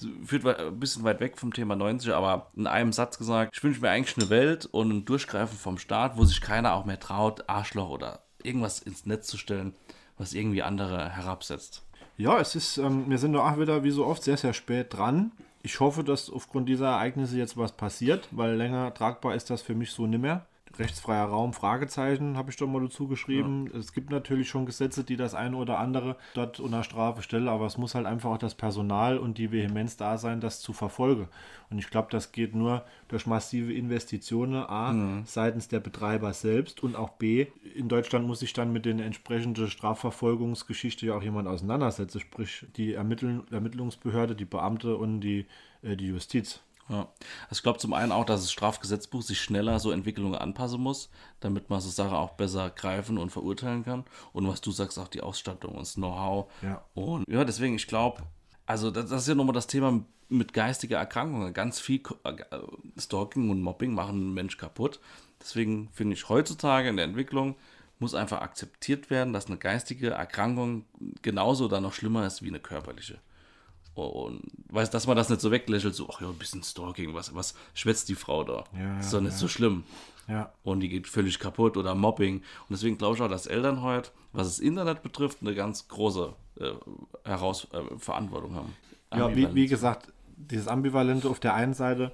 Ja. 0.00 0.08
Führt 0.24 0.46
ein 0.46 0.80
bisschen 0.80 1.04
weit 1.04 1.20
weg 1.20 1.38
vom 1.38 1.52
Thema 1.52 1.76
90, 1.76 2.12
aber 2.12 2.50
in 2.56 2.66
einem 2.66 2.92
Satz 2.92 3.18
gesagt, 3.18 3.56
ich 3.56 3.62
wünsche 3.62 3.80
mir 3.80 3.90
eigentlich 3.90 4.16
eine 4.16 4.30
Welt 4.30 4.66
und 4.66 4.90
ein 4.90 5.04
Durchgreifen 5.04 5.56
vom 5.56 5.78
Staat, 5.78 6.16
wo 6.16 6.24
sich 6.24 6.40
keiner 6.40 6.74
auch 6.74 6.84
mehr 6.84 6.98
traut, 6.98 7.48
Arschloch 7.48 7.88
oder 7.88 8.23
irgendwas 8.44 8.80
ins 8.80 9.06
Netz 9.06 9.26
zu 9.26 9.38
stellen, 9.38 9.74
was 10.18 10.32
irgendwie 10.32 10.62
andere 10.62 11.10
herabsetzt. 11.10 11.82
Ja, 12.16 12.38
es 12.38 12.54
ist, 12.54 12.78
ähm, 12.78 13.10
wir 13.10 13.18
sind 13.18 13.34
auch 13.36 13.58
wieder 13.58 13.82
wie 13.82 13.90
so 13.90 14.06
oft 14.06 14.22
sehr, 14.22 14.36
sehr 14.36 14.52
spät 14.52 14.94
dran. 14.94 15.32
Ich 15.62 15.80
hoffe, 15.80 16.04
dass 16.04 16.30
aufgrund 16.30 16.68
dieser 16.68 16.88
Ereignisse 16.88 17.38
jetzt 17.38 17.56
was 17.56 17.72
passiert, 17.72 18.28
weil 18.30 18.54
länger 18.54 18.94
tragbar 18.94 19.34
ist 19.34 19.50
das 19.50 19.62
für 19.62 19.74
mich 19.74 19.90
so 19.90 20.06
nicht 20.06 20.20
mehr 20.20 20.46
rechtsfreier 20.78 21.24
Raum, 21.24 21.52
Fragezeichen, 21.52 22.36
habe 22.36 22.50
ich 22.50 22.56
doch 22.56 22.66
mal 22.66 22.82
dazu 22.82 23.08
geschrieben. 23.08 23.70
Ja. 23.72 23.78
Es 23.78 23.92
gibt 23.92 24.10
natürlich 24.10 24.48
schon 24.48 24.66
Gesetze, 24.66 25.04
die 25.04 25.16
das 25.16 25.34
eine 25.34 25.56
oder 25.56 25.78
andere 25.78 26.16
dort 26.34 26.60
unter 26.60 26.84
Strafe 26.84 27.22
stellen, 27.22 27.48
aber 27.48 27.66
es 27.66 27.78
muss 27.78 27.94
halt 27.94 28.06
einfach 28.06 28.30
auch 28.30 28.38
das 28.38 28.54
Personal 28.54 29.18
und 29.18 29.38
die 29.38 29.52
Vehemenz 29.52 29.96
da 29.96 30.18
sein, 30.18 30.40
das 30.40 30.60
zu 30.60 30.72
verfolgen. 30.72 31.28
Und 31.70 31.78
ich 31.78 31.90
glaube, 31.90 32.08
das 32.10 32.32
geht 32.32 32.54
nur 32.54 32.84
durch 33.08 33.26
massive 33.26 33.72
Investitionen, 33.72 34.64
A, 34.64 34.92
mhm. 34.92 35.22
seitens 35.26 35.68
der 35.68 35.80
Betreiber 35.80 36.32
selbst 36.32 36.82
und 36.82 36.96
auch 36.96 37.10
B, 37.10 37.46
in 37.74 37.88
Deutschland 37.88 38.26
muss 38.26 38.40
sich 38.40 38.52
dann 38.52 38.72
mit 38.72 38.84
den 38.84 39.00
entsprechenden 39.00 39.68
Strafverfolgungsgeschichte 39.68 41.06
ja 41.06 41.16
auch 41.16 41.22
jemand 41.22 41.48
auseinandersetzen, 41.48 42.20
sprich 42.20 42.66
die 42.76 42.94
Ermitteln, 42.94 43.42
Ermittlungsbehörde, 43.50 44.34
die 44.36 44.44
Beamte 44.44 44.96
und 44.96 45.20
die, 45.20 45.46
äh, 45.82 45.96
die 45.96 46.08
Justiz. 46.08 46.60
Ja. 46.88 47.08
Also 47.44 47.52
ich 47.52 47.62
glaube 47.62 47.78
zum 47.78 47.94
einen 47.94 48.12
auch, 48.12 48.24
dass 48.24 48.42
das 48.42 48.52
Strafgesetzbuch 48.52 49.22
sich 49.22 49.40
schneller 49.40 49.80
so 49.80 49.90
Entwicklungen 49.90 50.34
anpassen 50.34 50.80
muss, 50.80 51.10
damit 51.40 51.70
man 51.70 51.80
so 51.80 51.88
Sachen 51.88 52.14
auch 52.14 52.32
besser 52.32 52.70
greifen 52.70 53.18
und 53.18 53.30
verurteilen 53.30 53.84
kann. 53.84 54.04
Und 54.32 54.46
was 54.46 54.60
du 54.60 54.70
sagst, 54.70 54.98
auch 54.98 55.08
die 55.08 55.22
Ausstattung 55.22 55.72
und 55.72 55.80
das 55.80 55.94
Know-how. 55.94 56.50
Ja. 56.62 56.84
Und 56.94 57.28
ja, 57.28 57.44
deswegen, 57.44 57.76
ich 57.76 57.86
glaube, 57.86 58.22
also 58.66 58.90
das, 58.90 59.08
das, 59.08 59.22
ist 59.22 59.28
ja 59.28 59.34
nochmal 59.34 59.54
das 59.54 59.66
Thema 59.66 60.04
mit 60.28 60.52
geistiger 60.52 60.98
Erkrankungen. 60.98 61.54
Ganz 61.54 61.80
viel 61.80 62.02
äh, 62.24 62.34
Stalking 62.98 63.50
und 63.50 63.62
Mobbing 63.62 63.94
machen 63.94 64.16
einen 64.16 64.34
Mensch 64.34 64.56
kaputt. 64.58 65.00
Deswegen 65.40 65.88
finde 65.92 66.14
ich 66.14 66.28
heutzutage 66.28 66.88
in 66.88 66.96
der 66.96 67.06
Entwicklung 67.06 67.56
muss 67.98 68.14
einfach 68.14 68.40
akzeptiert 68.40 69.08
werden, 69.10 69.32
dass 69.32 69.46
eine 69.46 69.56
geistige 69.56 70.10
Erkrankung 70.10 70.84
genauso 71.22 71.66
oder 71.66 71.80
noch 71.80 71.92
schlimmer 71.92 72.26
ist 72.26 72.42
wie 72.42 72.48
eine 72.48 72.60
körperliche. 72.60 73.20
Und 73.94 74.42
weiß, 74.70 74.90
dass 74.90 75.06
man 75.06 75.16
das 75.16 75.28
nicht 75.28 75.40
so 75.40 75.50
weglächelt, 75.50 75.94
so, 75.94 76.08
ach 76.12 76.20
ja, 76.20 76.28
ein 76.28 76.34
bisschen 76.34 76.62
Stalking, 76.62 77.14
was, 77.14 77.34
was 77.34 77.54
schwätzt 77.74 78.08
die 78.08 78.16
Frau 78.16 78.42
da? 78.42 78.64
Ja, 78.76 78.98
ist 78.98 79.12
doch 79.12 79.20
nicht 79.20 79.32
ja. 79.32 79.38
so 79.38 79.48
schlimm. 79.48 79.84
Ja. 80.26 80.52
Und 80.62 80.80
die 80.80 80.88
geht 80.88 81.06
völlig 81.06 81.38
kaputt 81.38 81.76
oder 81.76 81.94
Mobbing. 81.94 82.36
Und 82.36 82.70
deswegen 82.70 82.98
glaube 82.98 83.16
ich 83.16 83.22
auch, 83.22 83.28
dass 83.28 83.46
Eltern 83.46 83.82
heute, 83.82 84.10
was 84.32 84.48
das 84.48 84.58
Internet 84.58 85.02
betrifft, 85.02 85.38
eine 85.42 85.54
ganz 85.54 85.86
große 85.88 86.34
äh, 86.60 86.72
Heraus 87.24 87.68
äh, 87.72 87.98
Verantwortung 87.98 88.54
haben. 88.54 88.74
Ja, 89.14 89.34
wie, 89.36 89.54
wie 89.54 89.66
gesagt, 89.68 90.12
dieses 90.36 90.66
Ambivalente 90.66 91.28
auf 91.28 91.38
der 91.38 91.54
einen 91.54 91.74
Seite 91.74 92.10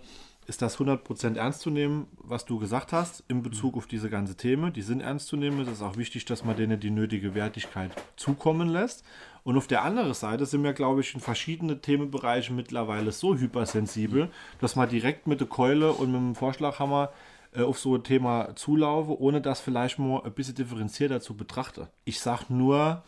ist 0.47 0.63
das 0.63 0.79
100% 0.79 1.37
ernst 1.37 1.61
zu 1.61 1.71
nehmen, 1.71 2.09
was 2.17 2.45
du 2.45 2.59
gesagt 2.59 2.93
hast, 2.93 3.23
in 3.29 3.43
Bezug 3.43 3.77
auf 3.77 3.87
diese 3.87 4.11
ganze 4.11 4.37
Themen. 4.37 4.73
Die 4.73 4.83
sind 4.83 5.01
ernst 5.01 5.29
zu 5.29 5.37
nehmen. 5.37 5.61
Es 5.61 5.69
ist 5.69 5.83
auch 5.83 5.97
wichtig, 5.97 6.25
dass 6.25 6.45
man 6.45 6.57
denen 6.57 6.81
die 6.81 6.91
nötige 6.91 7.35
Wertigkeit 7.35 7.93
zukommen 8.17 8.69
lässt. 8.69 9.05
Und 9.43 9.57
auf 9.57 9.67
der 9.67 9.83
anderen 9.83 10.15
Seite 10.15 10.47
sind 10.47 10.63
wir, 10.63 10.73
glaube 10.73 11.01
ich, 11.01 11.15
in 11.15 11.21
verschiedene 11.21 11.81
Themenbereiche 11.81 12.53
mittlerweile 12.53 13.13
so 13.13 13.37
hypersensibel, 13.37 14.29
dass 14.61 14.77
man 14.77 14.89
direkt 14.89 15.27
mit 15.27 15.41
der 15.41 15.49
Keule 15.49 15.93
und 15.93 16.13
mit 16.13 16.21
dem 16.21 16.35
Vorschlaghammer 16.35 17.11
äh, 17.55 17.63
auf 17.63 17.79
so 17.79 17.95
ein 17.97 18.05
Thema 18.05 18.55
zulaufe, 18.55 19.21
ohne 19.21 19.41
das 19.41 19.61
vielleicht 19.61 19.99
mal 19.99 20.23
ein 20.25 20.33
bisschen 20.33 20.55
differenzierter 20.55 21.21
zu 21.21 21.37
betrachten. 21.37 21.87
Ich 22.05 22.21
sage 22.21 22.45
nur 22.49 23.03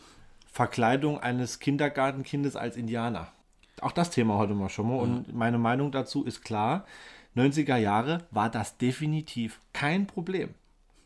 Verkleidung 0.51 1.19
eines 1.19 1.59
Kindergartenkindes 1.59 2.55
als 2.55 2.77
Indianer. 2.77 3.31
Auch 3.81 3.91
das 3.91 4.09
Thema 4.09 4.37
heute 4.37 4.53
mal 4.53 4.69
schon 4.69 4.89
mal. 4.89 4.99
Und 4.99 5.33
meine 5.33 5.57
Meinung 5.57 5.91
dazu 5.91 6.23
ist 6.23 6.43
klar. 6.43 6.85
90er 7.35 7.77
Jahre 7.77 8.19
war 8.31 8.49
das 8.49 8.77
definitiv 8.77 9.59
kein 9.73 10.05
Problem. 10.05 10.53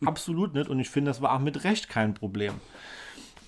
Absolut 0.05 0.53
nicht. 0.53 0.69
Und 0.69 0.79
ich 0.79 0.89
finde, 0.89 1.09
das 1.09 1.21
war 1.21 1.33
auch 1.33 1.39
mit 1.39 1.63
Recht 1.63 1.89
kein 1.89 2.13
Problem. 2.13 2.53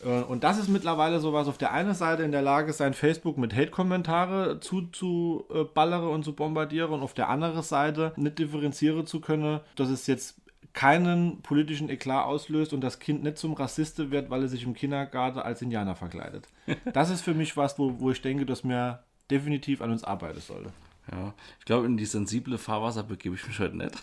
Äh, 0.03 0.21
und 0.21 0.43
das 0.43 0.57
ist 0.57 0.69
mittlerweile 0.69 1.19
so 1.19 1.33
was 1.33 1.47
auf 1.47 1.57
der 1.57 1.71
einen 1.71 1.93
Seite 1.93 2.23
in 2.23 2.31
der 2.31 2.41
Lage, 2.41 2.73
sein 2.73 2.93
Facebook 2.93 3.37
mit 3.37 3.53
Hate-Kommentare 3.53 4.59
zuzuballere 4.59 6.09
und 6.09 6.23
zu 6.23 6.33
bombardieren 6.33 6.91
und 6.91 7.01
auf 7.01 7.13
der 7.13 7.29
anderen 7.29 7.61
Seite 7.61 8.13
nicht 8.15 8.39
differenzieren 8.39 9.05
zu 9.05 9.19
können, 9.19 9.59
dass 9.75 9.89
es 9.89 10.07
jetzt 10.07 10.35
keinen 10.73 11.41
politischen 11.41 11.89
Eklat 11.89 12.25
auslöst 12.25 12.73
und 12.73 12.81
das 12.81 12.99
Kind 12.99 13.23
nicht 13.23 13.37
zum 13.37 13.53
Rassiste 13.53 14.11
wird, 14.11 14.29
weil 14.29 14.43
er 14.43 14.47
sich 14.47 14.63
im 14.63 14.73
Kindergarten 14.73 15.39
als 15.39 15.61
Indianer 15.61 15.95
verkleidet. 15.95 16.47
Das 16.93 17.09
ist 17.09 17.21
für 17.21 17.33
mich 17.33 17.57
was, 17.57 17.79
wo, 17.79 17.99
wo 17.99 18.11
ich 18.11 18.21
denke, 18.21 18.45
dass 18.45 18.63
mir 18.63 19.03
definitiv 19.31 19.81
an 19.81 19.91
uns 19.91 20.03
arbeiten 20.03 20.39
sollte. 20.39 20.71
Ja, 21.11 21.33
ich 21.59 21.65
glaube, 21.65 21.87
in 21.87 21.97
die 21.97 22.05
sensible 22.05 22.57
Fahrwasser 22.57 23.03
begebe 23.03 23.35
ich 23.35 23.47
mich 23.47 23.59
heute 23.59 23.77
nicht. 23.77 23.95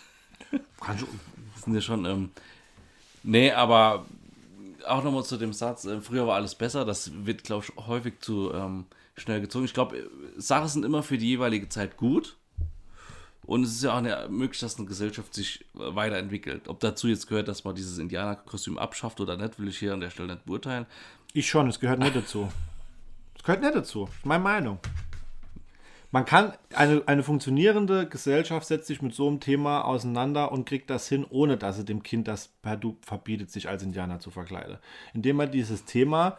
Kann 0.81 0.97
schon. 0.97 1.07
Das 1.53 1.63
sind 1.63 1.73
ja 1.73 1.81
schon. 1.81 2.05
Ähm, 2.05 2.31
nee, 3.23 3.51
aber 3.51 4.05
auch 4.85 5.03
nochmal 5.03 5.23
zu 5.23 5.37
dem 5.37 5.53
Satz, 5.53 5.85
äh, 5.85 6.01
früher 6.01 6.27
war 6.27 6.35
alles 6.35 6.55
besser, 6.55 6.85
das 6.85 7.11
wird, 7.25 7.43
glaube 7.43 7.65
ich, 7.65 7.85
häufig 7.87 8.19
zu 8.19 8.53
ähm, 8.53 8.85
schnell 9.15 9.41
gezogen. 9.41 9.65
Ich 9.65 9.73
glaube, 9.73 9.97
äh, 9.97 10.09
Sachen 10.37 10.67
sind 10.67 10.85
immer 10.85 11.03
für 11.03 11.17
die 11.17 11.27
jeweilige 11.27 11.69
Zeit 11.69 11.97
gut. 11.97 12.37
Und 13.43 13.63
es 13.63 13.71
ist 13.71 13.83
ja 13.83 13.93
auch 13.93 13.97
eine, 13.97 14.27
möglich, 14.29 14.59
dass 14.59 14.77
eine 14.77 14.87
Gesellschaft 14.87 15.33
sich 15.33 15.61
äh, 15.75 15.95
weiterentwickelt. 15.95 16.67
Ob 16.67 16.81
dazu 16.81 17.07
jetzt 17.07 17.27
gehört, 17.27 17.47
dass 17.47 17.63
man 17.63 17.75
dieses 17.75 17.97
Indianerkostüm 17.97 18.77
abschafft 18.77 19.21
oder 19.21 19.37
nicht, 19.37 19.57
will 19.57 19.69
ich 19.69 19.79
hier 19.79 19.93
an 19.93 20.01
der 20.01 20.09
Stelle 20.09 20.33
nicht 20.33 20.45
beurteilen. 20.45 20.85
Ich 21.33 21.47
schon, 21.47 21.69
es 21.69 21.79
gehört 21.79 21.99
nicht 21.99 22.15
dazu. 22.15 22.51
Es 23.37 23.43
gehört 23.43 23.61
nicht 23.61 23.75
dazu. 23.75 24.09
Meine 24.23 24.43
Meinung 24.43 24.79
man 26.11 26.25
kann, 26.25 26.53
eine, 26.73 27.03
eine 27.05 27.23
funktionierende 27.23 28.07
Gesellschaft 28.07 28.67
setzt 28.67 28.87
sich 28.87 29.01
mit 29.01 29.13
so 29.13 29.27
einem 29.27 29.39
Thema 29.39 29.81
auseinander 29.81 30.51
und 30.51 30.65
kriegt 30.65 30.89
das 30.89 31.07
hin, 31.07 31.25
ohne 31.29 31.57
dass 31.57 31.77
sie 31.77 31.85
dem 31.85 32.03
Kind 32.03 32.27
das 32.27 32.47
per 32.47 32.77
Du 32.77 32.97
verbietet, 33.01 33.51
sich 33.51 33.67
als 33.67 33.83
Indianer 33.83 34.19
zu 34.19 34.31
verkleiden. 34.31 34.77
Indem 35.13 35.35
man 35.37 35.51
dieses 35.51 35.85
Thema 35.85 36.37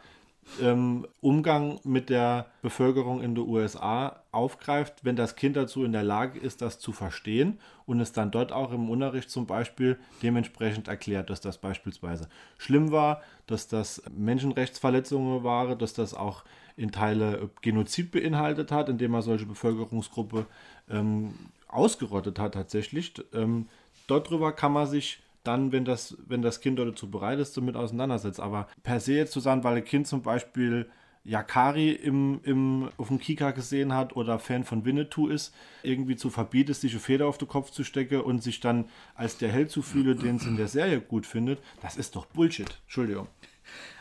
ähm, 0.60 1.06
Umgang 1.20 1.80
mit 1.84 2.10
der 2.10 2.46
Bevölkerung 2.62 3.22
in 3.22 3.34
den 3.34 3.46
USA 3.46 4.20
aufgreift, 4.32 5.04
wenn 5.04 5.16
das 5.16 5.36
Kind 5.36 5.56
dazu 5.56 5.84
in 5.84 5.92
der 5.92 6.02
Lage 6.02 6.38
ist, 6.38 6.62
das 6.62 6.78
zu 6.78 6.92
verstehen 6.92 7.58
und 7.86 8.00
es 8.00 8.12
dann 8.12 8.30
dort 8.30 8.52
auch 8.52 8.72
im 8.72 8.90
Unterricht 8.90 9.30
zum 9.30 9.46
Beispiel 9.46 9.98
dementsprechend 10.22 10.88
erklärt, 10.88 11.30
dass 11.30 11.40
das 11.40 11.58
beispielsweise 11.58 12.28
schlimm 12.56 12.92
war, 12.92 13.22
dass 13.46 13.68
das 13.68 14.02
Menschenrechtsverletzungen 14.16 15.44
waren, 15.44 15.78
dass 15.78 15.94
das 15.94 16.14
auch 16.14 16.44
in 16.76 16.92
Teile 16.92 17.50
Genozid 17.60 18.10
beinhaltet 18.10 18.70
hat, 18.70 18.88
indem 18.88 19.14
er 19.14 19.22
solche 19.22 19.46
Bevölkerungsgruppe 19.46 20.46
ähm, 20.88 21.34
ausgerottet 21.66 22.38
hat 22.38 22.54
tatsächlich. 22.54 23.14
Ähm, 23.32 23.66
dort 24.06 24.30
drüber 24.30 24.52
kann 24.52 24.72
man 24.72 24.86
sich 24.86 25.20
dann, 25.44 25.72
wenn 25.72 25.84
das, 25.84 26.16
wenn 26.26 26.42
das 26.42 26.60
Kind 26.60 26.78
dazu 26.78 27.10
bereit 27.10 27.38
ist, 27.38 27.56
damit 27.56 27.76
auseinandersetzt. 27.76 28.40
Aber 28.40 28.68
per 28.82 29.00
se 29.00 29.14
jetzt 29.14 29.32
zu 29.32 29.40
sagen, 29.40 29.64
weil 29.64 29.76
ein 29.76 29.84
Kind 29.84 30.06
zum 30.06 30.22
Beispiel 30.22 30.90
Yakari 31.24 31.92
im, 31.92 32.40
im, 32.44 32.88
auf 32.96 33.08
dem 33.08 33.18
Kika 33.18 33.50
gesehen 33.50 33.92
hat 33.92 34.16
oder 34.16 34.38
Fan 34.38 34.64
von 34.64 34.84
Winnetou 34.84 35.28
ist, 35.28 35.54
irgendwie 35.82 36.16
zu 36.16 36.30
verbieten, 36.30 36.72
sich 36.72 36.92
eine 36.92 37.00
Feder 37.00 37.26
auf 37.26 37.38
den 37.38 37.48
Kopf 37.48 37.70
zu 37.70 37.84
stecken 37.84 38.20
und 38.22 38.42
sich 38.42 38.60
dann 38.60 38.86
als 39.14 39.36
der 39.36 39.50
Held 39.50 39.70
zu 39.70 39.82
fühlen, 39.82 40.18
den 40.18 40.36
es 40.36 40.46
in 40.46 40.56
der 40.56 40.68
Serie 40.68 41.00
gut 41.00 41.26
findet, 41.26 41.60
das 41.82 41.96
ist 41.96 42.16
doch 42.16 42.24
Bullshit. 42.26 42.78
Entschuldigung. 42.84 43.28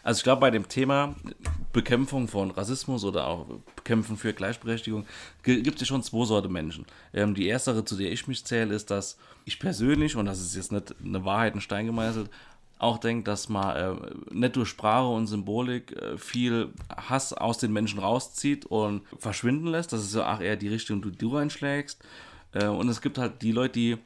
Also 0.04 0.20
ich 0.20 0.24
glaube, 0.24 0.42
bei 0.42 0.52
dem 0.52 0.68
Thema 0.68 1.16
Bekämpfung 1.74 2.28
von 2.28 2.52
Rassismus 2.52 3.04
oder 3.04 3.28
auch 3.28 3.46
Bekämpfen 3.76 4.18
für 4.18 4.34
Gleichberechtigung 4.34 5.06
gibt 5.44 5.82
es 5.82 5.88
schon 5.88 6.04
zwei 6.04 6.26
Sorten 6.26 6.52
Menschen. 6.52 6.86
Ähm, 7.14 7.36
die 7.36 7.48
erste, 7.48 7.84
zu 7.84 7.96
der 7.96 8.12
ich 8.12 8.28
mich 8.28 8.46
zähle, 8.46 8.74
ist, 8.74 8.90
dass 8.90 9.18
ich 9.46 9.60
persönlich, 9.60 10.16
und 10.16 10.26
das 10.26 10.40
ist 10.40 10.56
jetzt 10.56 10.72
nicht 10.72 10.96
eine 11.04 11.26
Wahrheit 11.26 11.56
in 11.56 11.62
Stein 11.62 11.86
gemeißelt, 11.86 12.30
auch 12.80 13.00
denke, 13.00 13.24
dass 13.24 13.50
man 13.50 13.76
äh, 13.76 13.96
nicht 14.32 14.56
durch 14.56 14.70
Sprache 14.70 15.08
und 15.08 15.28
Symbolik 15.28 15.92
äh, 15.94 16.18
viel 16.18 16.70
Hass 16.96 17.34
aus 17.34 17.58
den 17.58 17.74
Menschen 17.74 18.00
rauszieht 18.00 18.66
und 18.66 19.02
verschwinden 19.18 19.68
lässt. 19.68 19.94
Das 19.94 20.04
ist 20.04 20.16
ja 20.16 20.34
auch 20.34 20.42
eher 20.42 20.58
die 20.58 20.68
Richtung, 20.68 21.02
die 21.02 21.12
du 21.12 21.38
einschlägst. 21.38 22.00
Äh, 22.54 22.68
und 22.68 22.88
es 22.90 23.02
gibt 23.02 23.18
halt 23.18 23.42
die 23.42 23.52
Leute, 23.52 23.74
die 23.74 23.98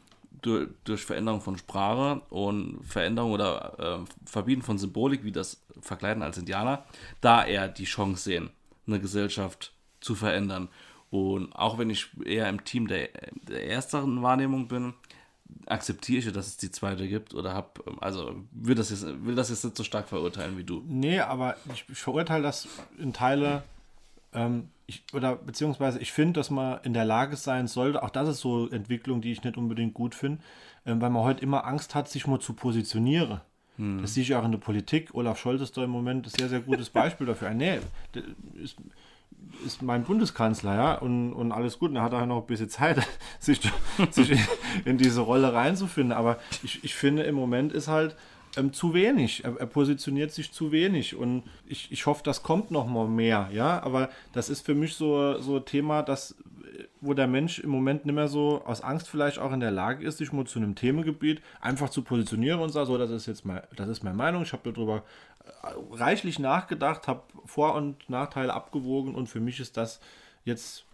durch, 0.41 0.69
durch 0.83 1.05
Veränderung 1.05 1.41
von 1.41 1.57
Sprache 1.57 2.21
und 2.29 2.81
Veränderung 2.83 3.31
oder 3.31 4.01
äh, 4.01 4.29
Verbieten 4.29 4.61
von 4.61 4.77
Symbolik, 4.77 5.23
wie 5.23 5.31
das 5.31 5.63
Verkleiden 5.81 6.23
als 6.23 6.37
Indianer, 6.37 6.85
da 7.21 7.45
eher 7.45 7.67
die 7.67 7.85
Chance 7.85 8.23
sehen, 8.23 8.49
eine 8.87 8.99
Gesellschaft 8.99 9.73
zu 9.99 10.15
verändern. 10.15 10.69
Und 11.09 11.53
auch 11.53 11.77
wenn 11.77 11.89
ich 11.89 12.09
eher 12.25 12.49
im 12.49 12.63
Team 12.63 12.87
der, 12.87 13.09
der 13.47 13.67
ersteren 13.67 14.21
Wahrnehmung 14.21 14.67
bin, 14.67 14.93
akzeptiere 15.65 16.19
ich, 16.19 16.33
dass 16.33 16.47
es 16.47 16.57
die 16.57 16.71
zweite 16.71 17.07
gibt 17.07 17.33
oder 17.33 17.53
hab, 17.53 17.83
also 18.01 18.35
will 18.51 18.75
das 18.75 18.89
jetzt, 18.89 19.05
will 19.25 19.35
das 19.35 19.49
jetzt 19.49 19.63
nicht 19.65 19.77
so 19.77 19.83
stark 19.83 20.07
verurteilen 20.07 20.57
wie 20.57 20.63
du. 20.63 20.81
Nee, 20.87 21.19
aber 21.19 21.57
ich, 21.73 21.85
ich 21.89 21.97
verurteile 21.97 22.43
das 22.43 22.67
in 22.97 23.13
Teile, 23.13 23.63
ähm, 24.33 24.69
ich, 24.91 25.03
oder 25.13 25.35
beziehungsweise 25.35 25.99
ich 25.99 26.11
finde, 26.11 26.33
dass 26.33 26.49
man 26.49 26.79
in 26.83 26.93
der 26.93 27.05
Lage 27.05 27.35
sein 27.35 27.67
sollte, 27.67 28.03
auch 28.03 28.09
das 28.09 28.29
ist 28.29 28.39
so 28.39 28.69
Entwicklung, 28.69 29.21
die 29.21 29.31
ich 29.31 29.43
nicht 29.43 29.57
unbedingt 29.57 29.93
gut 29.93 30.15
finde, 30.15 30.41
ähm, 30.85 31.01
weil 31.01 31.09
man 31.09 31.23
heute 31.23 31.41
immer 31.41 31.65
Angst 31.65 31.95
hat, 31.95 32.09
sich 32.09 32.27
mal 32.27 32.39
zu 32.39 32.53
positionieren. 32.53 33.41
Das 34.01 34.13
sehe 34.13 34.21
ich 34.21 34.35
auch 34.35 34.45
in 34.45 34.51
der 34.51 34.59
Politik. 34.59 35.09
Olaf 35.13 35.39
Scholz 35.39 35.61
ist 35.61 35.75
da 35.75 35.83
im 35.83 35.89
Moment 35.89 36.27
ein 36.27 36.29
sehr, 36.29 36.49
sehr 36.49 36.59
gutes 36.59 36.89
Beispiel 36.99 37.25
dafür. 37.25 37.51
Nee, 37.51 37.79
der 38.13 38.23
ist, 38.61 38.75
ist 39.65 39.81
mein 39.81 40.03
Bundeskanzler, 40.03 40.75
ja, 40.75 40.93
und, 40.95 41.33
und 41.33 41.51
alles 41.51 41.79
gut. 41.79 41.89
Und 41.89 41.95
er 41.95 42.03
hat 42.03 42.13
auch 42.13 42.25
noch 42.27 42.41
ein 42.41 42.45
bisschen 42.47 42.69
Zeit, 42.69 43.01
sich, 43.39 43.59
sich 44.11 44.31
in, 44.31 44.39
in 44.85 44.97
diese 44.97 45.21
Rolle 45.21 45.53
reinzufinden. 45.53 46.11
Aber 46.11 46.37
ich, 46.61 46.83
ich 46.83 46.93
finde, 46.93 47.23
im 47.23 47.33
Moment 47.33 47.73
ist 47.73 47.87
halt 47.87 48.15
ähm, 48.57 48.73
zu 48.73 48.93
wenig. 48.93 49.43
Er, 49.43 49.57
er 49.57 49.65
positioniert 49.65 50.31
sich 50.31 50.51
zu 50.51 50.71
wenig. 50.71 51.15
Und 51.15 51.43
ich, 51.65 51.91
ich 51.91 52.05
hoffe, 52.05 52.21
das 52.23 52.43
kommt 52.43 52.71
noch 52.71 52.87
mal 52.87 53.07
mehr, 53.07 53.49
ja. 53.53 53.81
Aber 53.83 54.09
das 54.33 54.49
ist 54.49 54.65
für 54.65 54.75
mich 54.75 54.95
so, 54.95 55.39
so 55.39 55.57
ein 55.57 55.65
Thema, 55.65 56.03
das 56.03 56.35
wo 57.01 57.13
der 57.13 57.27
Mensch 57.27 57.59
im 57.59 57.69
Moment 57.71 58.05
nicht 58.05 58.13
mehr 58.13 58.27
so 58.27 58.61
aus 58.65 58.81
Angst 58.81 59.09
vielleicht 59.09 59.39
auch 59.39 59.51
in 59.51 59.59
der 59.59 59.71
Lage 59.71 60.05
ist, 60.05 60.19
sich 60.19 60.31
mal 60.31 60.45
zu 60.45 60.59
einem 60.59 60.75
Themengebiet 60.75 61.41
einfach 61.59 61.89
zu 61.89 62.03
positionieren 62.03 62.59
und 62.59 62.69
sagen, 62.69 62.87
so, 62.87 62.97
das 62.97 63.09
ist 63.09 63.25
jetzt 63.25 63.43
mal, 63.43 63.67
das 63.75 63.89
ist 63.89 64.03
meine 64.03 64.15
Meinung, 64.15 64.43
ich 64.43 64.53
habe 64.53 64.71
darüber 64.71 65.03
äh, 65.43 65.73
reichlich 65.91 66.39
nachgedacht, 66.39 67.07
habe 67.07 67.23
Vor- 67.45 67.75
und 67.75 68.09
Nachteile 68.09 68.53
abgewogen 68.53 69.15
und 69.15 69.27
für 69.27 69.39
mich 69.39 69.59
ist 69.59 69.77
das 69.77 69.99
jetzt 70.45 70.85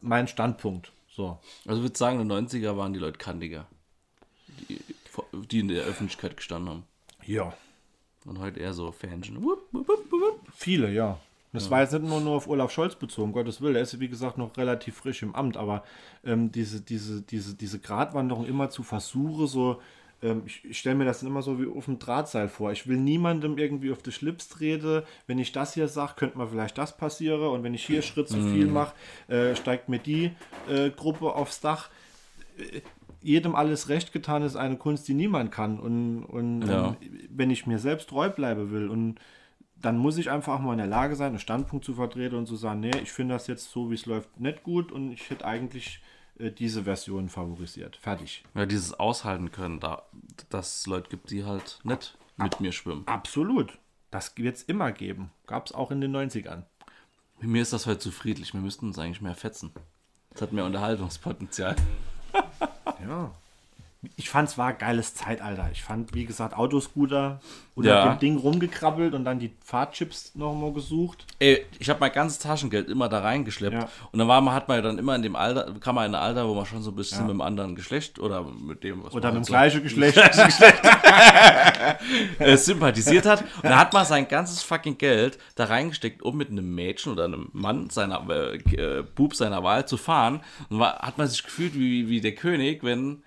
mein 0.00 0.26
Standpunkt. 0.26 0.92
So. 1.08 1.38
Also 1.66 1.80
ich 1.80 1.84
würde 1.84 1.98
sagen, 1.98 2.20
in 2.20 2.28
den 2.28 2.48
90er 2.48 2.76
waren 2.76 2.94
die 2.94 2.98
Leute 2.98 3.18
kantiger, 3.18 3.66
die, 4.68 4.80
die 5.50 5.60
in 5.60 5.68
der 5.68 5.84
Öffentlichkeit 5.84 6.36
gestanden 6.36 6.70
haben. 6.70 6.84
Ja. 7.26 7.52
Und 8.24 8.38
heute 8.38 8.60
eher 8.60 8.72
so 8.72 8.92
Fanchen. 8.92 9.42
Wupp, 9.42 9.66
wupp, 9.72 9.88
wupp, 9.88 10.12
wupp. 10.12 10.40
Viele, 10.54 10.90
ja. 10.90 11.18
Das 11.54 11.70
war 11.70 11.82
jetzt 11.82 11.92
nicht 11.92 12.04
nur, 12.04 12.20
nur 12.20 12.36
auf 12.36 12.48
Olaf 12.48 12.70
Scholz 12.70 12.94
bezogen, 12.94 13.28
um 13.28 13.32
Gottes 13.32 13.60
Willen. 13.60 13.76
Er 13.76 13.82
ist, 13.82 14.00
wie 14.00 14.08
gesagt, 14.08 14.38
noch 14.38 14.56
relativ 14.56 14.96
frisch 14.96 15.22
im 15.22 15.34
Amt, 15.34 15.58
aber 15.58 15.84
ähm, 16.24 16.50
diese, 16.50 16.80
diese, 16.80 17.20
diese, 17.20 17.54
diese 17.54 17.78
Gratwanderung 17.78 18.46
immer 18.46 18.70
zu 18.70 18.82
versuchen, 18.82 19.46
so, 19.46 19.78
ähm, 20.22 20.44
ich, 20.46 20.64
ich 20.64 20.78
stelle 20.78 20.96
mir 20.96 21.04
das 21.04 21.22
immer 21.22 21.42
so 21.42 21.60
wie 21.60 21.66
auf 21.66 21.84
dem 21.84 21.98
Drahtseil 21.98 22.48
vor. 22.48 22.72
Ich 22.72 22.86
will 22.86 22.96
niemandem 22.96 23.58
irgendwie 23.58 23.92
auf 23.92 24.02
die 24.02 24.12
Schlips 24.12 24.48
treten. 24.48 25.02
Wenn 25.26 25.38
ich 25.38 25.52
das 25.52 25.74
hier 25.74 25.88
sage, 25.88 26.14
könnte 26.16 26.38
mal 26.38 26.46
vielleicht 26.46 26.78
das 26.78 26.96
passieren. 26.96 27.42
Und 27.42 27.64
wenn 27.64 27.74
ich 27.74 27.84
hier 27.84 28.00
Schritt 28.00 28.28
zu 28.28 28.40
viel 28.40 28.66
mache, 28.66 28.94
äh, 29.28 29.54
steigt 29.54 29.90
mir 29.90 29.98
die 29.98 30.30
äh, 30.70 30.88
Gruppe 30.88 31.34
aufs 31.34 31.60
Dach. 31.60 31.90
Jedem 33.22 33.54
alles 33.54 33.88
recht 33.88 34.12
getan 34.12 34.42
ist 34.42 34.56
eine 34.56 34.76
Kunst, 34.76 35.06
die 35.08 35.14
niemand 35.14 35.50
kann. 35.52 35.78
Und, 35.78 36.24
und 36.24 36.62
Ja. 36.66 36.96
wenn 37.30 37.50
ich 37.50 37.66
mir 37.66 37.78
selbst 37.78 38.08
treu 38.08 38.28
bleiben 38.30 38.70
will 38.70 38.88
und 38.88 39.18
dann 39.76 39.96
muss 39.98 40.16
ich 40.18 40.30
einfach 40.30 40.54
auch 40.54 40.60
mal 40.60 40.72
in 40.72 40.78
der 40.78 40.86
Lage 40.86 41.16
sein, 41.16 41.28
einen 41.28 41.38
Standpunkt 41.40 41.84
zu 41.84 41.94
vertreten 41.94 42.36
und 42.36 42.46
zu 42.46 42.56
sagen, 42.56 42.80
nee, 42.80 42.96
ich 43.02 43.10
finde 43.12 43.34
das 43.34 43.46
jetzt 43.48 43.70
so, 43.70 43.90
wie 43.90 43.94
es 43.94 44.06
läuft, 44.06 44.38
nicht 44.38 44.62
gut 44.62 44.92
und 44.92 45.10
ich 45.12 45.28
hätte 45.30 45.44
eigentlich 45.44 46.00
äh, 46.38 46.50
diese 46.52 46.84
Version 46.84 47.28
favorisiert. 47.28 47.96
Fertig. 47.96 48.44
Ja, 48.54 48.64
dieses 48.66 48.94
Aushalten 48.94 49.50
können, 49.50 49.80
da, 49.80 50.02
dass 50.50 50.78
es 50.80 50.86
Leute 50.86 51.10
gibt, 51.10 51.30
die 51.30 51.44
halt 51.44 51.80
nicht 51.82 52.16
mit 52.36 52.60
mir 52.60 52.70
schwimmen. 52.72 53.02
Absolut. 53.06 53.78
Das 54.12 54.36
wird 54.36 54.56
es 54.56 54.62
immer 54.62 54.92
geben. 54.92 55.30
Gab 55.46 55.66
es 55.66 55.72
auch 55.72 55.90
in 55.90 56.00
den 56.00 56.14
90ern. 56.14 56.62
Mir 57.40 57.62
ist 57.62 57.72
das 57.72 57.86
heute 57.86 57.98
zu 57.98 58.12
friedlich. 58.12 58.52
Wir 58.54 58.60
müssten 58.60 58.86
uns 58.86 58.98
eigentlich 58.98 59.20
mehr 59.22 59.34
fetzen. 59.34 59.72
Das 60.30 60.42
hat 60.42 60.52
mehr 60.52 60.64
Unterhaltungspotenzial. 60.64 61.74
Ja. 63.02 63.41
Ich 64.16 64.30
fand 64.30 64.48
es 64.48 64.58
war 64.58 64.66
ein 64.68 64.78
geiles 64.78 65.14
Zeitalter. 65.14 65.68
Ich 65.72 65.84
fand, 65.84 66.12
wie 66.12 66.24
gesagt, 66.24 66.56
Autoscooter 66.56 67.40
oder 67.76 67.88
Ja. 67.88 68.14
dem 68.14 68.18
Ding 68.18 68.36
rumgekrabbelt 68.36 69.14
und 69.14 69.24
dann 69.24 69.38
die 69.38 69.52
Fahrtchips 69.64 70.34
nochmal 70.34 70.72
gesucht. 70.72 71.24
Ey, 71.38 71.64
ich 71.78 71.88
habe 71.88 72.00
mein 72.00 72.10
ganzes 72.10 72.40
Taschengeld 72.40 72.88
immer 72.88 73.08
da 73.08 73.20
reingeschleppt. 73.20 73.74
Ja. 73.74 73.88
Und 74.10 74.18
dann 74.18 74.26
war 74.26 74.40
man, 74.40 74.54
hat 74.54 74.66
man 74.66 74.78
ja 74.78 74.82
dann 74.82 74.98
immer 74.98 75.14
in 75.14 75.22
dem 75.22 75.36
Alter, 75.36 75.72
kam 75.78 75.94
man 75.94 76.06
in 76.06 76.14
ein 76.16 76.20
Alter, 76.20 76.48
wo 76.48 76.54
man 76.54 76.66
schon 76.66 76.82
so 76.82 76.90
ein 76.90 76.96
bisschen 76.96 77.18
Ja. 77.18 77.24
mit 77.26 77.34
dem 77.34 77.40
anderen 77.42 77.76
Geschlecht 77.76 78.18
oder 78.18 78.42
mit 78.44 78.82
dem, 78.82 79.04
was 79.04 79.14
Oder 79.14 79.28
man 79.30 79.38
mit 79.38 79.48
dem 79.48 79.52
gleichen 79.52 79.82
Geschlecht. 79.84 80.16
äh, 82.40 82.56
sympathisiert 82.56 83.24
hat. 83.26 83.42
Und 83.56 83.64
da 83.64 83.78
hat 83.78 83.92
man 83.92 84.04
sein 84.04 84.26
ganzes 84.26 84.62
fucking 84.62 84.98
Geld 84.98 85.38
da 85.54 85.66
reingesteckt, 85.66 86.22
um 86.22 86.36
mit 86.36 86.50
einem 86.50 86.74
Mädchen 86.74 87.12
oder 87.12 87.24
einem 87.26 87.50
Mann 87.52 87.88
seiner 87.90 88.28
äh, 88.28 89.04
Bub 89.14 89.36
seiner 89.36 89.62
Wahl 89.62 89.86
zu 89.86 89.96
fahren. 89.96 90.40
Und 90.70 90.80
war, 90.80 90.98
hat 90.98 91.18
man 91.18 91.28
sich 91.28 91.44
gefühlt 91.44 91.74
wie, 91.74 92.08
wie 92.08 92.20
der 92.20 92.34
König, 92.34 92.82
wenn 92.82 93.22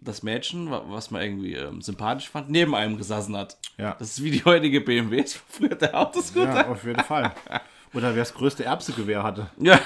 das 0.00 0.22
Mädchen, 0.22 0.70
wa- 0.70 0.82
was 0.88 1.10
man 1.10 1.22
irgendwie 1.22 1.54
ähm, 1.54 1.82
sympathisch 1.82 2.28
fand, 2.28 2.50
neben 2.50 2.74
einem 2.74 2.96
gesessen 2.96 3.36
hat. 3.36 3.56
Ja. 3.78 3.96
Das 3.98 4.08
ist 4.10 4.22
wie 4.24 4.30
die 4.30 4.44
heutige 4.44 4.80
BMW, 4.80 5.22
das 5.22 5.34
war 5.36 5.42
früher 5.48 5.74
der 5.76 5.94
Autoscooter. 5.98 6.54
ja, 6.54 6.68
auf 6.68 6.84
jeden 6.84 7.02
Fall. 7.04 7.32
Oder 7.92 8.14
wer 8.14 8.22
das 8.22 8.32
größte 8.34 8.64
Erbsegewehr 8.64 9.22
hatte. 9.22 9.50
Ja. 9.58 9.78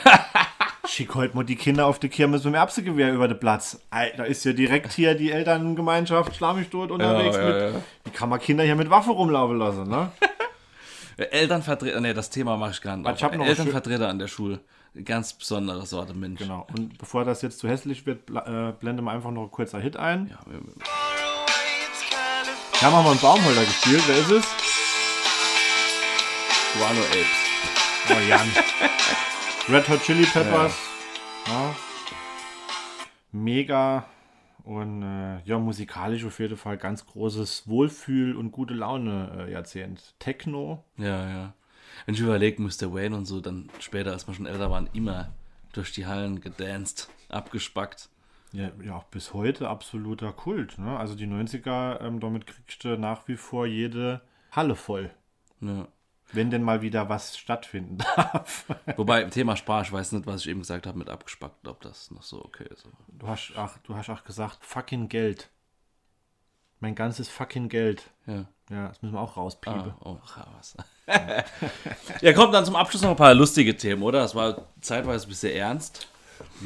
Schick 0.87 1.15
heute 1.15 1.35
mal 1.35 1.45
die 1.45 1.57
Kinder 1.57 1.87
auf 1.87 1.99
die 1.99 2.11
Kirmes 2.11 2.45
mit 2.45 2.53
dem 2.53 2.57
Erbsegewehr 2.57 3.12
über 3.15 3.27
den 3.27 3.41
Platz. 3.41 3.81
Alter, 3.91 4.27
ist 4.27 4.45
ja 4.45 4.53
direkt 4.53 4.93
hier 4.93 5.15
die 5.15 5.33
Elterngemeinschaft 5.33 6.37
Schlammichtot 6.37 6.91
unterwegs. 6.91 7.37
Ja, 7.37 7.45
mit, 7.47 7.55
ja, 7.57 7.69
ja. 7.71 7.75
Wie 8.05 8.11
kann 8.11 8.29
man 8.29 8.39
Kinder 8.39 8.62
hier 8.65 8.77
mit 8.77 8.91
Waffe 8.91 9.11
rumlaufen 9.11 9.59
lassen, 9.59 9.89
ne? 9.89 10.12
Elternvertreter, 11.17 12.01
nee, 12.01 12.12
das 12.12 12.29
Thema 12.31 12.57
mache 12.57 12.73
ich 12.73 12.81
gar 12.83 12.97
nicht. 12.97 13.11
Ich 13.17 13.23
hab 13.23 13.35
noch 13.37 13.47
Elternvertreter 13.47 14.09
an 14.09 14.19
der 14.19 14.27
Schule. 14.29 14.61
Ganz 15.05 15.32
besondere 15.34 15.84
Sorte 15.86 16.14
Mensch. 16.14 16.40
Genau. 16.40 16.66
Und 16.76 16.99
bevor 16.99 17.24
das 17.24 17.42
jetzt 17.42 17.59
zu 17.59 17.68
hässlich 17.68 18.07
wird, 18.07 18.28
bl- 18.28 18.68
äh, 18.70 18.72
blenden 18.72 19.05
wir 19.05 19.11
einfach 19.12 19.32
noch 19.32 19.42
ein 19.45 19.51
kurzer 19.51 19.80
Hit 19.80 19.97
ein. 19.97 20.28
Ja, 20.28 20.38
wir- 20.47 20.61
wir- 20.61 20.72
Da 22.80 22.86
haben 22.86 22.92
wir 22.92 23.03
mal 23.03 23.11
einen 23.11 23.20
Baumholder 23.20 23.64
gespielt. 23.64 24.03
Wer 24.07 24.18
ist 24.18 24.30
es? 24.30 24.47
Guano 26.78 27.01
Apes. 27.01 28.11
Oh, 28.11 28.28
Jan. 28.28 28.49
Red 29.68 29.88
Hot 29.88 30.03
Chili 30.03 30.26
Peppers. 30.26 30.74
Ja. 31.47 31.74
Mega. 33.32 34.05
Und 34.64 35.03
äh, 35.03 35.40
ja, 35.45 35.59
musikalisch 35.59 36.24
auf 36.24 36.38
jeden 36.38 36.57
Fall 36.57 36.78
ganz 36.78 37.05
großes 37.07 37.68
Wohlfühl- 37.68 38.34
und 38.36 38.51
gute 38.53 38.74
Laune-Jahrzehnt. 38.74 40.14
Techno. 40.18 40.84
Ja, 40.97 41.28
ja. 41.28 41.53
Wenn 42.07 42.14
ich 42.14 42.20
überlege, 42.20 42.62
Mr. 42.62 42.92
Wayne 42.92 43.16
und 43.16 43.26
so, 43.26 43.40
dann 43.40 43.70
später, 43.80 44.12
als 44.12 44.26
wir 44.26 44.34
schon 44.34 44.47
älter 44.47 44.70
waren, 44.70 44.88
immer 44.92 45.32
durch 45.72 45.92
die 45.92 46.07
Hallen 46.07 46.40
gedanced, 46.40 47.09
abgespackt. 47.28 48.09
Ja, 48.53 48.70
ja, 48.84 48.95
auch 48.95 49.05
bis 49.05 49.34
heute 49.34 49.68
absoluter 49.68 50.32
Kult. 50.32 50.78
Ne? 50.78 50.97
Also 50.97 51.16
die 51.16 51.26
90er, 51.26 52.01
ähm, 52.01 52.20
damit 52.20 52.47
kriegst 52.47 52.84
du 52.84 52.97
nach 52.97 53.26
wie 53.26 53.36
vor 53.36 53.66
jede 53.66 54.20
Halle 54.53 54.76
voll. 54.76 55.11
Ja. 55.61 55.88
Wenn 56.32 56.51
denn 56.51 56.62
mal 56.62 56.80
wieder 56.80 57.09
was 57.09 57.36
stattfinden 57.36 57.99
darf. 58.16 58.66
Wobei, 58.97 59.24
Thema 59.24 59.57
Spar, 59.57 59.82
ich 59.82 59.92
weiß 59.92 60.12
nicht, 60.12 60.26
was 60.26 60.42
ich 60.42 60.49
eben 60.49 60.61
gesagt 60.61 60.86
habe 60.86 60.99
mit 60.99 61.09
abgespackt, 61.09 61.66
ob 61.66 61.80
das 61.80 62.11
noch 62.12 62.22
so 62.22 62.45
okay 62.45 62.66
ist. 62.70 62.88
Du 63.09 63.26
hast, 63.26 63.53
ach, 63.57 63.76
du 63.78 63.97
hast 63.97 64.09
auch 64.09 64.24
gesagt, 64.24 64.64
fucking 64.64 65.09
Geld. 65.09 65.51
Mein 66.78 66.95
ganzes 66.95 67.28
fucking 67.28 67.68
Geld. 67.68 68.11
Ja. 68.26 68.47
Ja, 68.70 68.88
das 68.88 69.03
müssen 69.03 69.14
wir 69.14 69.20
auch 69.20 69.36
rauspiepen. 69.36 69.90
Ah, 69.90 69.97
oh, 70.01 70.18
was. 70.57 70.76
ja, 72.21 72.33
kommt 72.33 72.55
dann 72.55 72.65
zum 72.65 72.77
Abschluss 72.77 73.03
noch 73.03 73.11
ein 73.11 73.17
paar 73.17 73.35
lustige 73.35 73.77
Themen, 73.77 74.03
oder? 74.03 74.21
Das 74.21 74.35
war 74.35 74.63
zeitweise 74.81 75.27
ein 75.27 75.29
bisschen 75.29 75.53
ernst. 75.53 76.07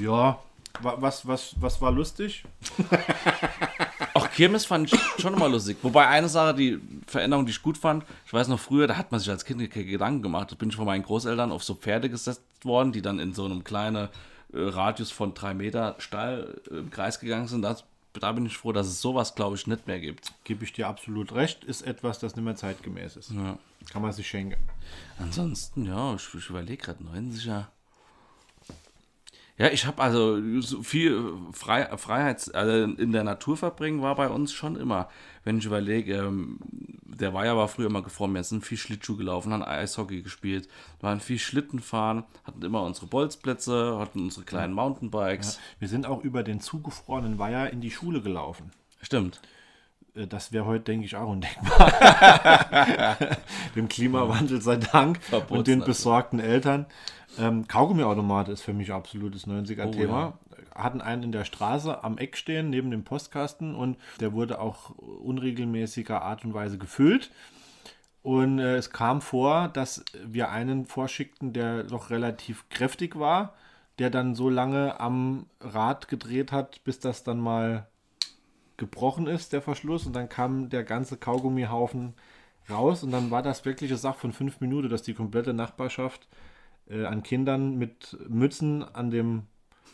Ja, 0.00 0.38
wa- 0.80 0.96
was, 0.98 1.26
was, 1.26 1.54
was 1.60 1.80
war 1.80 1.90
lustig? 1.90 2.44
Auch 4.14 4.30
Kirmes 4.30 4.64
fand 4.64 4.92
ich 4.92 5.00
schon 5.20 5.34
immer 5.34 5.48
lustig. 5.48 5.78
Wobei 5.82 6.06
eine 6.08 6.28
Sache, 6.28 6.54
die 6.54 6.78
Veränderung, 7.06 7.46
die 7.46 7.50
ich 7.52 7.62
gut 7.62 7.78
fand, 7.78 8.04
ich 8.26 8.32
weiß 8.32 8.48
noch 8.48 8.60
früher, 8.60 8.86
da 8.86 8.96
hat 8.96 9.10
man 9.10 9.20
sich 9.20 9.30
als 9.30 9.44
Kind 9.44 9.70
Gedanken 9.70 10.22
gemacht. 10.22 10.50
Da 10.52 10.56
bin 10.56 10.68
ich 10.70 10.76
von 10.76 10.86
meinen 10.86 11.02
Großeltern 11.02 11.52
auf 11.52 11.64
so 11.64 11.74
Pferde 11.74 12.08
gesetzt 12.08 12.42
worden, 12.64 12.92
die 12.92 13.02
dann 13.02 13.18
in 13.18 13.34
so 13.34 13.44
einem 13.44 13.64
kleinen 13.64 14.08
äh, 14.52 14.58
Radius 14.60 15.10
von 15.10 15.34
drei 15.34 15.54
Meter 15.54 15.96
steil 15.98 16.60
äh, 16.70 16.74
im 16.78 16.90
Kreis 16.90 17.20
gegangen 17.20 17.48
sind. 17.48 17.62
Das, 17.62 17.84
da 18.12 18.32
bin 18.32 18.46
ich 18.46 18.56
froh, 18.56 18.72
dass 18.72 18.86
es 18.86 19.00
sowas, 19.00 19.34
glaube 19.34 19.56
ich, 19.56 19.66
nicht 19.66 19.86
mehr 19.86 20.00
gibt. 20.00 20.32
Gebe 20.44 20.64
ich 20.64 20.72
dir 20.72 20.88
absolut 20.88 21.32
recht, 21.32 21.64
ist 21.64 21.82
etwas, 21.82 22.18
das 22.18 22.36
nicht 22.36 22.44
mehr 22.44 22.56
zeitgemäß 22.56 23.16
ist. 23.16 23.30
Ja. 23.30 23.58
Kann 23.90 24.02
man 24.02 24.12
sich 24.12 24.26
schenken. 24.28 24.62
Ansonsten, 25.18 25.84
ja, 25.84 26.14
ich, 26.14 26.34
ich 26.34 26.50
überlege 26.50 26.82
gerade 26.82 27.04
90er. 27.04 27.66
Ja, 29.58 29.70
ich 29.70 29.86
habe 29.86 30.00
also 30.00 30.40
so 30.60 30.82
viel 30.84 31.12
äh, 31.12 31.52
Frei, 31.52 31.96
Freiheits, 31.96 32.50
also 32.50 32.92
in 32.94 33.10
der 33.10 33.24
Natur 33.24 33.56
verbringen 33.56 34.02
war 34.02 34.14
bei 34.14 34.28
uns 34.28 34.52
schon 34.52 34.76
immer. 34.76 35.08
Wenn 35.42 35.58
ich 35.58 35.64
überlege, 35.64 36.14
ähm, 36.14 36.58
der 37.02 37.34
Weiher 37.34 37.56
war 37.56 37.66
früher 37.66 37.86
immer 37.86 38.02
gefroren, 38.02 38.34
wir 38.34 38.44
sind 38.44 38.64
viel 38.64 38.78
Schlittschuh 38.78 39.16
gelaufen, 39.16 39.52
haben 39.52 39.64
Eishockey 39.64 40.22
gespielt, 40.22 40.68
waren 41.00 41.18
viel 41.18 41.40
Schlitten 41.40 41.80
fahren, 41.80 42.22
hatten 42.44 42.62
immer 42.62 42.82
unsere 42.84 43.06
Bolzplätze, 43.06 43.98
hatten 43.98 44.20
unsere 44.20 44.44
kleinen 44.44 44.74
Mountainbikes. 44.74 45.58
Wir 45.80 45.88
sind 45.88 46.06
auch 46.06 46.22
über 46.22 46.44
den 46.44 46.60
zugefrorenen 46.60 47.38
Weiher 47.40 47.72
in 47.72 47.80
die 47.80 47.90
Schule 47.90 48.22
gelaufen. 48.22 48.70
Stimmt. 49.02 49.40
Äh, 50.18 50.26
das 50.26 50.52
wäre 50.52 50.66
heute, 50.66 50.84
denke 50.84 51.06
ich, 51.06 51.16
auch 51.16 51.30
undenkbar. 51.30 53.16
Dem 53.76 53.88
Klimawandel 53.88 54.60
sei 54.60 54.76
Dank 54.76 55.20
und 55.48 55.66
den 55.66 55.80
besorgten 55.80 56.40
Eltern. 56.40 56.86
Ähm, 57.38 57.68
Kaugummiautomat 57.68 58.48
ist 58.48 58.62
für 58.62 58.72
mich 58.72 58.92
absolutes 58.92 59.46
90er-Thema. 59.46 60.34
Oh, 60.34 60.54
Hatten 60.74 61.00
einen 61.00 61.24
in 61.24 61.32
der 61.32 61.44
Straße 61.44 62.02
am 62.02 62.18
Eck 62.18 62.36
stehen, 62.36 62.70
neben 62.70 62.90
dem 62.90 63.04
Postkasten 63.04 63.74
und 63.74 63.96
der 64.20 64.32
wurde 64.32 64.60
auch 64.60 64.90
unregelmäßiger 64.90 66.22
Art 66.22 66.44
und 66.44 66.54
Weise 66.54 66.78
gefüllt. 66.78 67.30
Und 68.22 68.58
äh, 68.58 68.76
es 68.76 68.90
kam 68.90 69.20
vor, 69.20 69.68
dass 69.68 70.04
wir 70.24 70.50
einen 70.50 70.86
vorschickten, 70.86 71.52
der 71.52 71.84
doch 71.84 72.10
relativ 72.10 72.68
kräftig 72.68 73.18
war, 73.18 73.54
der 73.98 74.10
dann 74.10 74.34
so 74.34 74.50
lange 74.50 75.00
am 75.00 75.46
Rad 75.60 76.08
gedreht 76.08 76.52
hat, 76.52 76.82
bis 76.84 77.00
das 77.00 77.24
dann 77.24 77.38
mal 77.38 77.86
gebrochen 78.78 79.26
ist, 79.26 79.52
der 79.52 79.60
Verschluss. 79.60 80.06
Und 80.06 80.14
dann 80.14 80.30
kam 80.30 80.70
der 80.70 80.84
ganze 80.84 81.18
Kaugummihaufen 81.18 82.14
raus. 82.70 83.02
Und 83.02 83.10
dann 83.10 83.30
war 83.30 83.42
das 83.42 83.66
wirklich 83.66 83.90
eine 83.90 83.98
Sache 83.98 84.18
von 84.18 84.32
fünf 84.32 84.60
Minuten, 84.60 84.88
dass 84.88 85.02
die 85.02 85.14
komplette 85.14 85.52
Nachbarschaft 85.52 86.26
äh, 86.88 87.04
an 87.04 87.22
Kindern 87.22 87.76
mit 87.76 88.16
Mützen 88.28 88.82
an 88.82 89.10
dem 89.10 89.42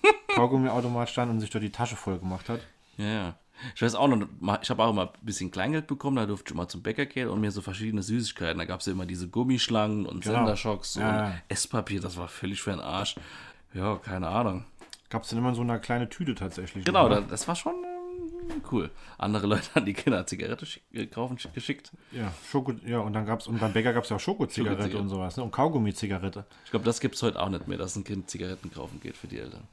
Kaugummiautomat 0.34 1.10
stand 1.10 1.32
und 1.32 1.40
sich 1.40 1.50
dort 1.50 1.64
die 1.64 1.72
Tasche 1.72 1.96
voll 1.96 2.18
gemacht 2.18 2.48
hat. 2.48 2.60
Ja, 2.96 3.06
ja. 3.06 3.34
Ich 3.74 3.82
weiß 3.82 3.94
auch 3.94 4.08
noch, 4.08 4.26
ich 4.62 4.70
habe 4.70 4.82
auch 4.82 4.90
immer 4.90 5.02
ein 5.02 5.24
bisschen 5.26 5.50
Kleingeld 5.52 5.86
bekommen, 5.86 6.16
da 6.16 6.26
durfte 6.26 6.52
ich 6.52 6.56
mal 6.56 6.66
zum 6.66 6.82
Bäcker 6.82 7.06
gehen 7.06 7.28
und 7.28 7.40
mir 7.40 7.52
so 7.52 7.62
verschiedene 7.62 8.02
Süßigkeiten. 8.02 8.58
Da 8.58 8.64
gab 8.64 8.80
es 8.80 8.86
ja 8.86 8.92
immer 8.92 9.06
diese 9.06 9.28
Gummischlangen 9.28 10.06
und 10.06 10.24
genau. 10.24 10.38
Senderschocks 10.38 10.96
ja. 10.96 11.26
und 11.26 11.32
Esspapier, 11.48 12.00
das 12.00 12.16
war 12.16 12.26
völlig 12.26 12.60
für 12.60 12.70
den 12.70 12.80
Arsch. 12.80 13.14
Ja, 13.72 13.96
keine 13.96 14.26
Ahnung. 14.26 14.64
Gab 15.08 15.22
es 15.22 15.30
dann 15.30 15.38
immer 15.38 15.54
so 15.54 15.62
eine 15.62 15.78
kleine 15.80 16.08
Tüte 16.08 16.34
tatsächlich. 16.34 16.84
Genau, 16.84 17.08
da, 17.08 17.20
das 17.20 17.46
war 17.46 17.54
schon 17.54 17.74
ähm, 17.74 17.93
cool. 18.70 18.90
Andere 19.18 19.46
Leute 19.46 19.74
haben 19.74 19.86
die 19.86 19.92
Kinder 19.92 20.26
Zigarette 20.26 20.66
schick, 20.66 20.82
äh, 20.92 21.06
kaufen, 21.06 21.38
geschickt. 21.52 21.92
Ja, 22.12 22.32
Schoko, 22.50 22.72
ja, 22.84 23.00
und 23.00 23.12
dann 23.12 23.26
gab's, 23.26 23.46
und 23.46 23.60
beim 23.60 23.72
Bäcker 23.72 23.92
gab 23.92 24.04
es 24.04 24.10
ja 24.10 24.16
auch 24.16 24.20
Schokozigarette 24.20 24.90
Schoko 24.90 24.98
und 24.98 25.08
sowas, 25.08 25.36
ne? 25.36 25.42
Und 25.42 25.52
Kaugummi-Zigarette. 25.52 26.44
Ich 26.64 26.70
glaube, 26.70 26.84
das 26.84 27.00
gibt 27.00 27.14
es 27.14 27.22
heute 27.22 27.40
auch 27.40 27.48
nicht 27.48 27.68
mehr, 27.68 27.78
dass 27.78 27.96
ein 27.96 28.04
Kind 28.04 28.30
Zigaretten 28.30 28.72
kaufen 28.72 29.00
geht 29.00 29.16
für 29.16 29.26
die 29.26 29.38
Eltern. 29.38 29.66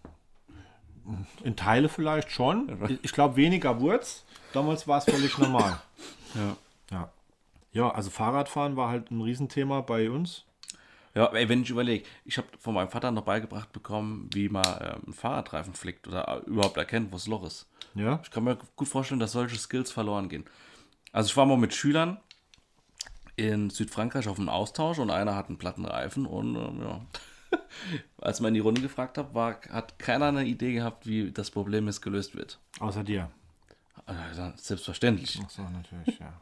In 1.44 1.56
Teile 1.56 1.90
vielleicht 1.90 2.32
schon. 2.32 3.00
Ich 3.02 3.12
glaube, 3.12 3.36
weniger 3.36 3.80
Wurz. 3.82 4.24
Damals 4.54 4.88
war 4.88 5.00
es 5.00 5.06
völlig 5.06 5.38
normal. 5.38 5.82
Ja. 6.36 6.56
ja. 6.92 7.12
Ja, 7.74 7.90
also 7.90 8.10
Fahrradfahren 8.10 8.76
war 8.76 8.90
halt 8.90 9.12
ein 9.12 9.22
Riesenthema 9.22 9.82
bei 9.82 10.10
uns. 10.10 10.46
Ja, 11.14 11.26
ey, 11.34 11.50
wenn 11.50 11.64
ich 11.64 11.70
überlege, 11.70 12.06
ich 12.24 12.38
habe 12.38 12.48
von 12.58 12.74
meinem 12.74 12.90
Vater 12.90 13.12
noch 13.12 13.24
beigebracht 13.24 13.74
bekommen, 13.74 14.30
wie 14.34 14.50
man 14.50 14.64
äh, 14.64 14.96
einen 15.04 15.14
Fahrradreifen 15.14 15.74
flickt 15.74 16.08
oder 16.08 16.42
überhaupt 16.46 16.78
erkennt, 16.78 17.12
wo 17.12 17.16
das 17.16 17.28
Loch 17.28 17.46
ist. 17.46 17.68
Ja. 17.96 18.22
Ich 18.24 18.32
kann 18.32 18.46
mir 18.46 18.58
gut 18.76 18.88
vorstellen, 18.88 19.20
dass 19.20 19.34
solche 19.34 19.58
Skills 19.58 19.92
verloren 19.92 20.30
gehen. 20.30 20.46
Also 21.12 21.28
ich 21.28 21.38
war 21.38 21.46
mal 21.46 21.58
mit 21.58 21.74
Schülern 21.74 22.18
in 23.36 23.70
Südfrankreich 23.70 24.28
auf 24.28 24.40
einem 24.40 24.50
Austausch 24.50 25.00
und 25.00 25.10
einer 25.10 25.36
hat 25.36 25.50
einen 25.50 25.58
platten 25.58 25.86
Reifen 25.86 26.26
und 26.26 26.56
ähm, 26.56 26.82
ja. 26.82 27.02
Als 28.18 28.40
man 28.40 28.50
in 28.50 28.54
die 28.54 28.60
Runde 28.62 28.82
gefragt 28.82 29.18
hat, 29.18 29.34
war, 29.34 29.60
hat 29.70 30.00
keiner 30.00 30.28
eine 30.28 30.46
Idee 30.46 30.74
gehabt, 30.74 31.06
wie 31.06 31.32
das 31.32 31.52
Problem 31.52 31.88
jetzt 31.88 32.02
gelöst 32.02 32.36
wird. 32.36 32.60
Außer 32.80 33.04
dir. 33.04 33.30
Also, 34.06 34.54
selbstverständlich. 34.56 35.40
Ach 35.44 35.50
so, 35.50 35.64
natürlich, 35.64 36.20
ja. 36.20 36.34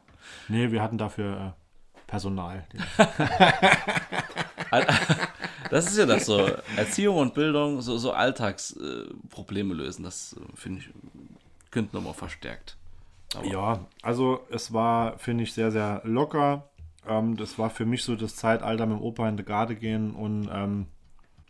Nee, 0.48 0.70
wir 0.70 0.82
hatten 0.82 0.98
dafür 0.98 1.54
äh, 1.56 2.00
Personal. 2.06 2.66
das 5.70 5.86
ist 5.86 5.98
ja 5.98 6.06
das 6.06 6.26
so. 6.26 6.48
Erziehung 6.76 7.18
und 7.18 7.34
Bildung, 7.34 7.80
so, 7.80 7.98
so 7.98 8.12
Alltagsprobleme 8.12 9.74
äh, 9.74 9.76
lösen, 9.76 10.04
das 10.04 10.34
äh, 10.34 10.56
finde 10.56 10.80
ich, 10.80 10.90
könnte 11.70 11.96
nochmal 11.96 12.14
verstärkt. 12.14 12.76
Aber 13.34 13.46
ja, 13.46 13.86
also 14.02 14.40
es 14.50 14.72
war, 14.72 15.18
finde 15.18 15.44
ich, 15.44 15.52
sehr, 15.52 15.70
sehr 15.70 16.02
locker. 16.04 16.68
Ähm, 17.06 17.36
das 17.36 17.58
war 17.58 17.70
für 17.70 17.86
mich 17.86 18.02
so 18.02 18.16
das 18.16 18.36
Zeitalter 18.36 18.86
mit 18.86 18.98
dem 18.98 19.02
Opa 19.02 19.28
in 19.28 19.36
die 19.36 19.44
Garde 19.44 19.76
gehen 19.76 20.14
und 20.14 20.48
ähm, 20.52 20.86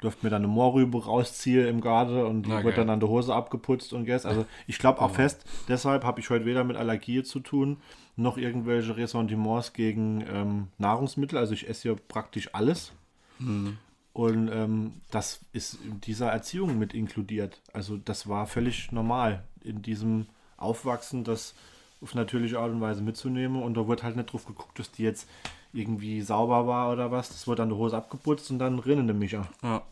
durfte 0.00 0.24
mir 0.24 0.30
dann 0.30 0.42
eine 0.42 0.52
Moorrübe 0.52 1.04
rausziehen 1.04 1.66
im 1.66 1.80
Garde 1.80 2.26
und 2.26 2.46
die 2.46 2.52
okay. 2.52 2.64
wird 2.64 2.78
dann 2.78 2.90
an 2.90 3.00
der 3.00 3.08
Hose 3.08 3.34
abgeputzt 3.34 3.92
und 3.92 4.04
gess. 4.04 4.26
Also 4.26 4.46
ich 4.66 4.78
glaube 4.78 5.00
auch 5.00 5.10
fest, 5.10 5.44
deshalb 5.68 6.04
habe 6.04 6.20
ich 6.20 6.30
heute 6.30 6.46
weder 6.46 6.64
mit 6.64 6.76
Allergie 6.76 7.22
zu 7.22 7.40
tun, 7.40 7.78
noch 8.16 8.36
irgendwelche 8.36 8.96
Ressentiments 8.96 9.72
gegen 9.72 10.24
ähm, 10.32 10.68
Nahrungsmittel. 10.78 11.38
Also 11.38 11.52
ich 11.52 11.68
esse 11.68 11.88
ja 11.88 11.94
praktisch 12.08 12.50
alles. 12.54 12.92
Mhm. 13.40 13.78
Und 14.12 14.48
ähm, 14.48 14.92
das 15.10 15.40
ist 15.52 15.78
in 15.84 16.00
dieser 16.00 16.30
Erziehung 16.30 16.78
mit 16.78 16.94
inkludiert. 16.94 17.60
Also 17.72 17.96
das 17.96 18.28
war 18.28 18.46
völlig 18.46 18.90
normal 18.92 19.44
in 19.62 19.82
diesem 19.82 20.26
Aufwachsen, 20.56 21.24
das 21.24 21.54
auf 22.00 22.14
natürliche 22.14 22.58
Art 22.58 22.70
und 22.70 22.80
Weise 22.80 23.02
mitzunehmen. 23.02 23.62
Und 23.62 23.74
da 23.76 23.86
wird 23.86 24.02
halt 24.02 24.16
nicht 24.16 24.32
drauf 24.32 24.46
geguckt, 24.46 24.78
dass 24.78 24.90
die 24.90 25.04
jetzt 25.04 25.28
irgendwie 25.72 26.22
sauber 26.22 26.66
war 26.66 26.92
oder 26.92 27.10
was. 27.10 27.28
Das 27.28 27.46
wird 27.46 27.60
dann 27.60 27.68
die 27.68 27.74
Hose 27.76 27.96
abgeputzt 27.96 28.50
und 28.50 28.58
dann 28.58 28.78
rinnen 28.78 29.06
nämlich 29.06 29.32
ja. 29.32 29.46
ja. 29.62 29.82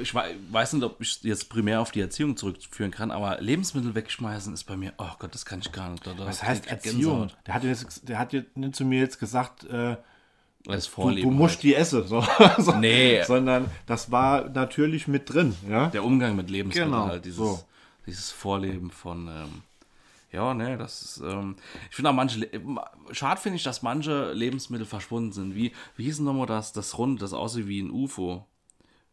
Ich 0.00 0.12
weiß 0.12 0.72
nicht, 0.72 0.82
ob 0.82 1.00
ich 1.00 1.22
jetzt 1.22 1.48
primär 1.48 1.80
auf 1.80 1.92
die 1.92 2.00
Erziehung 2.00 2.36
zurückführen 2.36 2.90
kann, 2.90 3.12
aber 3.12 3.40
Lebensmittel 3.40 3.94
wegschmeißen 3.94 4.52
ist 4.52 4.64
bei 4.64 4.76
mir, 4.76 4.92
oh 4.98 5.10
Gott, 5.20 5.32
das 5.34 5.46
kann 5.46 5.60
ich 5.60 5.70
gar 5.70 5.88
nicht. 5.88 6.04
Da, 6.04 6.18
was 6.18 6.42
heißt 6.42 6.66
Erziehung? 6.66 7.30
Der 7.46 7.54
hat, 7.54 7.62
jetzt, 7.62 8.08
der 8.08 8.18
hat 8.18 8.32
jetzt 8.32 8.56
nicht 8.56 8.74
zu 8.74 8.84
mir 8.84 8.98
jetzt 8.98 9.20
gesagt, 9.20 9.64
äh, 9.64 9.96
das 10.76 10.90
du, 10.90 11.10
du 11.10 11.30
musst 11.30 11.56
halt. 11.56 11.62
die 11.62 11.74
essen. 11.74 12.06
So, 12.06 12.24
so, 12.58 12.72
nee. 12.72 13.22
Sondern 13.24 13.70
das 13.86 14.10
war 14.10 14.48
natürlich 14.48 15.08
mit 15.08 15.32
drin. 15.32 15.54
Ja? 15.68 15.86
Der 15.88 16.04
Umgang 16.04 16.36
mit 16.36 16.50
Lebensmitteln 16.50 16.92
genau, 16.92 17.06
halt, 17.06 17.24
dieses, 17.24 17.38
so. 17.38 17.64
dieses 18.06 18.30
Vorleben 18.30 18.90
von. 18.90 19.28
Ähm, 19.28 19.62
ja, 20.30 20.52
ne, 20.52 20.76
das 20.76 21.02
ist. 21.02 21.22
Ähm, 21.22 21.56
ich 21.88 21.96
finde 21.96 22.10
auch 22.10 22.14
manche. 22.14 22.46
Schade 23.12 23.40
finde 23.40 23.56
ich, 23.56 23.62
dass 23.62 23.82
manche 23.82 24.32
Lebensmittel 24.32 24.86
verschwunden 24.86 25.32
sind. 25.32 25.54
Wie, 25.54 25.72
wie 25.96 26.04
hieß 26.04 26.16
denn 26.16 26.26
nochmal 26.26 26.46
das, 26.46 26.72
das 26.72 26.98
Rund, 26.98 27.22
das 27.22 27.32
aussieht 27.32 27.66
wie 27.66 27.80
ein 27.80 27.90
UFO? 27.90 28.44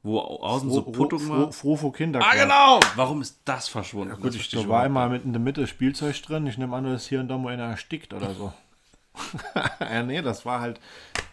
Wo 0.03 0.19
außen 0.19 0.69
Fro, 0.69 0.75
so 0.75 0.81
Puttung 0.83 1.29
war. 1.29 1.51
Frofo 1.51 1.89
Kinder. 1.89 2.19
Ah, 2.21 2.35
genau! 2.35 2.79
Warum 2.95 3.21
ist 3.21 3.39
das 3.45 3.67
verschwunden? 3.67 4.13
Ja, 4.13 4.19
gut, 4.19 4.35
ich, 4.35 4.49
da 4.49 4.67
war 4.67 4.83
einmal 4.83 5.09
mit 5.09 5.25
in 5.25 5.33
der 5.33 5.41
Mitte 5.41 5.65
Spielzeug 5.65 6.21
drin. 6.21 6.45
Ich 6.45 6.59
nehme 6.59 6.75
an, 6.75 6.83
dass 6.83 7.07
hier 7.07 7.21
und 7.21 7.27
da 7.27 7.39
mal 7.39 7.53
einer 7.53 7.69
erstickt 7.69 8.13
oder 8.13 8.35
so. 8.35 8.53
ja, 9.79 10.03
nee, 10.03 10.21
das 10.21 10.45
war 10.45 10.59
halt. 10.59 10.79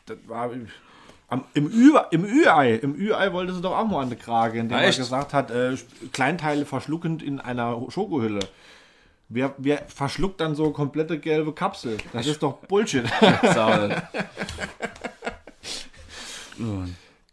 Das 0.07 0.19
war. 0.27 0.51
Am, 1.29 1.45
Im 1.55 1.67
Ü-Ei, 1.67 2.05
im 2.11 2.25
Ü-Ei, 2.27 2.75
im 2.75 2.95
Ü-Ei 2.95 3.33
wollte 3.33 3.55
sie 3.55 3.63
doch 3.63 3.75
auch 3.75 3.87
mal 3.87 4.03
an 4.03 4.11
der 4.11 4.19
Krage, 4.19 4.59
indem 4.59 4.77
er 4.77 4.93
gesagt 4.93 5.33
hat, 5.33 5.51
äh, 5.51 5.75
Kleinteile 6.13 6.67
verschluckend 6.67 7.23
in 7.23 7.41
einer 7.41 7.81
Schokohülle. 7.91 8.41
Wer, 9.31 9.55
wer 9.57 9.79
verschluckt 9.87 10.43
dann 10.43 10.55
so 10.55 10.73
komplette 10.73 11.19
gelbe 11.19 11.55
Kapsel? 11.55 11.97
Das 12.13 12.27
ist 12.27 12.43
doch 12.43 12.59
Bullshit. 12.67 13.05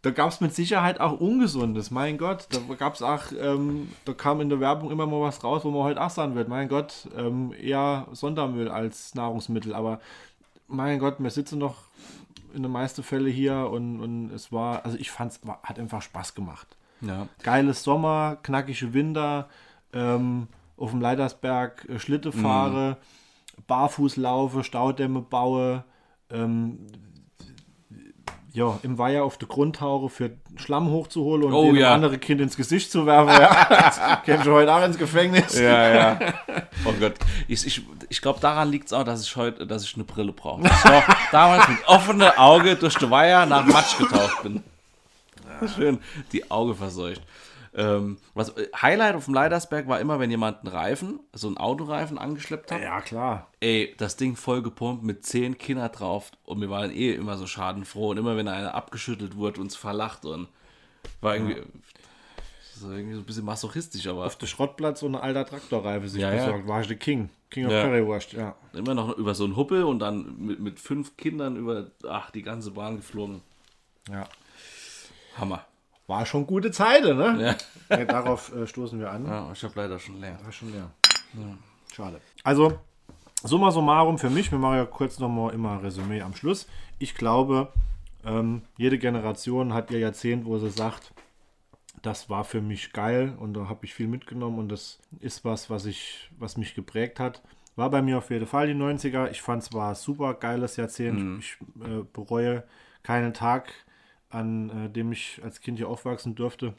da 0.01 0.11
gab 0.11 0.29
es 0.29 0.39
mit 0.39 0.55
Sicherheit 0.55 1.01
auch 1.01 1.19
Ungesundes. 1.19 1.91
Mein 1.91 2.17
Gott, 2.17 2.47
da 2.51 2.59
gab 2.75 2.95
es 2.95 3.01
auch, 3.01 3.23
ähm, 3.37 3.89
da 4.05 4.13
kam 4.13 4.39
in 4.39 4.47
der 4.47 4.61
Werbung 4.61 4.91
immer 4.91 5.07
mal 5.07 5.19
was 5.21 5.43
raus, 5.43 5.65
wo 5.65 5.71
man 5.71 5.83
heute 5.83 6.01
auch 6.01 6.09
sagen 6.09 6.35
wird. 6.35 6.47
Mein 6.47 6.69
Gott, 6.69 7.09
ähm, 7.17 7.53
eher 7.61 8.07
Sondermüll 8.13 8.69
als 8.69 9.13
Nahrungsmittel. 9.15 9.73
Aber 9.73 9.99
mein 10.67 10.99
Gott, 10.99 11.15
wir 11.19 11.29
sitzen 11.31 11.59
noch 11.59 11.75
in 12.53 12.63
den 12.63 12.71
meisten 12.71 13.03
Fällen 13.03 13.31
hier 13.31 13.69
und, 13.69 13.99
und 13.99 14.31
es 14.31 14.51
war, 14.51 14.85
also 14.85 14.97
ich 14.97 15.11
fand 15.11 15.31
es, 15.31 15.41
hat 15.63 15.79
einfach 15.79 16.01
Spaß 16.01 16.35
gemacht. 16.35 16.67
Ja. 17.01 17.27
Geiles 17.43 17.83
Sommer, 17.83 18.37
knackige 18.43 18.93
Winter, 18.93 19.47
ähm, 19.93 20.47
auf 20.77 20.91
dem 20.91 21.01
Leitersberg 21.01 21.87
äh, 21.89 21.99
Schlitte 21.99 22.31
fahre, 22.31 22.97
mhm. 23.57 23.63
barfuß 23.67 24.17
laufe, 24.17 24.63
Staudämme 24.63 25.21
baue, 25.21 25.83
ähm, 26.29 26.87
ja, 28.51 28.79
im 28.81 28.97
Weiher 28.97 29.23
auf 29.23 29.37
die 29.37 29.47
Grundtauche 29.47 30.09
für 30.09 30.31
Schlamm 30.55 30.89
hochzuholen 30.89 31.45
und 31.45 31.53
oh, 31.53 31.73
ja. 31.73 31.93
andere 31.93 32.17
Kind 32.17 32.41
ins 32.41 32.57
Gesicht 32.57 32.91
zu 32.91 33.05
werfen. 33.05 33.29
Ja. 33.29 34.15
Käme 34.25 34.43
schon 34.43 34.53
heute 34.53 34.73
auch 34.73 34.83
ins 34.83 34.97
Gefängnis. 34.97 35.57
Ja, 35.59 35.89
ja. 35.93 36.19
Oh 36.85 36.93
Gott. 36.99 37.13
Ich, 37.47 37.65
ich, 37.65 37.81
ich 38.09 38.21
glaube, 38.21 38.39
daran 38.39 38.69
liegt 38.69 38.87
es 38.87 38.93
auch, 38.93 39.03
dass 39.03 39.23
ich 39.23 39.35
heute, 39.35 39.67
dass 39.67 39.83
ich 39.83 39.93
eine 39.95 40.03
Brille 40.03 40.31
brauche. 40.31 40.63
Ich 40.63 40.85
war 40.85 41.03
damals 41.31 41.67
mit 41.67 41.77
offenem 41.87 42.31
Auge 42.37 42.75
durch 42.75 42.95
die 42.95 43.09
Weiher 43.09 43.45
nach 43.45 43.65
Matsch 43.65 43.97
getaucht 43.97 44.43
bin. 44.43 44.63
Schön 45.75 45.99
die 46.31 46.49
Auge 46.49 46.73
verseucht. 46.73 47.21
Ähm, 47.75 48.17
was, 48.33 48.49
äh, 48.57 48.67
Highlight 48.75 49.15
auf 49.15 49.25
dem 49.25 49.33
Leidersberg 49.33 49.87
war 49.87 49.99
immer, 49.99 50.19
wenn 50.19 50.31
jemand 50.31 50.59
einen 50.59 50.75
Reifen, 50.75 51.19
so 51.33 51.47
einen 51.47 51.57
Autoreifen 51.57 52.17
angeschleppt 52.17 52.71
hat. 52.71 52.81
Ja, 52.81 53.01
klar. 53.01 53.47
Ey, 53.59 53.93
das 53.97 54.17
Ding 54.17 54.35
voll 54.35 54.61
gepumpt 54.61 55.03
mit 55.03 55.25
zehn 55.25 55.57
Kindern 55.57 55.91
drauf 55.91 56.31
und 56.43 56.61
wir 56.61 56.69
waren 56.69 56.91
eh 56.91 57.13
immer 57.13 57.37
so 57.37 57.45
schadenfroh 57.45 58.09
und 58.09 58.17
immer 58.17 58.37
wenn 58.37 58.47
einer 58.47 58.73
abgeschüttelt 58.73 59.35
wurde, 59.35 59.61
uns 59.61 59.75
verlacht 59.75 60.25
und 60.25 60.47
war 61.21 61.35
irgendwie, 61.35 61.57
ja. 61.57 61.63
so, 62.75 62.91
irgendwie 62.91 63.15
so 63.15 63.21
ein 63.21 63.25
bisschen 63.25 63.45
masochistisch, 63.45 64.07
aber. 64.07 64.25
Auf 64.25 64.37
dem 64.37 64.47
Schrottplatz 64.47 65.01
so 65.01 65.05
eine 65.05 65.21
alter 65.21 65.45
Traktorreife 65.45 66.09
sich 66.09 66.21
ja, 66.21 66.31
besorgt, 66.31 66.63
ja. 66.63 66.67
war 66.67 66.81
ich 66.81 66.87
der 66.87 66.97
King. 66.97 67.29
King 67.49 67.65
of 67.65 67.71
ja. 67.71 67.83
Currywurst, 67.83 68.33
ja. 68.33 68.55
Immer 68.73 68.93
noch 68.93 69.17
über 69.17 69.33
so 69.33 69.43
einen 69.43 69.55
Huppel 69.55 69.83
und 69.83 69.99
dann 69.99 70.37
mit, 70.37 70.59
mit 70.59 70.79
fünf 70.79 71.17
Kindern 71.17 71.55
über, 71.55 71.87
ach, 72.07 72.31
die 72.31 72.43
ganze 72.43 72.71
Bahn 72.71 72.97
geflogen. 72.97 73.41
Ja. 74.11 74.27
Hammer. 75.37 75.65
War 76.09 76.25
schon 76.25 76.47
gute 76.47 76.71
Zeit, 76.71 77.03
ne? 77.03 77.55
Ja. 77.89 77.97
ja 77.97 78.05
darauf 78.05 78.51
äh, 78.55 78.65
stoßen 78.65 78.99
wir 78.99 79.11
an. 79.11 79.27
Ja, 79.27 79.51
ich 79.53 79.63
habe 79.63 79.73
leider 79.75 79.99
schon 79.99 80.19
leer. 80.19 80.39
War 80.43 80.51
schon 80.51 80.71
leer. 80.71 80.89
Ja. 81.35 81.57
Schade. 81.93 82.19
Also, 82.43 82.79
Summa 83.43 83.69
summarum 83.69 84.17
für 84.17 84.31
mich, 84.31 84.51
wir 84.51 84.57
machen 84.57 84.77
ja 84.77 84.85
kurz 84.85 85.19
nochmal 85.19 85.53
immer 85.53 85.83
Resümee 85.83 86.23
am 86.23 86.33
Schluss. 86.33 86.67
Ich 86.97 87.13
glaube, 87.13 87.71
ähm, 88.25 88.63
jede 88.75 88.97
Generation 88.97 89.75
hat 89.75 89.91
ihr 89.91 89.99
Jahrzehnt, 89.99 90.45
wo 90.45 90.57
sie 90.57 90.71
sagt, 90.71 91.13
das 92.01 92.27
war 92.27 92.43
für 92.43 92.61
mich 92.61 92.91
geil 92.91 93.35
und 93.37 93.53
da 93.53 93.69
habe 93.69 93.85
ich 93.85 93.93
viel 93.93 94.07
mitgenommen 94.07 94.57
und 94.57 94.69
das 94.69 94.97
ist 95.19 95.45
was, 95.45 95.69
was, 95.69 95.85
ich, 95.85 96.31
was 96.39 96.57
mich 96.57 96.73
geprägt 96.73 97.19
hat. 97.19 97.43
War 97.75 97.91
bei 97.91 98.01
mir 98.01 98.17
auf 98.17 98.31
jeden 98.31 98.47
Fall 98.47 98.65
die 98.65 98.73
90er. 98.73 99.29
Ich 99.29 99.43
fand 99.43 99.61
es 99.61 99.73
war 99.73 99.89
ein 99.89 99.95
super 99.95 100.33
geiles 100.33 100.75
Jahrzehnt. 100.75 101.39
Ich 101.39 101.57
äh, 101.85 102.03
bereue 102.11 102.63
keinen 103.03 103.35
Tag, 103.35 103.71
an 104.29 104.69
äh, 104.85 104.89
dem 104.89 105.11
ich 105.11 105.39
als 105.43 105.61
Kind 105.61 105.77
hier 105.77 105.89
aufwachsen 105.89 106.35
durfte. 106.35 106.73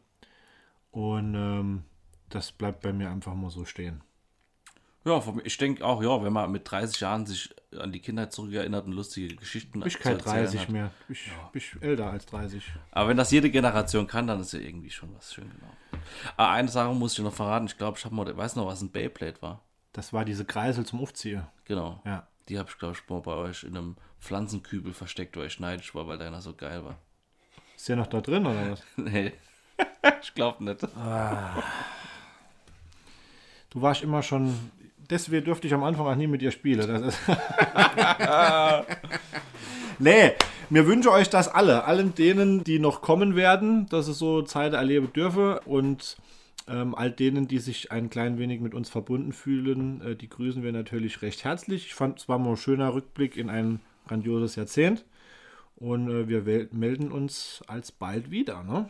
Und 0.90 1.34
ähm, 1.34 1.84
das 2.28 2.52
bleibt 2.52 2.80
bei 2.80 2.92
mir 2.92 3.10
einfach 3.10 3.34
mal 3.34 3.50
so 3.50 3.64
stehen. 3.64 4.02
Ja, 5.04 5.22
ich 5.44 5.56
denke 5.56 5.84
auch, 5.84 6.02
ja, 6.02 6.22
wenn 6.22 6.32
man 6.32 6.52
mit 6.52 6.70
30 6.70 7.00
Jahren 7.00 7.24
sich 7.24 7.54
an 7.78 7.90
die 7.90 8.00
Kindheit 8.00 8.32
zurückerinnert 8.32 8.84
und 8.84 8.92
lustige 8.92 9.34
Geschichten 9.34 9.82
Ich 9.86 9.94
zu 9.94 10.02
kein 10.02 10.18
erzählen 10.18 10.44
30 10.44 10.60
hat. 10.60 10.68
mehr. 10.68 10.90
Ich 11.08 11.72
bin 11.72 11.82
älter 11.82 12.10
als 12.10 12.26
30. 12.26 12.62
Aber 12.90 13.08
wenn 13.08 13.16
das 13.16 13.30
jede 13.30 13.50
Generation 13.50 14.06
kann, 14.06 14.26
dann 14.26 14.40
ist 14.40 14.52
ja 14.52 14.60
irgendwie 14.60 14.90
schon 14.90 15.14
was 15.16 15.32
schön 15.32 15.48
genau. 15.48 15.72
Aber 16.36 16.50
eine 16.50 16.68
Sache 16.68 16.94
muss 16.94 17.12
ich 17.12 17.16
dir 17.16 17.22
noch 17.22 17.32
verraten. 17.32 17.66
Ich 17.66 17.78
glaube, 17.78 17.96
ich 17.98 18.04
habe 18.04 18.14
mal, 18.14 18.36
weiß 18.36 18.56
noch, 18.56 18.66
was 18.66 18.82
ein 18.82 18.90
Beyblade 18.90 19.40
war. 19.40 19.62
Das 19.92 20.12
war 20.12 20.24
diese 20.26 20.44
Kreisel 20.44 20.84
zum 20.84 21.00
Aufziehen. 21.00 21.46
Genau. 21.64 22.02
Ja. 22.04 22.26
Die 22.48 22.58
habe 22.58 22.68
ich, 22.68 22.78
glaube 22.78 22.94
ich, 22.94 23.08
mal 23.08 23.20
bei 23.20 23.34
euch 23.34 23.64
in 23.64 23.76
einem 23.76 23.96
Pflanzenkübel 24.20 24.92
versteckt, 24.92 25.36
weil 25.36 25.46
ich 25.46 25.60
neidisch 25.60 25.94
war, 25.94 26.06
weil 26.08 26.18
deiner 26.18 26.42
so 26.42 26.54
geil 26.54 26.84
war. 26.84 26.98
Ist 27.80 27.88
der 27.88 27.96
noch 27.96 28.08
da 28.08 28.20
drin 28.20 28.44
oder 28.44 28.72
was? 28.72 28.82
nee. 28.96 29.32
ich 30.22 30.34
glaube 30.34 30.62
nicht. 30.62 30.82
Du 33.70 33.80
warst 33.80 34.02
immer 34.02 34.22
schon. 34.22 34.54
Deswegen 35.08 35.46
durfte 35.46 35.66
ich 35.66 35.72
am 35.72 35.82
Anfang 35.82 36.06
auch 36.06 36.14
nie 36.14 36.26
mit 36.26 36.42
dir 36.42 36.50
spielen. 36.50 36.86
Das 36.86 37.00
ist 37.00 37.18
nee, 39.98 40.32
mir 40.68 40.86
wünsche 40.86 41.10
euch 41.10 41.30
das 41.30 41.48
alle. 41.48 41.84
Allen 41.84 42.14
denen, 42.14 42.64
die 42.64 42.78
noch 42.80 43.00
kommen 43.00 43.34
werden, 43.34 43.86
dass 43.88 44.08
es 44.08 44.18
so 44.18 44.42
Zeit 44.42 44.74
erleben 44.74 45.10
dürfe. 45.14 45.62
Und 45.64 46.18
ähm, 46.68 46.94
all 46.94 47.10
denen, 47.10 47.48
die 47.48 47.60
sich 47.60 47.90
ein 47.90 48.10
klein 48.10 48.38
wenig 48.38 48.60
mit 48.60 48.74
uns 48.74 48.90
verbunden 48.90 49.32
fühlen, 49.32 50.02
äh, 50.02 50.16
die 50.16 50.28
grüßen 50.28 50.62
wir 50.62 50.72
natürlich 50.72 51.22
recht 51.22 51.44
herzlich. 51.44 51.86
Ich 51.86 51.94
fand, 51.94 52.18
es 52.18 52.28
war 52.28 52.38
mal 52.38 52.50
ein 52.50 52.56
schöner 52.58 52.92
Rückblick 52.92 53.38
in 53.38 53.48
ein 53.48 53.80
grandioses 54.06 54.56
Jahrzehnt. 54.56 55.06
Und 55.80 56.08
äh, 56.08 56.28
wir 56.28 56.68
melden 56.72 57.10
uns 57.10 57.62
alsbald 57.66 58.30
wieder. 58.30 58.62
Ne? 58.62 58.88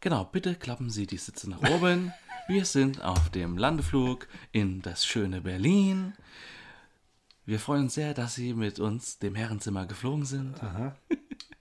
Genau, 0.00 0.24
bitte 0.24 0.56
klappen 0.56 0.90
Sie 0.90 1.06
die 1.06 1.16
Sitze 1.16 1.48
nach 1.48 1.62
oben. 1.70 2.12
Wir 2.48 2.64
sind 2.64 3.02
auf 3.02 3.30
dem 3.30 3.56
Landeflug 3.56 4.26
in 4.52 4.82
das 4.82 5.06
schöne 5.06 5.40
Berlin. 5.40 6.14
Wir 7.46 7.60
freuen 7.60 7.84
uns 7.84 7.94
sehr, 7.94 8.14
dass 8.14 8.34
Sie 8.34 8.52
mit 8.52 8.80
uns 8.80 9.18
dem 9.18 9.34
Herrenzimmer 9.34 9.86
geflogen 9.86 10.24
sind. 10.24 10.60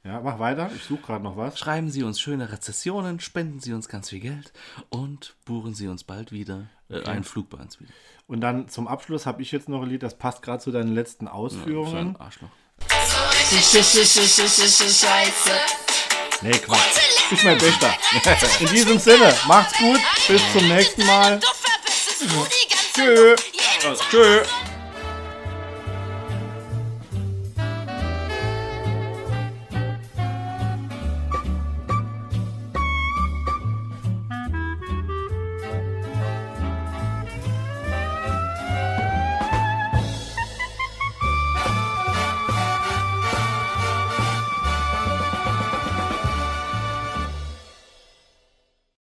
Ja, 0.04 0.22
mach 0.22 0.40
weiter. 0.40 0.72
Ich 0.74 0.84
suche 0.84 1.02
gerade 1.02 1.24
noch 1.24 1.36
was. 1.36 1.60
Schreiben 1.60 1.90
Sie 1.90 2.04
uns 2.04 2.20
schöne 2.20 2.52
Rezessionen, 2.52 3.20
spenden 3.20 3.60
Sie 3.60 3.74
uns 3.74 3.90
ganz 3.90 4.10
viel 4.10 4.22
Geld 4.22 4.54
und 4.90 5.36
buchen 5.44 5.74
Sie 5.74 5.90
uns 5.90 6.06
bald 6.06 6.32
wieder 6.32 6.68
äh, 6.90 7.04
einen 7.04 7.26
Flug 7.26 7.50
bei 7.50 7.58
uns 7.58 7.80
wieder. 7.82 7.92
Und 8.26 8.40
dann 8.40 8.70
zum 8.70 8.88
Abschluss 8.88 9.26
habe 9.26 9.42
ich 9.42 9.52
jetzt 9.52 9.68
noch 9.68 9.82
ein 9.82 9.90
Lied, 9.90 10.04
das 10.04 10.18
passt 10.18 10.42
gerade 10.42 10.64
zu 10.64 10.72
deinen 10.72 10.94
letzten 10.94 11.28
Ausführungen. 11.28 12.16
ein 12.16 12.16
Arschloch. 12.16 12.50
Scheiße. 14.90 15.60
Nee, 16.42 16.58
Quatsch. 16.60 16.80
Ich 17.32 17.44
mein 17.44 17.58
Bester. 17.58 17.94
In 18.60 18.68
diesem 18.72 19.00
Sinne, 19.00 19.36
macht's 19.48 19.78
gut. 19.78 20.00
Bis 20.28 20.42
zum 20.54 20.68
nächsten 20.68 21.06
Mal. 21.06 21.40
Tschö. 22.94 23.36
Tschö. 24.10 24.44